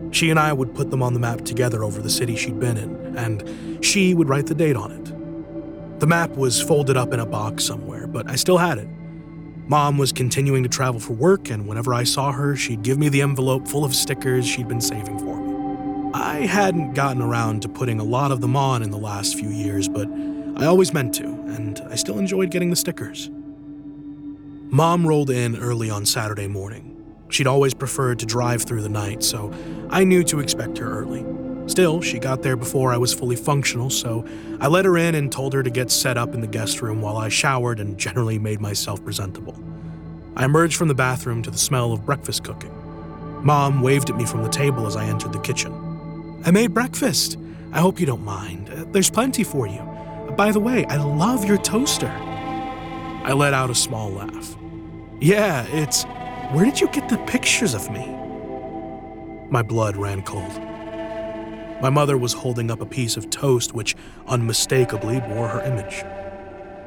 She 0.09 0.31
and 0.31 0.39
I 0.39 0.51
would 0.51 0.73
put 0.73 0.89
them 0.89 1.03
on 1.03 1.13
the 1.13 1.19
map 1.19 1.45
together 1.45 1.83
over 1.83 2.01
the 2.01 2.09
city 2.09 2.35
she'd 2.35 2.59
been 2.59 2.77
in, 2.77 3.15
and 3.15 3.85
she 3.85 4.15
would 4.15 4.29
write 4.29 4.47
the 4.47 4.55
date 4.55 4.75
on 4.75 4.91
it. 4.91 5.99
The 5.99 6.07
map 6.07 6.31
was 6.31 6.59
folded 6.59 6.97
up 6.97 7.13
in 7.13 7.19
a 7.19 7.25
box 7.27 7.65
somewhere, 7.65 8.07
but 8.07 8.27
I 8.27 8.35
still 8.35 8.57
had 8.57 8.79
it. 8.79 8.87
Mom 9.67 9.97
was 9.97 10.11
continuing 10.11 10.63
to 10.63 10.69
travel 10.69 10.99
for 10.99 11.13
work, 11.13 11.49
and 11.49 11.67
whenever 11.67 11.93
I 11.93 12.03
saw 12.03 12.31
her, 12.31 12.55
she'd 12.55 12.83
give 12.83 12.97
me 12.97 13.09
the 13.09 13.21
envelope 13.21 13.67
full 13.67 13.85
of 13.85 13.95
stickers 13.95 14.45
she'd 14.45 14.67
been 14.67 14.81
saving 14.81 15.19
for 15.19 15.37
me. 15.37 16.11
I 16.13 16.45
hadn't 16.45 16.93
gotten 16.93 17.21
around 17.21 17.61
to 17.61 17.69
putting 17.69 17.99
a 17.99 18.03
lot 18.03 18.31
of 18.31 18.41
them 18.41 18.55
on 18.55 18.83
in 18.83 18.91
the 18.91 18.97
last 18.97 19.39
few 19.39 19.49
years, 19.49 19.87
but 19.87 20.07
I 20.57 20.65
always 20.65 20.93
meant 20.93 21.13
to, 21.15 21.25
and 21.25 21.79
I 21.89 21.95
still 21.95 22.19
enjoyed 22.19 22.51
getting 22.51 22.69
the 22.69 22.75
stickers. 22.75 23.29
Mom 24.69 25.07
rolled 25.07 25.29
in 25.29 25.55
early 25.55 25.89
on 25.89 26.05
Saturday 26.05 26.47
morning. 26.47 26.89
She'd 27.29 27.47
always 27.47 27.73
preferred 27.73 28.19
to 28.19 28.25
drive 28.25 28.63
through 28.63 28.81
the 28.81 28.89
night, 28.89 29.23
so 29.23 29.51
I 29.89 30.03
knew 30.03 30.23
to 30.25 30.39
expect 30.39 30.77
her 30.77 30.99
early. 30.99 31.25
Still, 31.65 32.01
she 32.01 32.19
got 32.19 32.43
there 32.43 32.57
before 32.57 32.91
I 32.93 32.97
was 32.97 33.13
fully 33.13 33.37
functional, 33.37 33.89
so 33.89 34.25
I 34.59 34.67
let 34.67 34.85
her 34.85 34.97
in 34.97 35.15
and 35.15 35.31
told 35.31 35.53
her 35.53 35.63
to 35.63 35.69
get 35.69 35.91
set 35.91 36.17
up 36.17 36.33
in 36.33 36.41
the 36.41 36.47
guest 36.47 36.81
room 36.81 37.01
while 37.01 37.17
I 37.17 37.29
showered 37.29 37.79
and 37.79 37.97
generally 37.97 38.37
made 38.37 38.59
myself 38.59 39.03
presentable. 39.03 39.57
I 40.35 40.45
emerged 40.45 40.75
from 40.75 40.89
the 40.89 40.95
bathroom 40.95 41.41
to 41.43 41.51
the 41.51 41.57
smell 41.57 41.93
of 41.93 42.05
breakfast 42.05 42.43
cooking. 42.43 42.73
Mom 43.45 43.81
waved 43.81 44.09
at 44.09 44.17
me 44.17 44.25
from 44.25 44.43
the 44.43 44.49
table 44.49 44.87
as 44.87 44.95
I 44.95 45.05
entered 45.05 45.31
the 45.31 45.39
kitchen. 45.39 46.41
I 46.45 46.51
made 46.51 46.73
breakfast. 46.73 47.37
I 47.71 47.79
hope 47.79 47.99
you 47.99 48.05
don't 48.05 48.23
mind. 48.23 48.69
Uh, 48.69 48.85
there's 48.91 49.09
plenty 49.09 49.43
for 49.43 49.65
you. 49.65 49.81
By 50.35 50.51
the 50.51 50.59
way, 50.59 50.85
I 50.85 50.97
love 50.97 51.45
your 51.45 51.57
toaster. 51.57 52.07
I 52.09 53.33
let 53.33 53.53
out 53.53 53.69
a 53.69 53.75
small 53.75 54.11
laugh. 54.11 54.55
Yeah, 55.21 55.65
it's. 55.67 56.03
Where 56.51 56.65
did 56.65 56.81
you 56.81 56.89
get 56.89 57.07
the 57.09 57.17
pictures 57.19 57.73
of 57.73 57.89
me? 57.89 58.05
My 59.49 59.61
blood 59.61 59.95
ran 59.95 60.23
cold. 60.23 60.72
My 61.83 61.89
mother 61.89 62.17
was 62.17 62.31
holding 62.31 62.71
up 62.71 62.79
a 62.79 62.85
piece 62.85 63.17
of 63.17 63.29
toast 63.29 63.73
which 63.73 63.97
unmistakably 64.25 65.19
bore 65.19 65.49
her 65.49 65.59
image. 65.63 66.05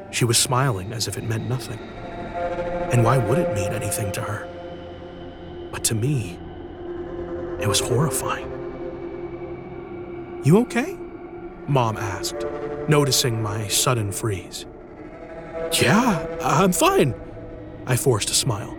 She 0.09 0.25
was 0.25 0.39
smiling 0.39 0.91
as 0.91 1.07
if 1.07 1.19
it 1.19 1.23
meant 1.23 1.47
nothing. 1.47 1.77
And 1.77 3.03
why 3.03 3.19
would 3.19 3.37
it 3.37 3.53
mean 3.53 3.73
anything 3.73 4.11
to 4.13 4.21
her? 4.21 4.47
But 5.71 5.83
to 5.83 5.93
me, 5.93 6.39
it 7.61 7.67
was 7.67 7.79
horrifying. 7.79 8.49
You 10.43 10.57
okay? 10.61 10.97
Mom 11.67 11.95
asked, 11.97 12.47
noticing 12.87 13.39
my 13.39 13.67
sudden 13.67 14.11
freeze. 14.11 14.65
Yeah, 15.79 16.25
I'm 16.41 16.73
fine. 16.73 17.13
I 17.85 17.97
forced 17.97 18.31
a 18.31 18.33
smile. 18.33 18.75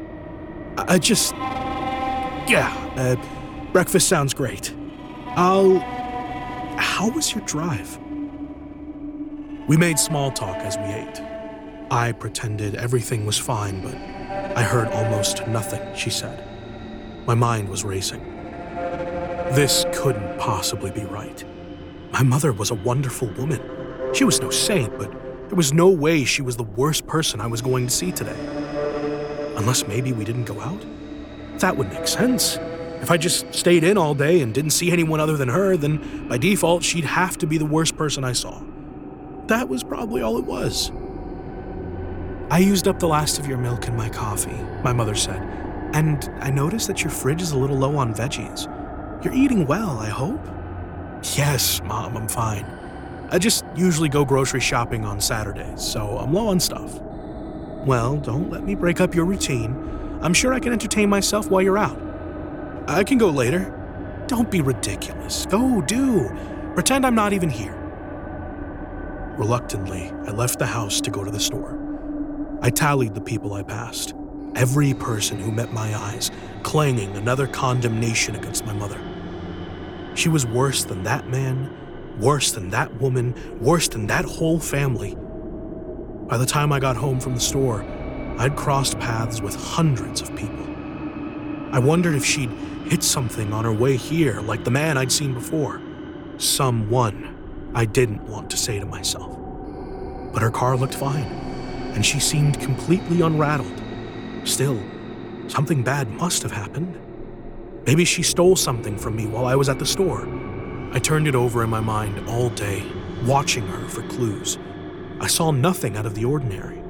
I 0.79 0.99
just. 0.99 1.33
Yeah, 2.51 2.75
uh, 2.97 3.14
breakfast 3.73 4.09
sounds 4.09 4.35
great. 4.35 4.75
I'll 5.37 5.98
how 6.79 7.11
was 7.11 7.35
your 7.35 7.45
drive? 7.45 7.99
We 9.68 9.76
made 9.76 9.99
small 9.99 10.31
talk 10.31 10.57
as 10.59 10.76
we 10.76 10.85
ate. 10.85 11.22
I 11.91 12.12
pretended 12.12 12.74
everything 12.74 13.26
was 13.26 13.37
fine, 13.37 13.83
but 13.83 13.95
I 14.57 14.62
heard 14.62 14.89
almost 14.89 15.47
nothing 15.47 15.95
she 15.95 16.11
said. 16.11 16.45
My 17.26 17.35
mind 17.35 17.68
was 17.68 17.85
racing. 17.85 18.20
This 19.55 19.85
couldn't 19.93 20.39
possibly 20.39 20.91
be 20.91 21.05
right. 21.05 21.45
My 22.12 22.22
mother 22.22 22.53
was 22.53 22.70
a 22.70 22.74
wonderful 22.74 23.29
woman. 23.29 23.61
She 24.14 24.24
was 24.24 24.41
no 24.41 24.51
saint, 24.51 24.97
but 24.99 25.11
there 25.49 25.57
was 25.57 25.72
no 25.72 25.89
way 25.89 26.24
she 26.24 26.43
was 26.43 26.57
the 26.57 26.62
worst 26.62 27.07
person 27.07 27.41
I 27.41 27.47
was 27.47 27.61
going 27.61 27.87
to 27.87 27.93
see 27.93 28.12
today. 28.12 28.39
Unless 29.57 29.87
maybe 29.87 30.12
we 30.12 30.24
didn't 30.24 30.45
go 30.45 30.61
out? 30.61 30.85
That 31.59 31.76
would 31.76 31.89
make 31.93 32.07
sense. 32.07 32.59
If 33.01 33.11
I 33.11 33.17
just 33.17 33.55
stayed 33.55 33.85
in 33.85 33.97
all 33.97 34.15
day 34.15 34.41
and 34.41 34.53
didn't 34.53 34.71
see 34.73 34.91
anyone 34.91 35.21
other 35.21 35.37
than 35.37 35.49
her, 35.49 35.77
then 35.77 36.29
by 36.29 36.39
default, 36.39 36.83
she'd 36.83 37.05
have 37.05 37.39
to 37.39 37.47
be 37.47 37.59
the 37.59 37.65
worst 37.65 37.97
person 37.97 38.25
I 38.25 38.33
saw. 38.33 38.63
That 39.47 39.69
was 39.69 39.83
probably 39.83 40.21
all 40.21 40.39
it 40.39 40.45
was. 40.45 40.91
I 42.51 42.59
used 42.59 42.89
up 42.89 42.99
the 42.99 43.09
last 43.09 43.39
of 43.39 43.47
your 43.47 43.59
milk 43.59 43.89
in 43.89 43.97
my 43.97 44.09
coffee, 44.09 44.59
my 44.83 44.93
mother 44.93 45.15
said, 45.15 45.41
and 45.95 46.31
I 46.41 46.51
noticed 46.51 46.87
that 46.89 47.03
your 47.03 47.11
fridge 47.11 47.43
is 47.43 47.53
a 47.53 47.59
little 47.59 47.77
low 47.77 47.97
on 47.97 48.15
veggies. 48.15 48.67
You're 49.25 49.35
eating 49.35 49.67
well, 49.67 49.99
I 49.99 50.09
hope? 50.09 50.41
Yes, 51.37 51.81
Mom, 51.85 52.17
I'm 52.17 52.29
fine. 52.29 52.65
I 53.31 53.39
just 53.39 53.65
usually 53.77 54.09
go 54.09 54.25
grocery 54.25 54.61
shopping 54.61 55.05
on 55.05 55.21
Saturdays, 55.21 55.83
so 55.83 56.17
I'm 56.19 56.33
low 56.33 56.49
on 56.49 56.59
stuff. 56.59 56.99
Well, 57.85 58.17
don't 58.17 58.51
let 58.51 58.65
me 58.65 58.75
break 58.75 59.01
up 59.01 59.15
your 59.15 59.25
routine. 59.25 60.19
I'm 60.23 60.35
sure 60.35 60.53
I 60.53 60.61
can 60.61 60.73
entertain 60.73 61.09
myself 61.09 61.51
while 61.51 61.63
you're 61.63 61.79
out. 61.79 62.08
I 62.89 63.05
can 63.05 63.18
go 63.18 63.28
later. 63.28 63.74
Don't 64.28 64.51
be 64.51 64.62
ridiculous. 64.62 65.45
Go, 65.45 65.82
do. 65.82 66.30
Pretend 66.72 67.05
I'm 67.05 67.14
not 67.14 67.34
even 67.34 67.51
here. 67.51 67.74
Reluctantly, 69.36 70.11
I 70.26 70.30
left 70.30 70.59
the 70.59 70.64
house 70.64 70.99
to 71.03 71.11
go 71.11 71.22
to 71.22 71.30
the 71.30 71.39
store. 71.39 71.78
I 72.62 72.70
tallied 72.70 73.14
the 73.14 73.20
people 73.20 73.53
I 73.53 73.62
passed, 73.62 74.14
every 74.55 74.95
person 74.95 75.39
who 75.39 75.53
met 75.53 75.70
my 75.70 75.95
eyes, 75.95 76.30
clanging 76.62 77.14
another 77.14 77.47
condemnation 77.47 78.34
against 78.36 78.64
my 78.64 78.72
mother. 78.72 78.99
She 80.14 80.30
was 80.30 80.47
worse 80.47 80.84
than 80.84 81.03
that 81.03 81.28
man, 81.28 82.18
worse 82.18 82.53
than 82.53 82.70
that 82.70 83.03
woman, 83.03 83.34
worse 83.61 83.89
than 83.89 84.07
that 84.07 84.24
whole 84.24 84.59
family. 84.59 85.14
By 86.26 86.39
the 86.39 86.47
time 86.47 86.72
I 86.72 86.80
got 86.80 86.97
home 86.97 87.20
from 87.20 87.34
the 87.34 87.41
store, 87.41 87.82
I'd 88.39 88.57
crossed 88.57 88.99
paths 88.99 89.43
with 89.43 89.55
hundreds 89.55 90.22
of 90.22 90.34
people. 90.34 90.78
I 91.71 91.79
wondered 91.79 92.14
if 92.14 92.25
she'd 92.25 92.51
hit 92.87 93.03
something 93.03 93.53
on 93.53 93.64
her 93.64 93.73
way 93.73 93.97
here, 93.97 94.41
like 94.41 94.64
the 94.64 94.71
man 94.71 94.97
I'd 94.97 95.12
seen 95.12 95.35
before. 95.35 95.81
Someone 96.39 97.71
I 97.75 97.85
didn't 97.85 98.23
want 98.23 98.51
to 98.51 98.57
say 98.57 98.79
to 98.79 98.87
myself. 98.87 99.39
But 100.33 100.43
her 100.43 100.51
car 100.51 100.77
looked 100.77 100.95
fine, 100.95 101.27
and 101.95 102.05
she 102.05 102.21
seemed 102.21 102.61
completely 102.61 103.21
unrattled. 103.21 103.83
Still, 104.45 104.81
something 105.49 105.83
bad 105.83 106.11
must 106.11 106.43
have 106.43 106.53
happened. 106.53 106.99
Maybe 107.87 108.05
she 108.05 108.23
stole 108.23 108.57
something 108.57 108.97
from 108.97 109.16
me 109.16 109.27
while 109.27 109.47
I 109.47 109.55
was 109.55 109.69
at 109.69 109.79
the 109.79 109.87
store. 109.87 110.27
I 110.93 110.99
turned 110.99 111.29
it 111.29 111.35
over 111.35 111.62
in 111.62 111.71
my 111.71 111.81
mind 111.81 112.29
all 112.29 112.49
day, 112.51 112.85
watching 113.25 113.66
her 113.66 113.89
for 113.89 114.03
clues. 114.09 114.59
I 115.21 115.27
saw 115.27 115.51
nothing 115.51 115.97
out 115.97 116.07
of 116.07 116.14
the 116.14 116.25
ordinary. 116.25 116.83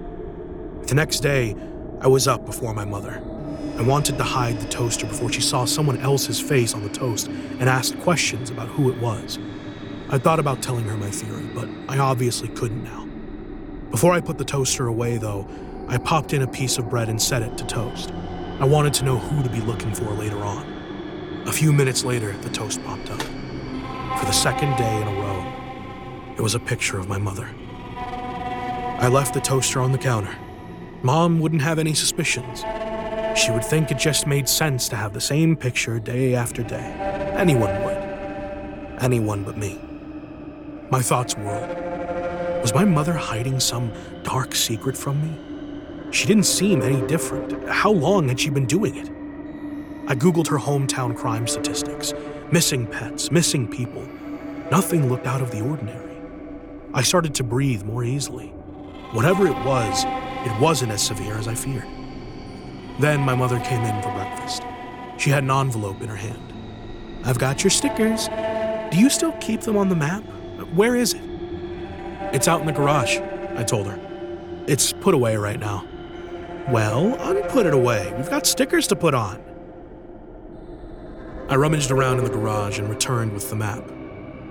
The 0.87 0.95
next 0.95 1.20
day, 1.20 1.57
I 2.01 2.07
was 2.07 2.29
up 2.29 2.47
before 2.47 2.74
my 2.74 2.85
mother. 2.85 3.22
I 3.79 3.83
wanted 3.83 4.18
to 4.18 4.24
hide 4.24 4.59
the 4.61 4.66
toaster 4.66 5.07
before 5.07 5.31
she 5.31 5.41
saw 5.41 5.64
someone 5.64 5.99
else's 5.99 6.41
face 6.41 6.74
on 6.74 6.83
the 6.83 6.89
toast 6.89 7.29
and 7.29 7.68
asked 7.68 7.97
questions 8.01 8.51
about 8.51 8.66
who 8.66 8.91
it 8.91 8.99
was. 8.99 9.39
I 10.11 10.18
thought 10.18 10.41
about 10.41 10.61
telling 10.61 10.85
her 10.87 10.97
my 10.97 11.11
theory, 11.12 11.49
but 11.55 11.68
I 11.89 11.99
obviously 11.99 12.49
couldn't 12.49 12.83
now. 12.83 13.07
Before 13.93 14.12
I 14.12 14.20
put 14.20 14.37
the 14.37 14.45
toaster 14.45 14.89
away, 14.89 15.16
though, 15.16 15.47
I 15.87 15.97
popped 15.97 16.33
in 16.33 16.43
a 16.43 16.47
piece 16.49 16.76
of 16.76 16.91
bread 16.91 17.09
and 17.09 17.22
set 17.22 17.43
it 17.43 17.57
to 17.57 17.64
toast. 17.66 18.11
I 18.59 18.64
wanted 18.64 18.95
to 18.95 19.05
know 19.05 19.16
who 19.16 19.45
to 19.45 19.49
be 19.49 19.61
looking 19.61 19.95
for 19.95 20.11
later 20.11 20.39
on. 20.39 21.45
A 21.47 21.53
few 21.53 21.72
minutes 21.72 22.05
later, 22.05 22.33
the 22.39 22.51
toast 22.51 22.83
popped 22.83 23.11
up. 23.11 23.22
For 23.22 24.26
the 24.26 24.33
second 24.33 24.76
day 24.76 25.03
in 25.03 25.07
a 25.07 25.20
row, 25.20 26.35
it 26.37 26.43
was 26.43 26.57
a 26.57 26.61
picture 26.61 26.99
of 26.99 27.09
my 27.09 27.18
mother. 27.18 27.49
I 27.95 29.07
left 29.07 29.35
the 29.35 29.41
toaster 29.41 29.81
on 29.81 29.93
the 29.93 29.99
counter. 29.99 30.37
Mom 31.03 31.39
wouldn't 31.39 31.62
have 31.62 31.79
any 31.79 31.95
suspicions. 31.95 32.64
She 33.39 33.53
would 33.53 33.64
think 33.64 33.93
it 33.93 33.99
just 33.99 34.26
made 34.26 34.49
sense 34.49 34.89
to 34.89 34.97
have 34.97 35.12
the 35.12 35.20
same 35.20 35.55
picture 35.55 36.01
day 36.01 36.34
after 36.34 36.64
day. 36.64 36.93
Anyone 37.36 37.84
would. 37.84 37.97
Anyone 39.01 39.45
but 39.45 39.57
me. 39.57 39.78
My 40.91 41.01
thoughts 41.01 41.36
whirled. 41.36 41.70
Was 42.61 42.74
my 42.74 42.84
mother 42.84 43.12
hiding 43.12 43.61
some 43.61 43.93
dark 44.24 44.57
secret 44.57 44.97
from 44.97 45.22
me? 45.22 46.11
She 46.11 46.26
didn't 46.26 46.47
seem 46.47 46.82
any 46.82 47.01
different. 47.07 47.68
How 47.68 47.93
long 47.93 48.28
had 48.28 48.41
she 48.41 48.51
been 48.51 48.66
doing 48.66 48.97
it? 48.97 49.09
I 50.11 50.16
Googled 50.16 50.49
her 50.49 50.59
hometown 50.59 51.16
crime 51.16 51.47
statistics 51.47 52.12
missing 52.51 52.86
pets, 52.89 53.30
missing 53.30 53.68
people. 53.68 54.03
Nothing 54.72 55.09
looked 55.09 55.26
out 55.28 55.43
of 55.43 55.53
the 55.53 55.61
ordinary. 55.61 56.16
I 56.93 57.03
started 57.03 57.36
to 57.36 57.45
breathe 57.45 57.84
more 57.84 58.03
easily. 58.03 58.49
Whatever 59.12 59.47
it 59.47 59.57
was, 59.64 60.05
it 60.05 60.61
wasn't 60.61 60.91
as 60.91 61.03
severe 61.03 61.39
as 61.39 61.47
I 61.47 61.55
feared. 61.55 61.97
Then 62.99 63.20
my 63.20 63.34
mother 63.34 63.61
came 63.61 63.82
in 63.82 64.03
for 64.03 64.11
breakfast. 64.11 64.62
She 65.18 65.30
had 65.30 65.44
an 65.44 65.51
envelope 65.51 66.03
in 66.03 66.09
her 66.09 66.16
hand. 66.16 66.53
I've 67.24 67.38
got 67.38 67.62
your 67.62 67.70
stickers. 67.70 68.28
Do 68.90 68.99
you 68.99 69.11
still 69.11 69.32
keep 69.40 69.61
them 69.61 69.76
on 69.76 69.88
the 69.88 69.96
map? 69.96 70.22
Where 70.74 70.96
is 70.96 71.14
it? 71.14 71.22
It's 72.32 72.49
out 72.49 72.61
in 72.61 72.66
the 72.66 72.72
garage, 72.72 73.18
I 73.57 73.64
told 73.64 73.86
her. 73.86 73.99
It's 74.66 74.92
put 74.92 75.14
away 75.14 75.36
right 75.36 75.59
now. 75.59 75.86
Well, 76.68 77.16
unput 77.20 77.66
it 77.66 77.74
away. 77.74 78.12
We've 78.16 78.28
got 78.28 78.46
stickers 78.46 78.86
to 78.88 78.96
put 78.96 79.14
on. 79.14 79.42
I 81.49 81.57
rummaged 81.57 81.90
around 81.90 82.18
in 82.18 82.24
the 82.24 82.30
garage 82.30 82.78
and 82.78 82.88
returned 82.88 83.32
with 83.32 83.49
the 83.49 83.57
map. 83.57 83.82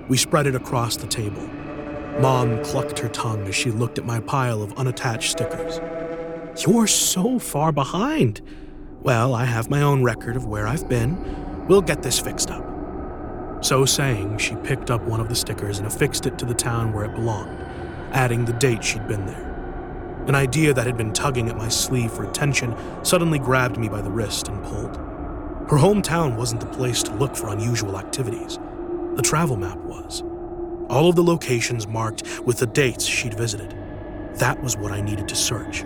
We 0.10 0.18
spread 0.18 0.48
it 0.48 0.56
across 0.56 0.98
the 0.98 1.06
table. 1.06 1.46
Mom 2.20 2.64
clucked 2.64 2.98
her 3.00 3.10
tongue 3.10 3.46
as 3.48 3.56
she 3.56 3.70
looked 3.70 4.00
at 4.00 4.06
my 4.06 4.20
pile 4.20 4.64
of 4.64 4.74
unattached 4.74 5.32
stickers. 5.32 5.80
You're 6.66 6.88
so 6.88 7.38
far 7.38 7.72
behind. 7.72 8.42
Well, 9.02 9.36
I 9.36 9.46
have 9.46 9.70
my 9.70 9.84
own 9.84 10.02
record 10.02 10.36
of 10.36 10.48
where 10.48 10.68
I've 10.68 10.90
been. 10.90 11.68
We'll 11.68 11.84
get 11.84 12.02
this 12.02 12.20
fixed 12.20 12.50
up. 12.50 12.66
So 13.62 13.86
saying, 13.86 14.40
she 14.40 14.56
picked 14.56 14.90
up 14.90 15.04
one 15.04 15.20
of 15.20 15.30
the 15.30 15.36
stickers 15.36 15.78
and 15.78 15.86
affixed 15.86 16.26
it 16.26 16.38
to 16.40 16.46
the 16.46 16.56
town 16.56 16.94
where 16.94 17.06
it 17.06 17.14
belonged, 17.14 17.60
adding 18.12 18.46
the 18.46 18.54
date 18.54 18.84
she'd 18.84 19.08
been 19.08 19.26
there. 19.28 20.24
An 20.28 20.34
idea 20.34 20.74
that 20.74 20.88
had 20.88 20.98
been 20.98 21.14
tugging 21.14 21.48
at 21.48 21.58
my 21.58 21.70
sleeve 21.70 22.12
for 22.12 22.28
attention 22.28 22.76
suddenly 23.04 23.38
grabbed 23.38 23.78
me 23.78 23.88
by 23.88 24.02
the 24.02 24.12
wrist 24.12 24.48
and 24.48 24.64
pulled. 24.64 24.98
Her 25.70 25.78
hometown 25.78 26.38
wasn't 26.38 26.62
the 26.62 26.68
place 26.68 27.04
to 27.04 27.14
look 27.16 27.36
for 27.36 27.50
unusual 27.50 27.98
activities. 28.00 28.58
The 29.16 29.22
travel 29.22 29.58
map 29.58 29.78
was. 29.80 30.24
All 30.90 31.08
of 31.10 31.16
the 31.16 31.24
locations 31.24 31.88
marked 31.88 32.24
with 32.46 32.58
the 32.58 32.68
dates 32.68 33.06
she'd 33.06 33.36
visited. 33.36 33.76
That 34.36 34.62
was 34.64 34.76
what 34.76 34.92
I 34.92 35.02
needed 35.02 35.28
to 35.28 35.36
search. 35.36 35.84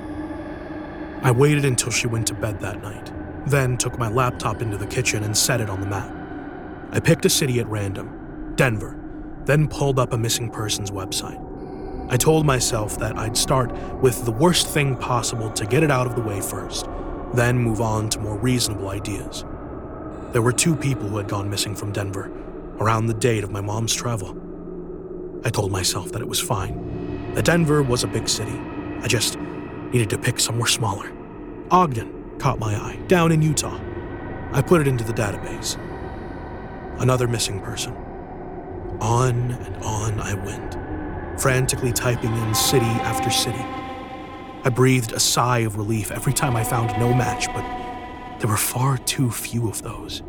I 1.24 1.30
waited 1.30 1.66
until 1.66 1.92
she 1.92 2.08
went 2.08 2.26
to 2.28 2.34
bed 2.34 2.60
that 2.62 2.82
night, 2.82 3.12
then 3.46 3.78
took 3.78 4.00
my 4.00 4.10
laptop 4.10 4.62
into 4.62 4.78
the 4.78 4.88
kitchen 4.88 5.24
and 5.24 5.38
set 5.38 5.62
it 5.62 5.70
on 5.70 5.80
the 5.80 5.88
map. 5.88 6.12
I 6.92 7.00
picked 7.00 7.26
a 7.26 7.30
city 7.30 7.60
at 7.60 7.68
random, 7.68 8.54
Denver, 8.56 8.98
then 9.46 9.68
pulled 9.68 10.00
up 10.00 10.14
a 10.14 10.18
missing 10.18 10.50
persons 10.50 10.90
website. 10.90 11.40
I 12.10 12.18
told 12.18 12.46
myself 12.46 12.98
that 12.98 13.18
I'd 13.18 13.38
start 13.38 13.72
with 14.02 14.26
the 14.26 14.32
worst 14.32 14.68
thing 14.68 14.96
possible 14.98 15.52
to 15.52 15.66
get 15.66 15.84
it 15.84 15.92
out 15.92 16.08
of 16.08 16.16
the 16.16 16.22
way 16.22 16.42
first, 16.42 16.88
then 17.36 17.58
move 17.58 17.82
on 17.82 18.10
to 18.10 18.20
more 18.20 18.38
reasonable 18.38 18.90
ideas. 18.90 19.46
There 20.32 20.42
were 20.42 20.52
two 20.52 20.76
people 20.76 21.08
who 21.08 21.18
had 21.18 21.28
gone 21.28 21.50
missing 21.50 21.76
from 21.76 21.92
Denver 21.92 22.32
around 22.80 23.06
the 23.06 23.14
date 23.14 23.44
of 23.44 23.52
my 23.52 23.62
mom's 23.62 23.94
travel. 23.94 24.36
I 25.46 25.50
told 25.52 25.72
myself 25.72 26.12
that 26.14 26.22
it 26.22 26.28
was 26.28 26.40
fine, 26.40 27.34
that 27.36 27.46
Denver 27.46 27.84
was 27.84 28.04
a 28.04 28.08
big 28.08 28.28
city. 28.28 28.60
I 29.02 29.08
just 29.08 29.38
Needed 29.92 30.10
to 30.12 30.18
pick 30.18 30.40
somewhere 30.40 30.68
smaller. 30.68 31.12
Ogden 31.70 32.38
caught 32.40 32.60
my 32.60 32.76
eye, 32.76 32.98
down 33.08 33.32
in 33.32 33.42
Utah. 33.42 33.78
I 34.54 34.62
put 34.62 34.80
it 34.80 34.88
into 34.88 35.04
the 35.04 35.14
database. 35.14 35.78
Another 37.00 37.28
missing 37.28 37.60
person. 37.60 37.94
On 39.02 39.52
and 39.52 39.84
on 39.84 40.20
I 40.22 40.34
went, 40.34 41.42
frantically 41.42 41.92
typing 41.92 42.34
in 42.34 42.56
city 42.56 42.86
after 42.86 43.30
city. 43.30 43.66
I 44.64 44.70
breathed 44.70 45.12
a 45.12 45.20
sigh 45.20 45.60
of 45.60 45.76
relief 45.76 46.12
every 46.12 46.34
time 46.34 46.56
I 46.56 46.64
found 46.64 46.98
no 46.98 47.14
match, 47.14 47.48
but 47.48 48.40
there 48.40 48.50
were 48.50 48.58
far 48.58 48.98
too 48.98 49.30
few 49.30 49.68
of 49.68 49.82
those. 49.82 50.22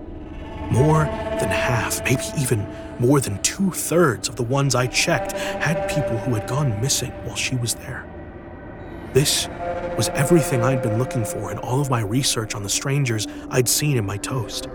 More 0.70 1.04
than 1.04 1.50
half, 1.50 2.02
maybe 2.04 2.22
even 2.38 2.66
more 2.98 3.20
than 3.20 3.40
two 3.42 3.70
thirds 3.70 4.28
of 4.28 4.36
the 4.36 4.42
ones 4.42 4.74
I 4.74 4.86
checked 4.86 5.32
had 5.32 5.88
people 5.88 6.18
who 6.18 6.34
had 6.34 6.48
gone 6.48 6.80
missing 6.80 7.12
while 7.24 7.36
she 7.36 7.54
was 7.56 7.74
there. 7.74 8.11
This 9.12 9.46
was 9.94 10.08
everything 10.10 10.62
I'd 10.62 10.82
been 10.82 10.98
looking 10.98 11.24
for 11.24 11.52
in 11.52 11.58
all 11.58 11.82
of 11.82 11.90
my 11.90 12.00
research 12.00 12.54
on 12.54 12.62
the 12.62 12.68
strangers 12.70 13.26
I'd 13.50 13.68
seen 13.68 13.98
in 13.98 14.06
my 14.06 14.16
toast. 14.16 14.68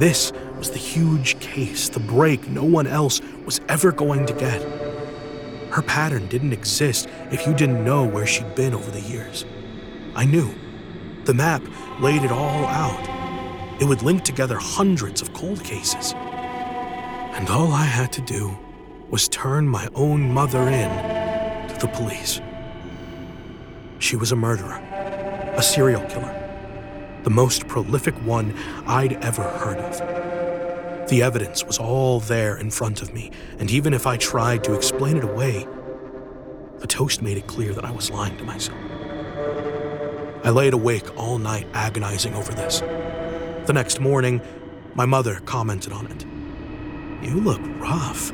This 0.00 0.32
was 0.58 0.70
the 0.70 0.78
huge 0.78 1.38
case, 1.38 1.88
the 1.88 2.00
break 2.00 2.48
no 2.48 2.64
one 2.64 2.88
else 2.88 3.20
was 3.44 3.60
ever 3.68 3.92
going 3.92 4.26
to 4.26 4.32
get. 4.32 4.60
Her 5.70 5.82
pattern 5.82 6.26
didn't 6.26 6.52
exist 6.52 7.08
if 7.30 7.46
you 7.46 7.54
didn't 7.54 7.84
know 7.84 8.04
where 8.04 8.26
she'd 8.26 8.56
been 8.56 8.74
over 8.74 8.90
the 8.90 9.02
years. 9.02 9.44
I 10.16 10.24
knew. 10.24 10.52
The 11.24 11.34
map 11.34 11.62
laid 12.00 12.24
it 12.24 12.32
all 12.32 12.64
out. 12.66 13.80
It 13.80 13.84
would 13.84 14.02
link 14.02 14.24
together 14.24 14.56
hundreds 14.58 15.22
of 15.22 15.32
cold 15.32 15.62
cases. 15.62 16.12
And 16.12 17.48
all 17.48 17.70
I 17.72 17.84
had 17.84 18.10
to 18.14 18.20
do 18.20 18.58
was 19.10 19.28
turn 19.28 19.68
my 19.68 19.88
own 19.94 20.34
mother 20.34 20.68
in 20.68 21.68
to 21.68 21.76
the 21.78 21.88
police. 21.88 22.40
She 24.00 24.16
was 24.16 24.32
a 24.32 24.36
murderer, 24.36 24.78
a 25.56 25.62
serial 25.62 26.02
killer, 26.06 26.34
the 27.22 27.30
most 27.30 27.68
prolific 27.68 28.14
one 28.24 28.54
I'd 28.86 29.12
ever 29.22 29.42
heard 29.42 29.76
of. 29.76 31.08
The 31.10 31.22
evidence 31.22 31.64
was 31.64 31.78
all 31.78 32.18
there 32.20 32.56
in 32.56 32.70
front 32.70 33.02
of 33.02 33.12
me, 33.12 33.30
and 33.58 33.70
even 33.70 33.92
if 33.92 34.06
I 34.06 34.16
tried 34.16 34.64
to 34.64 34.74
explain 34.74 35.18
it 35.18 35.24
away, 35.24 35.66
the 36.78 36.86
toast 36.86 37.20
made 37.20 37.36
it 37.36 37.46
clear 37.46 37.74
that 37.74 37.84
I 37.84 37.90
was 37.90 38.10
lying 38.10 38.38
to 38.38 38.44
myself. 38.44 38.78
I 40.44 40.48
laid 40.48 40.72
awake 40.72 41.18
all 41.18 41.36
night 41.38 41.66
agonizing 41.74 42.34
over 42.34 42.52
this. 42.52 42.80
The 43.66 43.74
next 43.74 44.00
morning, 44.00 44.40
my 44.94 45.04
mother 45.04 45.40
commented 45.44 45.92
on 45.92 46.06
it. 46.06 46.24
You 47.28 47.38
look 47.38 47.60
rough. 47.78 48.32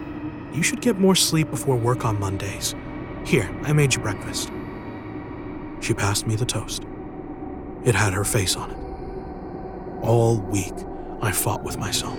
You 0.55 0.62
should 0.62 0.81
get 0.81 1.01
more 1.01 1.17
sleep 1.17 1.51
before 1.51 1.77
work 1.77 2.05
on 2.05 2.21
Mondays. 2.21 2.77
Here, 3.25 3.51
I 3.64 3.73
made 3.73 3.95
you 3.95 4.01
breakfast. 4.01 4.53
She 5.87 5.95
passed 5.95 6.26
me 6.26 6.34
the 6.34 6.45
toast. 6.45 6.82
It 7.84 7.95
had 7.95 8.12
her 8.12 8.24
face 8.24 8.57
on 8.57 8.72
it. 8.72 10.05
All 10.05 10.41
week, 10.41 10.74
I 11.22 11.30
fought 11.30 11.62
with 11.62 11.78
myself. 11.78 12.18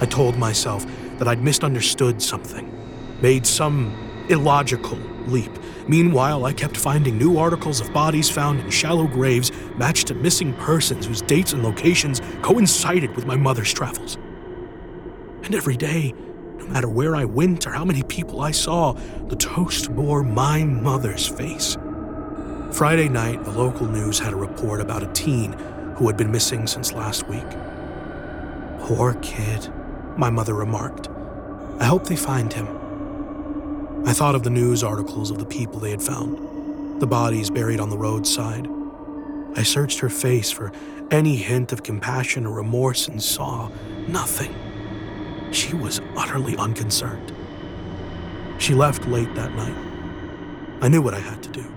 I 0.00 0.06
told 0.06 0.38
myself 0.38 0.86
that 1.18 1.28
I'd 1.28 1.42
misunderstood 1.42 2.22
something, 2.22 2.72
made 3.20 3.46
some 3.46 3.94
illogical 4.30 4.96
leap. 5.26 5.50
Meanwhile, 5.86 6.46
I 6.46 6.54
kept 6.54 6.74
finding 6.74 7.18
new 7.18 7.36
articles 7.36 7.82
of 7.82 7.92
bodies 7.92 8.30
found 8.30 8.60
in 8.60 8.70
shallow 8.70 9.06
graves 9.06 9.52
matched 9.76 10.06
to 10.06 10.14
missing 10.14 10.54
persons 10.54 11.04
whose 11.04 11.20
dates 11.20 11.52
and 11.52 11.62
locations 11.62 12.22
coincided 12.40 13.14
with 13.14 13.26
my 13.26 13.36
mother's 13.36 13.74
travels. 13.74 14.16
And 15.42 15.54
every 15.54 15.76
day, 15.76 16.14
no 16.56 16.64
matter 16.64 16.88
where 16.88 17.14
I 17.14 17.26
went 17.26 17.66
or 17.66 17.72
how 17.72 17.84
many 17.84 18.02
people 18.04 18.40
I 18.40 18.52
saw, 18.52 18.92
the 19.28 19.36
toast 19.36 19.94
bore 19.94 20.22
my 20.22 20.64
mother's 20.64 21.28
face. 21.28 21.76
Friday 22.76 23.08
night, 23.08 23.42
the 23.42 23.52
local 23.52 23.86
news 23.86 24.18
had 24.18 24.34
a 24.34 24.36
report 24.36 24.82
about 24.82 25.02
a 25.02 25.10
teen 25.14 25.54
who 25.96 26.06
had 26.08 26.18
been 26.18 26.30
missing 26.30 26.66
since 26.66 26.92
last 26.92 27.26
week. 27.26 27.48
Poor 28.80 29.14
kid, 29.22 29.72
my 30.18 30.28
mother 30.28 30.52
remarked. 30.52 31.08
I 31.80 31.86
hope 31.86 32.04
they 32.04 32.16
find 32.16 32.52
him. 32.52 32.68
I 34.06 34.12
thought 34.12 34.34
of 34.34 34.42
the 34.42 34.50
news 34.50 34.84
articles 34.84 35.30
of 35.30 35.38
the 35.38 35.46
people 35.46 35.80
they 35.80 35.90
had 35.90 36.02
found, 36.02 37.00
the 37.00 37.06
bodies 37.06 37.48
buried 37.48 37.80
on 37.80 37.88
the 37.88 37.96
roadside. 37.96 38.68
I 39.54 39.62
searched 39.62 40.00
her 40.00 40.10
face 40.10 40.50
for 40.50 40.70
any 41.10 41.36
hint 41.36 41.72
of 41.72 41.82
compassion 41.82 42.44
or 42.44 42.56
remorse 42.56 43.08
and 43.08 43.22
saw 43.22 43.70
nothing. 44.06 44.54
She 45.50 45.74
was 45.74 46.02
utterly 46.14 46.58
unconcerned. 46.58 47.32
She 48.58 48.74
left 48.74 49.06
late 49.06 49.34
that 49.34 49.54
night. 49.54 49.78
I 50.82 50.88
knew 50.88 51.00
what 51.00 51.14
I 51.14 51.20
had 51.20 51.42
to 51.42 51.48
do. 51.48 51.75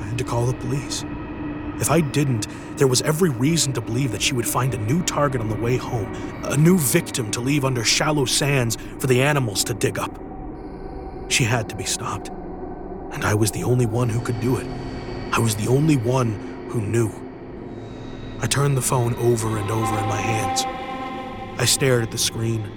I 0.00 0.04
had 0.04 0.18
to 0.18 0.24
call 0.24 0.46
the 0.46 0.54
police. 0.54 1.04
If 1.80 1.90
I 1.90 2.00
didn't, 2.00 2.46
there 2.76 2.86
was 2.86 3.00
every 3.02 3.30
reason 3.30 3.72
to 3.72 3.80
believe 3.80 4.12
that 4.12 4.20
she 4.20 4.34
would 4.34 4.46
find 4.46 4.74
a 4.74 4.78
new 4.78 5.02
target 5.02 5.40
on 5.40 5.48
the 5.48 5.56
way 5.56 5.76
home, 5.76 6.14
a 6.44 6.56
new 6.56 6.78
victim 6.78 7.30
to 7.30 7.40
leave 7.40 7.64
under 7.64 7.84
shallow 7.84 8.26
sands 8.26 8.76
for 8.98 9.06
the 9.06 9.22
animals 9.22 9.64
to 9.64 9.74
dig 9.74 9.98
up. 9.98 10.20
She 11.28 11.44
had 11.44 11.68
to 11.70 11.76
be 11.76 11.84
stopped. 11.84 12.28
And 13.12 13.24
I 13.24 13.34
was 13.34 13.50
the 13.50 13.64
only 13.64 13.86
one 13.86 14.08
who 14.08 14.20
could 14.20 14.40
do 14.40 14.56
it. 14.58 14.66
I 15.32 15.38
was 15.38 15.56
the 15.56 15.68
only 15.68 15.96
one 15.96 16.68
who 16.70 16.80
knew. 16.80 17.10
I 18.42 18.46
turned 18.46 18.76
the 18.76 18.82
phone 18.82 19.14
over 19.14 19.56
and 19.56 19.70
over 19.70 19.98
in 19.98 20.06
my 20.06 20.20
hands. 20.20 20.64
I 21.58 21.64
stared 21.64 22.02
at 22.02 22.10
the 22.10 22.18
screen. 22.18 22.70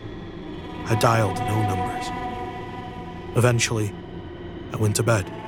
I 0.86 0.96
dialed 0.96 1.40
no 1.40 1.62
numbers. 1.62 2.08
Eventually, 3.38 3.94
I 4.72 4.78
went 4.78 4.96
to 4.98 5.04
bed. 5.04 5.43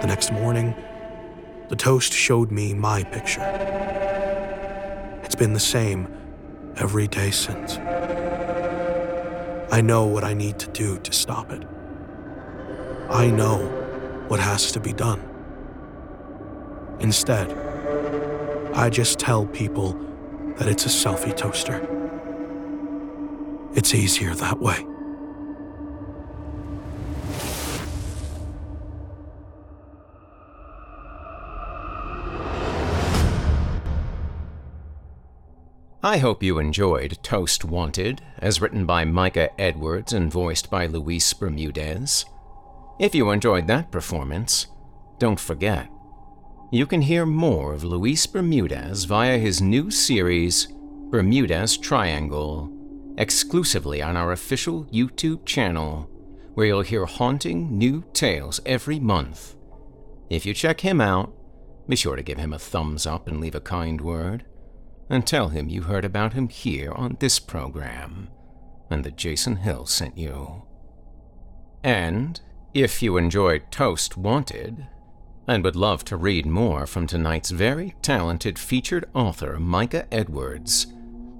The 0.00 0.06
next 0.06 0.30
morning, 0.32 0.76
the 1.68 1.76
toast 1.76 2.12
showed 2.12 2.52
me 2.52 2.72
my 2.72 3.02
picture. 3.02 3.42
It's 5.24 5.34
been 5.34 5.52
the 5.52 5.60
same 5.60 6.06
every 6.76 7.08
day 7.08 7.32
since. 7.32 7.78
I 9.72 9.80
know 9.80 10.06
what 10.06 10.22
I 10.24 10.34
need 10.34 10.58
to 10.60 10.70
do 10.70 10.98
to 11.00 11.12
stop 11.12 11.50
it. 11.52 11.64
I 13.10 13.26
know 13.26 13.58
what 14.28 14.38
has 14.38 14.70
to 14.72 14.80
be 14.80 14.92
done. 14.92 15.20
Instead, 17.00 17.52
I 18.74 18.90
just 18.90 19.18
tell 19.18 19.46
people 19.46 19.92
that 20.58 20.68
it's 20.68 20.86
a 20.86 20.88
selfie 20.88 21.36
toaster. 21.36 21.86
It's 23.74 23.94
easier 23.94 24.34
that 24.34 24.60
way. 24.60 24.87
I 36.08 36.16
hope 36.16 36.42
you 36.42 36.58
enjoyed 36.58 37.18
Toast 37.22 37.66
Wanted, 37.66 38.22
as 38.38 38.62
written 38.62 38.86
by 38.86 39.04
Micah 39.04 39.50
Edwards 39.60 40.14
and 40.14 40.32
voiced 40.32 40.70
by 40.70 40.86
Luis 40.86 41.34
Bermudez. 41.34 42.24
If 42.98 43.14
you 43.14 43.30
enjoyed 43.30 43.66
that 43.66 43.90
performance, 43.90 44.68
don't 45.18 45.38
forget, 45.38 45.90
you 46.72 46.86
can 46.86 47.02
hear 47.02 47.26
more 47.26 47.74
of 47.74 47.84
Luis 47.84 48.26
Bermudez 48.26 49.04
via 49.04 49.36
his 49.36 49.60
new 49.60 49.90
series, 49.90 50.68
Bermudez 51.10 51.76
Triangle, 51.76 52.72
exclusively 53.18 54.00
on 54.00 54.16
our 54.16 54.32
official 54.32 54.86
YouTube 54.86 55.44
channel, 55.44 56.08
where 56.54 56.68
you'll 56.68 56.80
hear 56.80 57.04
haunting 57.04 57.76
new 57.76 58.02
tales 58.14 58.62
every 58.64 58.98
month. 58.98 59.56
If 60.30 60.46
you 60.46 60.54
check 60.54 60.80
him 60.80 61.02
out, 61.02 61.34
be 61.86 61.96
sure 61.96 62.16
to 62.16 62.22
give 62.22 62.38
him 62.38 62.54
a 62.54 62.58
thumbs 62.58 63.06
up 63.06 63.28
and 63.28 63.42
leave 63.42 63.54
a 63.54 63.60
kind 63.60 64.00
word 64.00 64.46
and 65.10 65.26
tell 65.26 65.48
him 65.48 65.68
you 65.68 65.82
heard 65.82 66.04
about 66.04 66.34
him 66.34 66.48
here 66.48 66.92
on 66.92 67.16
this 67.20 67.38
program 67.38 68.28
and 68.90 69.04
that 69.04 69.16
Jason 69.16 69.56
Hill 69.56 69.86
sent 69.86 70.16
you. 70.16 70.62
And 71.82 72.40
if 72.74 73.02
you 73.02 73.16
enjoyed 73.16 73.70
Toast 73.70 74.16
Wanted 74.16 74.86
and 75.46 75.64
would 75.64 75.76
love 75.76 76.04
to 76.04 76.16
read 76.16 76.46
more 76.46 76.86
from 76.86 77.06
tonight's 77.06 77.50
very 77.50 77.94
talented 78.02 78.58
featured 78.58 79.08
author 79.14 79.58
Micah 79.58 80.06
Edwards, 80.12 80.88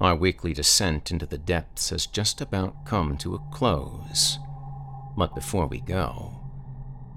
our 0.00 0.14
weekly 0.14 0.52
descent 0.52 1.10
into 1.10 1.24
the 1.24 1.38
depths 1.38 1.90
has 1.90 2.06
just 2.06 2.40
about 2.40 2.84
come 2.84 3.16
to 3.18 3.34
a 3.34 3.38
close. 3.50 4.38
But 5.16 5.34
before 5.34 5.66
we 5.66 5.80
go, 5.80 6.42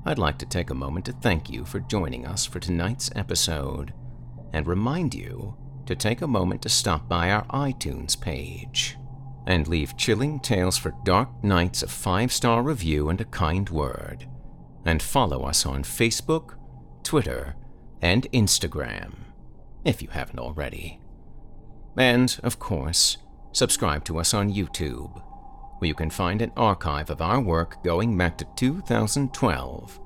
I'd 0.06 0.18
like 0.18 0.38
to 0.38 0.46
take 0.46 0.70
a 0.70 0.76
moment 0.76 1.06
to 1.06 1.12
thank 1.12 1.50
you 1.50 1.66
for 1.66 1.82
joining 1.82 2.26
us 2.26 2.46
for 2.46 2.60
tonight's 2.60 3.12
episode 3.16 3.94
and 4.54 4.66
remind 4.66 5.14
you 5.14 5.58
to 5.86 5.96
take 5.96 6.22
a 6.22 6.28
moment 6.28 6.62
to 6.62 6.70
stop 6.70 7.10
by 7.10 7.32
our 7.32 7.46
iTunes 7.48 8.20
page 8.20 8.99
and 9.50 9.68
leave 9.68 9.98
Chilling 9.98 10.40
Tales 10.40 10.78
for 10.78 10.94
Dark 11.04 11.44
Nights 11.44 11.82
a 11.82 11.88
five 11.88 12.32
star 12.32 12.62
review 12.62 13.10
and 13.10 13.20
a 13.20 13.26
kind 13.26 13.68
word. 13.70 14.28
And 14.86 15.02
follow 15.02 15.42
us 15.44 15.66
on 15.66 15.82
Facebook, 15.84 16.54
Twitter, 17.04 17.56
and 18.00 18.32
Instagram, 18.32 19.16
if 19.84 20.04
you 20.04 20.10
haven't 20.10 20.40
already. 20.40 21.02
And, 21.98 22.40
of 22.44 22.60
course, 22.60 23.18
subscribe 23.52 24.06
to 24.06 24.20
us 24.20 24.36
on 24.36 24.54
YouTube, 24.54 25.20
where 25.80 25.88
you 25.88 25.96
can 25.96 26.12
find 26.12 26.44
an 26.44 26.52
archive 26.56 27.10
of 27.10 27.20
our 27.20 27.42
work 27.42 27.84
going 27.84 28.16
back 28.16 28.38
to 28.38 28.46
2012, 28.56 30.00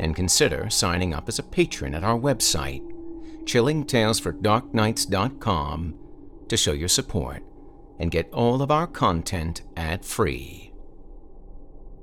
and 0.00 0.16
consider 0.16 0.70
signing 0.70 1.12
up 1.12 1.28
as 1.28 1.38
a 1.38 1.42
patron 1.42 1.94
at 1.94 2.02
our 2.02 2.18
website, 2.18 2.80
chillingtalesfordarknights.com, 3.44 5.98
to 6.48 6.56
show 6.56 6.72
your 6.72 6.88
support 6.88 7.42
and 7.98 8.10
get 8.10 8.32
all 8.32 8.62
of 8.62 8.70
our 8.70 8.86
content 8.86 9.62
ad 9.76 10.04
free. 10.04 10.72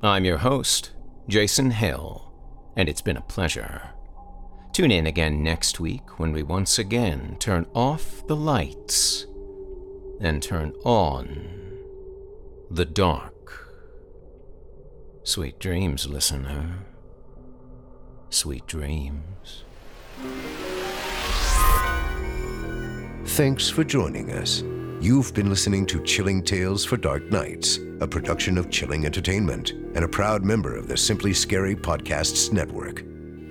I'm 0.01 0.25
your 0.25 0.39
host, 0.39 0.91
Jason 1.27 1.71
Hill, 1.71 2.33
and 2.75 2.89
it's 2.89 3.01
been 3.01 3.17
a 3.17 3.21
pleasure. 3.21 3.89
Tune 4.73 4.91
in 4.91 5.05
again 5.05 5.43
next 5.43 5.79
week 5.79 6.19
when 6.19 6.33
we 6.33 6.41
once 6.41 6.79
again 6.79 7.37
turn 7.39 7.67
off 7.75 8.25
the 8.27 8.35
lights 8.35 9.27
and 10.19 10.41
turn 10.41 10.73
on 10.83 11.77
the 12.71 12.85
dark. 12.85 13.33
Sweet 15.23 15.59
dreams, 15.59 16.07
listener. 16.07 16.79
Sweet 18.29 18.65
dreams. 18.65 19.63
Thanks 23.25 23.69
for 23.69 23.83
joining 23.83 24.31
us. 24.31 24.63
You've 25.03 25.33
been 25.33 25.49
listening 25.49 25.85
to 25.87 26.01
Chilling 26.01 26.41
Tales 26.41 26.85
for 26.85 26.95
Dark 26.95 27.29
Nights, 27.29 27.77
a 27.99 28.07
production 28.07 28.57
of 28.57 28.69
Chilling 28.69 29.05
Entertainment 29.05 29.71
and 29.71 30.05
a 30.05 30.07
proud 30.07 30.45
member 30.45 30.77
of 30.77 30.87
the 30.87 30.95
Simply 30.95 31.33
Scary 31.33 31.75
Podcasts 31.75 32.53
Network. 32.53 33.03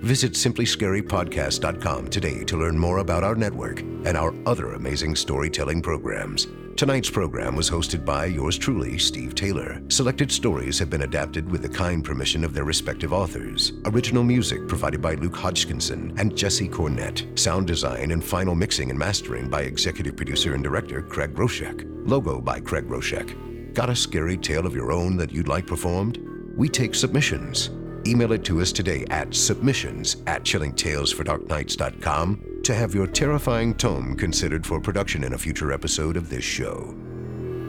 Visit 0.02 0.32
simplyscarypodcast.com 0.32 2.08
today 2.08 2.42
to 2.44 2.56
learn 2.56 2.78
more 2.78 2.98
about 3.00 3.22
our 3.22 3.34
network 3.34 3.80
and 3.80 4.16
our 4.16 4.34
other 4.46 4.72
amazing 4.72 5.14
storytelling 5.14 5.82
programs. 5.82 6.46
Tonight's 6.76 7.10
program 7.10 7.54
was 7.54 7.70
hosted 7.70 8.04
by 8.04 8.26
yours 8.26 8.58
truly, 8.58 8.98
Steve 8.98 9.34
Taylor. 9.34 9.80
Selected 9.88 10.32
stories 10.32 10.78
have 10.78 10.90
been 10.90 11.02
adapted 11.02 11.48
with 11.48 11.62
the 11.62 11.68
kind 11.68 12.04
permission 12.04 12.44
of 12.44 12.54
their 12.54 12.64
respective 12.64 13.12
authors. 13.12 13.74
Original 13.84 14.24
music 14.24 14.66
provided 14.66 15.00
by 15.00 15.14
Luke 15.14 15.36
Hodgkinson 15.36 16.14
and 16.18 16.36
Jesse 16.36 16.68
Cornett. 16.68 17.38
Sound 17.38 17.66
design 17.66 18.10
and 18.10 18.24
final 18.24 18.54
mixing 18.54 18.90
and 18.90 18.98
mastering 18.98 19.48
by 19.48 19.62
executive 19.62 20.16
producer 20.16 20.54
and 20.54 20.64
director 20.64 21.02
Craig 21.02 21.34
Roshek. 21.34 21.84
Logo 22.08 22.40
by 22.40 22.58
Craig 22.58 22.88
Roshek. 22.88 23.74
Got 23.74 23.90
a 23.90 23.96
scary 23.96 24.36
tale 24.36 24.66
of 24.66 24.74
your 24.74 24.92
own 24.92 25.16
that 25.18 25.30
you'd 25.30 25.48
like 25.48 25.66
performed? 25.66 26.18
We 26.56 26.68
take 26.68 26.94
submissions. 26.94 27.70
Email 28.06 28.32
it 28.32 28.44
to 28.44 28.60
us 28.60 28.72
today 28.72 29.04
at 29.10 29.34
submissions 29.34 30.16
at 30.26 30.42
chillingtalesfordarknights.com 30.42 32.60
to 32.64 32.74
have 32.74 32.94
your 32.94 33.06
terrifying 33.06 33.74
tome 33.74 34.16
considered 34.16 34.66
for 34.66 34.80
production 34.80 35.24
in 35.24 35.34
a 35.34 35.38
future 35.38 35.72
episode 35.72 36.16
of 36.16 36.28
this 36.28 36.44
show. 36.44 36.94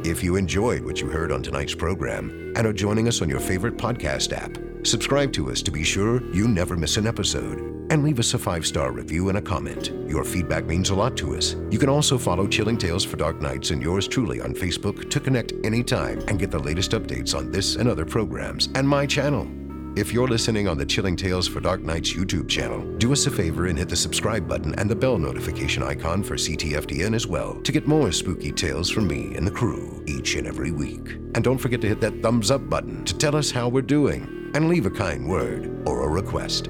If 0.03 0.23
you 0.23 0.35
enjoyed 0.35 0.83
what 0.83 0.99
you 0.99 1.09
heard 1.09 1.31
on 1.31 1.43
tonight's 1.43 1.75
program 1.75 2.53
and 2.55 2.67
are 2.67 2.73
joining 2.73 3.07
us 3.07 3.21
on 3.21 3.29
your 3.29 3.39
favorite 3.39 3.77
podcast 3.77 4.33
app, 4.33 4.57
subscribe 4.85 5.31
to 5.33 5.49
us 5.49 5.61
to 5.61 5.71
be 5.71 5.83
sure 5.83 6.21
you 6.33 6.47
never 6.47 6.75
miss 6.75 6.97
an 6.97 7.07
episode 7.07 7.73
and 7.89 8.03
leave 8.03 8.19
us 8.19 8.33
a 8.33 8.39
five 8.39 8.65
star 8.65 8.91
review 8.91 9.29
and 9.29 9.37
a 9.37 9.41
comment. 9.41 9.91
Your 10.07 10.23
feedback 10.23 10.65
means 10.65 10.89
a 10.89 10.95
lot 10.95 11.15
to 11.17 11.35
us. 11.35 11.55
You 11.69 11.79
can 11.79 11.89
also 11.89 12.17
follow 12.17 12.47
Chilling 12.47 12.77
Tales 12.77 13.05
for 13.05 13.17
Dark 13.17 13.39
Nights 13.39 13.71
and 13.71 13.81
yours 13.81 14.07
truly 14.07 14.41
on 14.41 14.53
Facebook 14.53 15.09
to 15.09 15.19
connect 15.19 15.53
anytime 15.63 16.19
and 16.27 16.39
get 16.39 16.51
the 16.51 16.59
latest 16.59 16.91
updates 16.91 17.37
on 17.37 17.51
this 17.51 17.75
and 17.75 17.87
other 17.87 18.05
programs 18.05 18.69
and 18.75 18.87
my 18.87 19.05
channel. 19.05 19.47
If 19.95 20.11
you're 20.11 20.27
listening 20.27 20.67
on 20.67 20.79
the 20.79 20.87
Chilling 20.87 21.15
Tales 21.15 21.47
for 21.47 21.59
Dark 21.59 21.81
Nights 21.81 22.13
YouTube 22.13 22.49
channel, 22.49 22.81
do 22.97 23.13
us 23.13 23.27
a 23.27 23.31
favor 23.31 23.67
and 23.67 23.77
hit 23.77 23.89
the 23.89 23.95
subscribe 23.95 24.47
button 24.47 24.73
and 24.79 24.89
the 24.89 24.95
bell 24.95 25.19
notification 25.19 25.83
icon 25.83 26.23
for 26.23 26.33
CTFDN 26.33 27.13
as 27.13 27.27
well 27.27 27.61
to 27.61 27.71
get 27.71 27.85
more 27.85 28.11
spooky 28.11 28.51
tales 28.51 28.89
from 28.89 29.05
me 29.05 29.35
and 29.35 29.45
the 29.45 29.51
crew 29.51 30.03
each 30.07 30.33
and 30.33 30.47
every 30.47 30.71
week. 30.71 31.17
And 31.35 31.43
don't 31.43 31.59
forget 31.59 31.79
to 31.81 31.87
hit 31.87 32.01
that 32.01 32.23
thumbs 32.23 32.49
up 32.49 32.67
button 32.71 33.05
to 33.05 33.15
tell 33.15 33.35
us 33.35 33.51
how 33.51 33.69
we're 33.69 33.83
doing 33.83 34.49
and 34.55 34.67
leave 34.67 34.87
a 34.87 34.89
kind 34.89 35.29
word 35.29 35.71
or 35.85 36.01
a 36.01 36.09
request. 36.09 36.69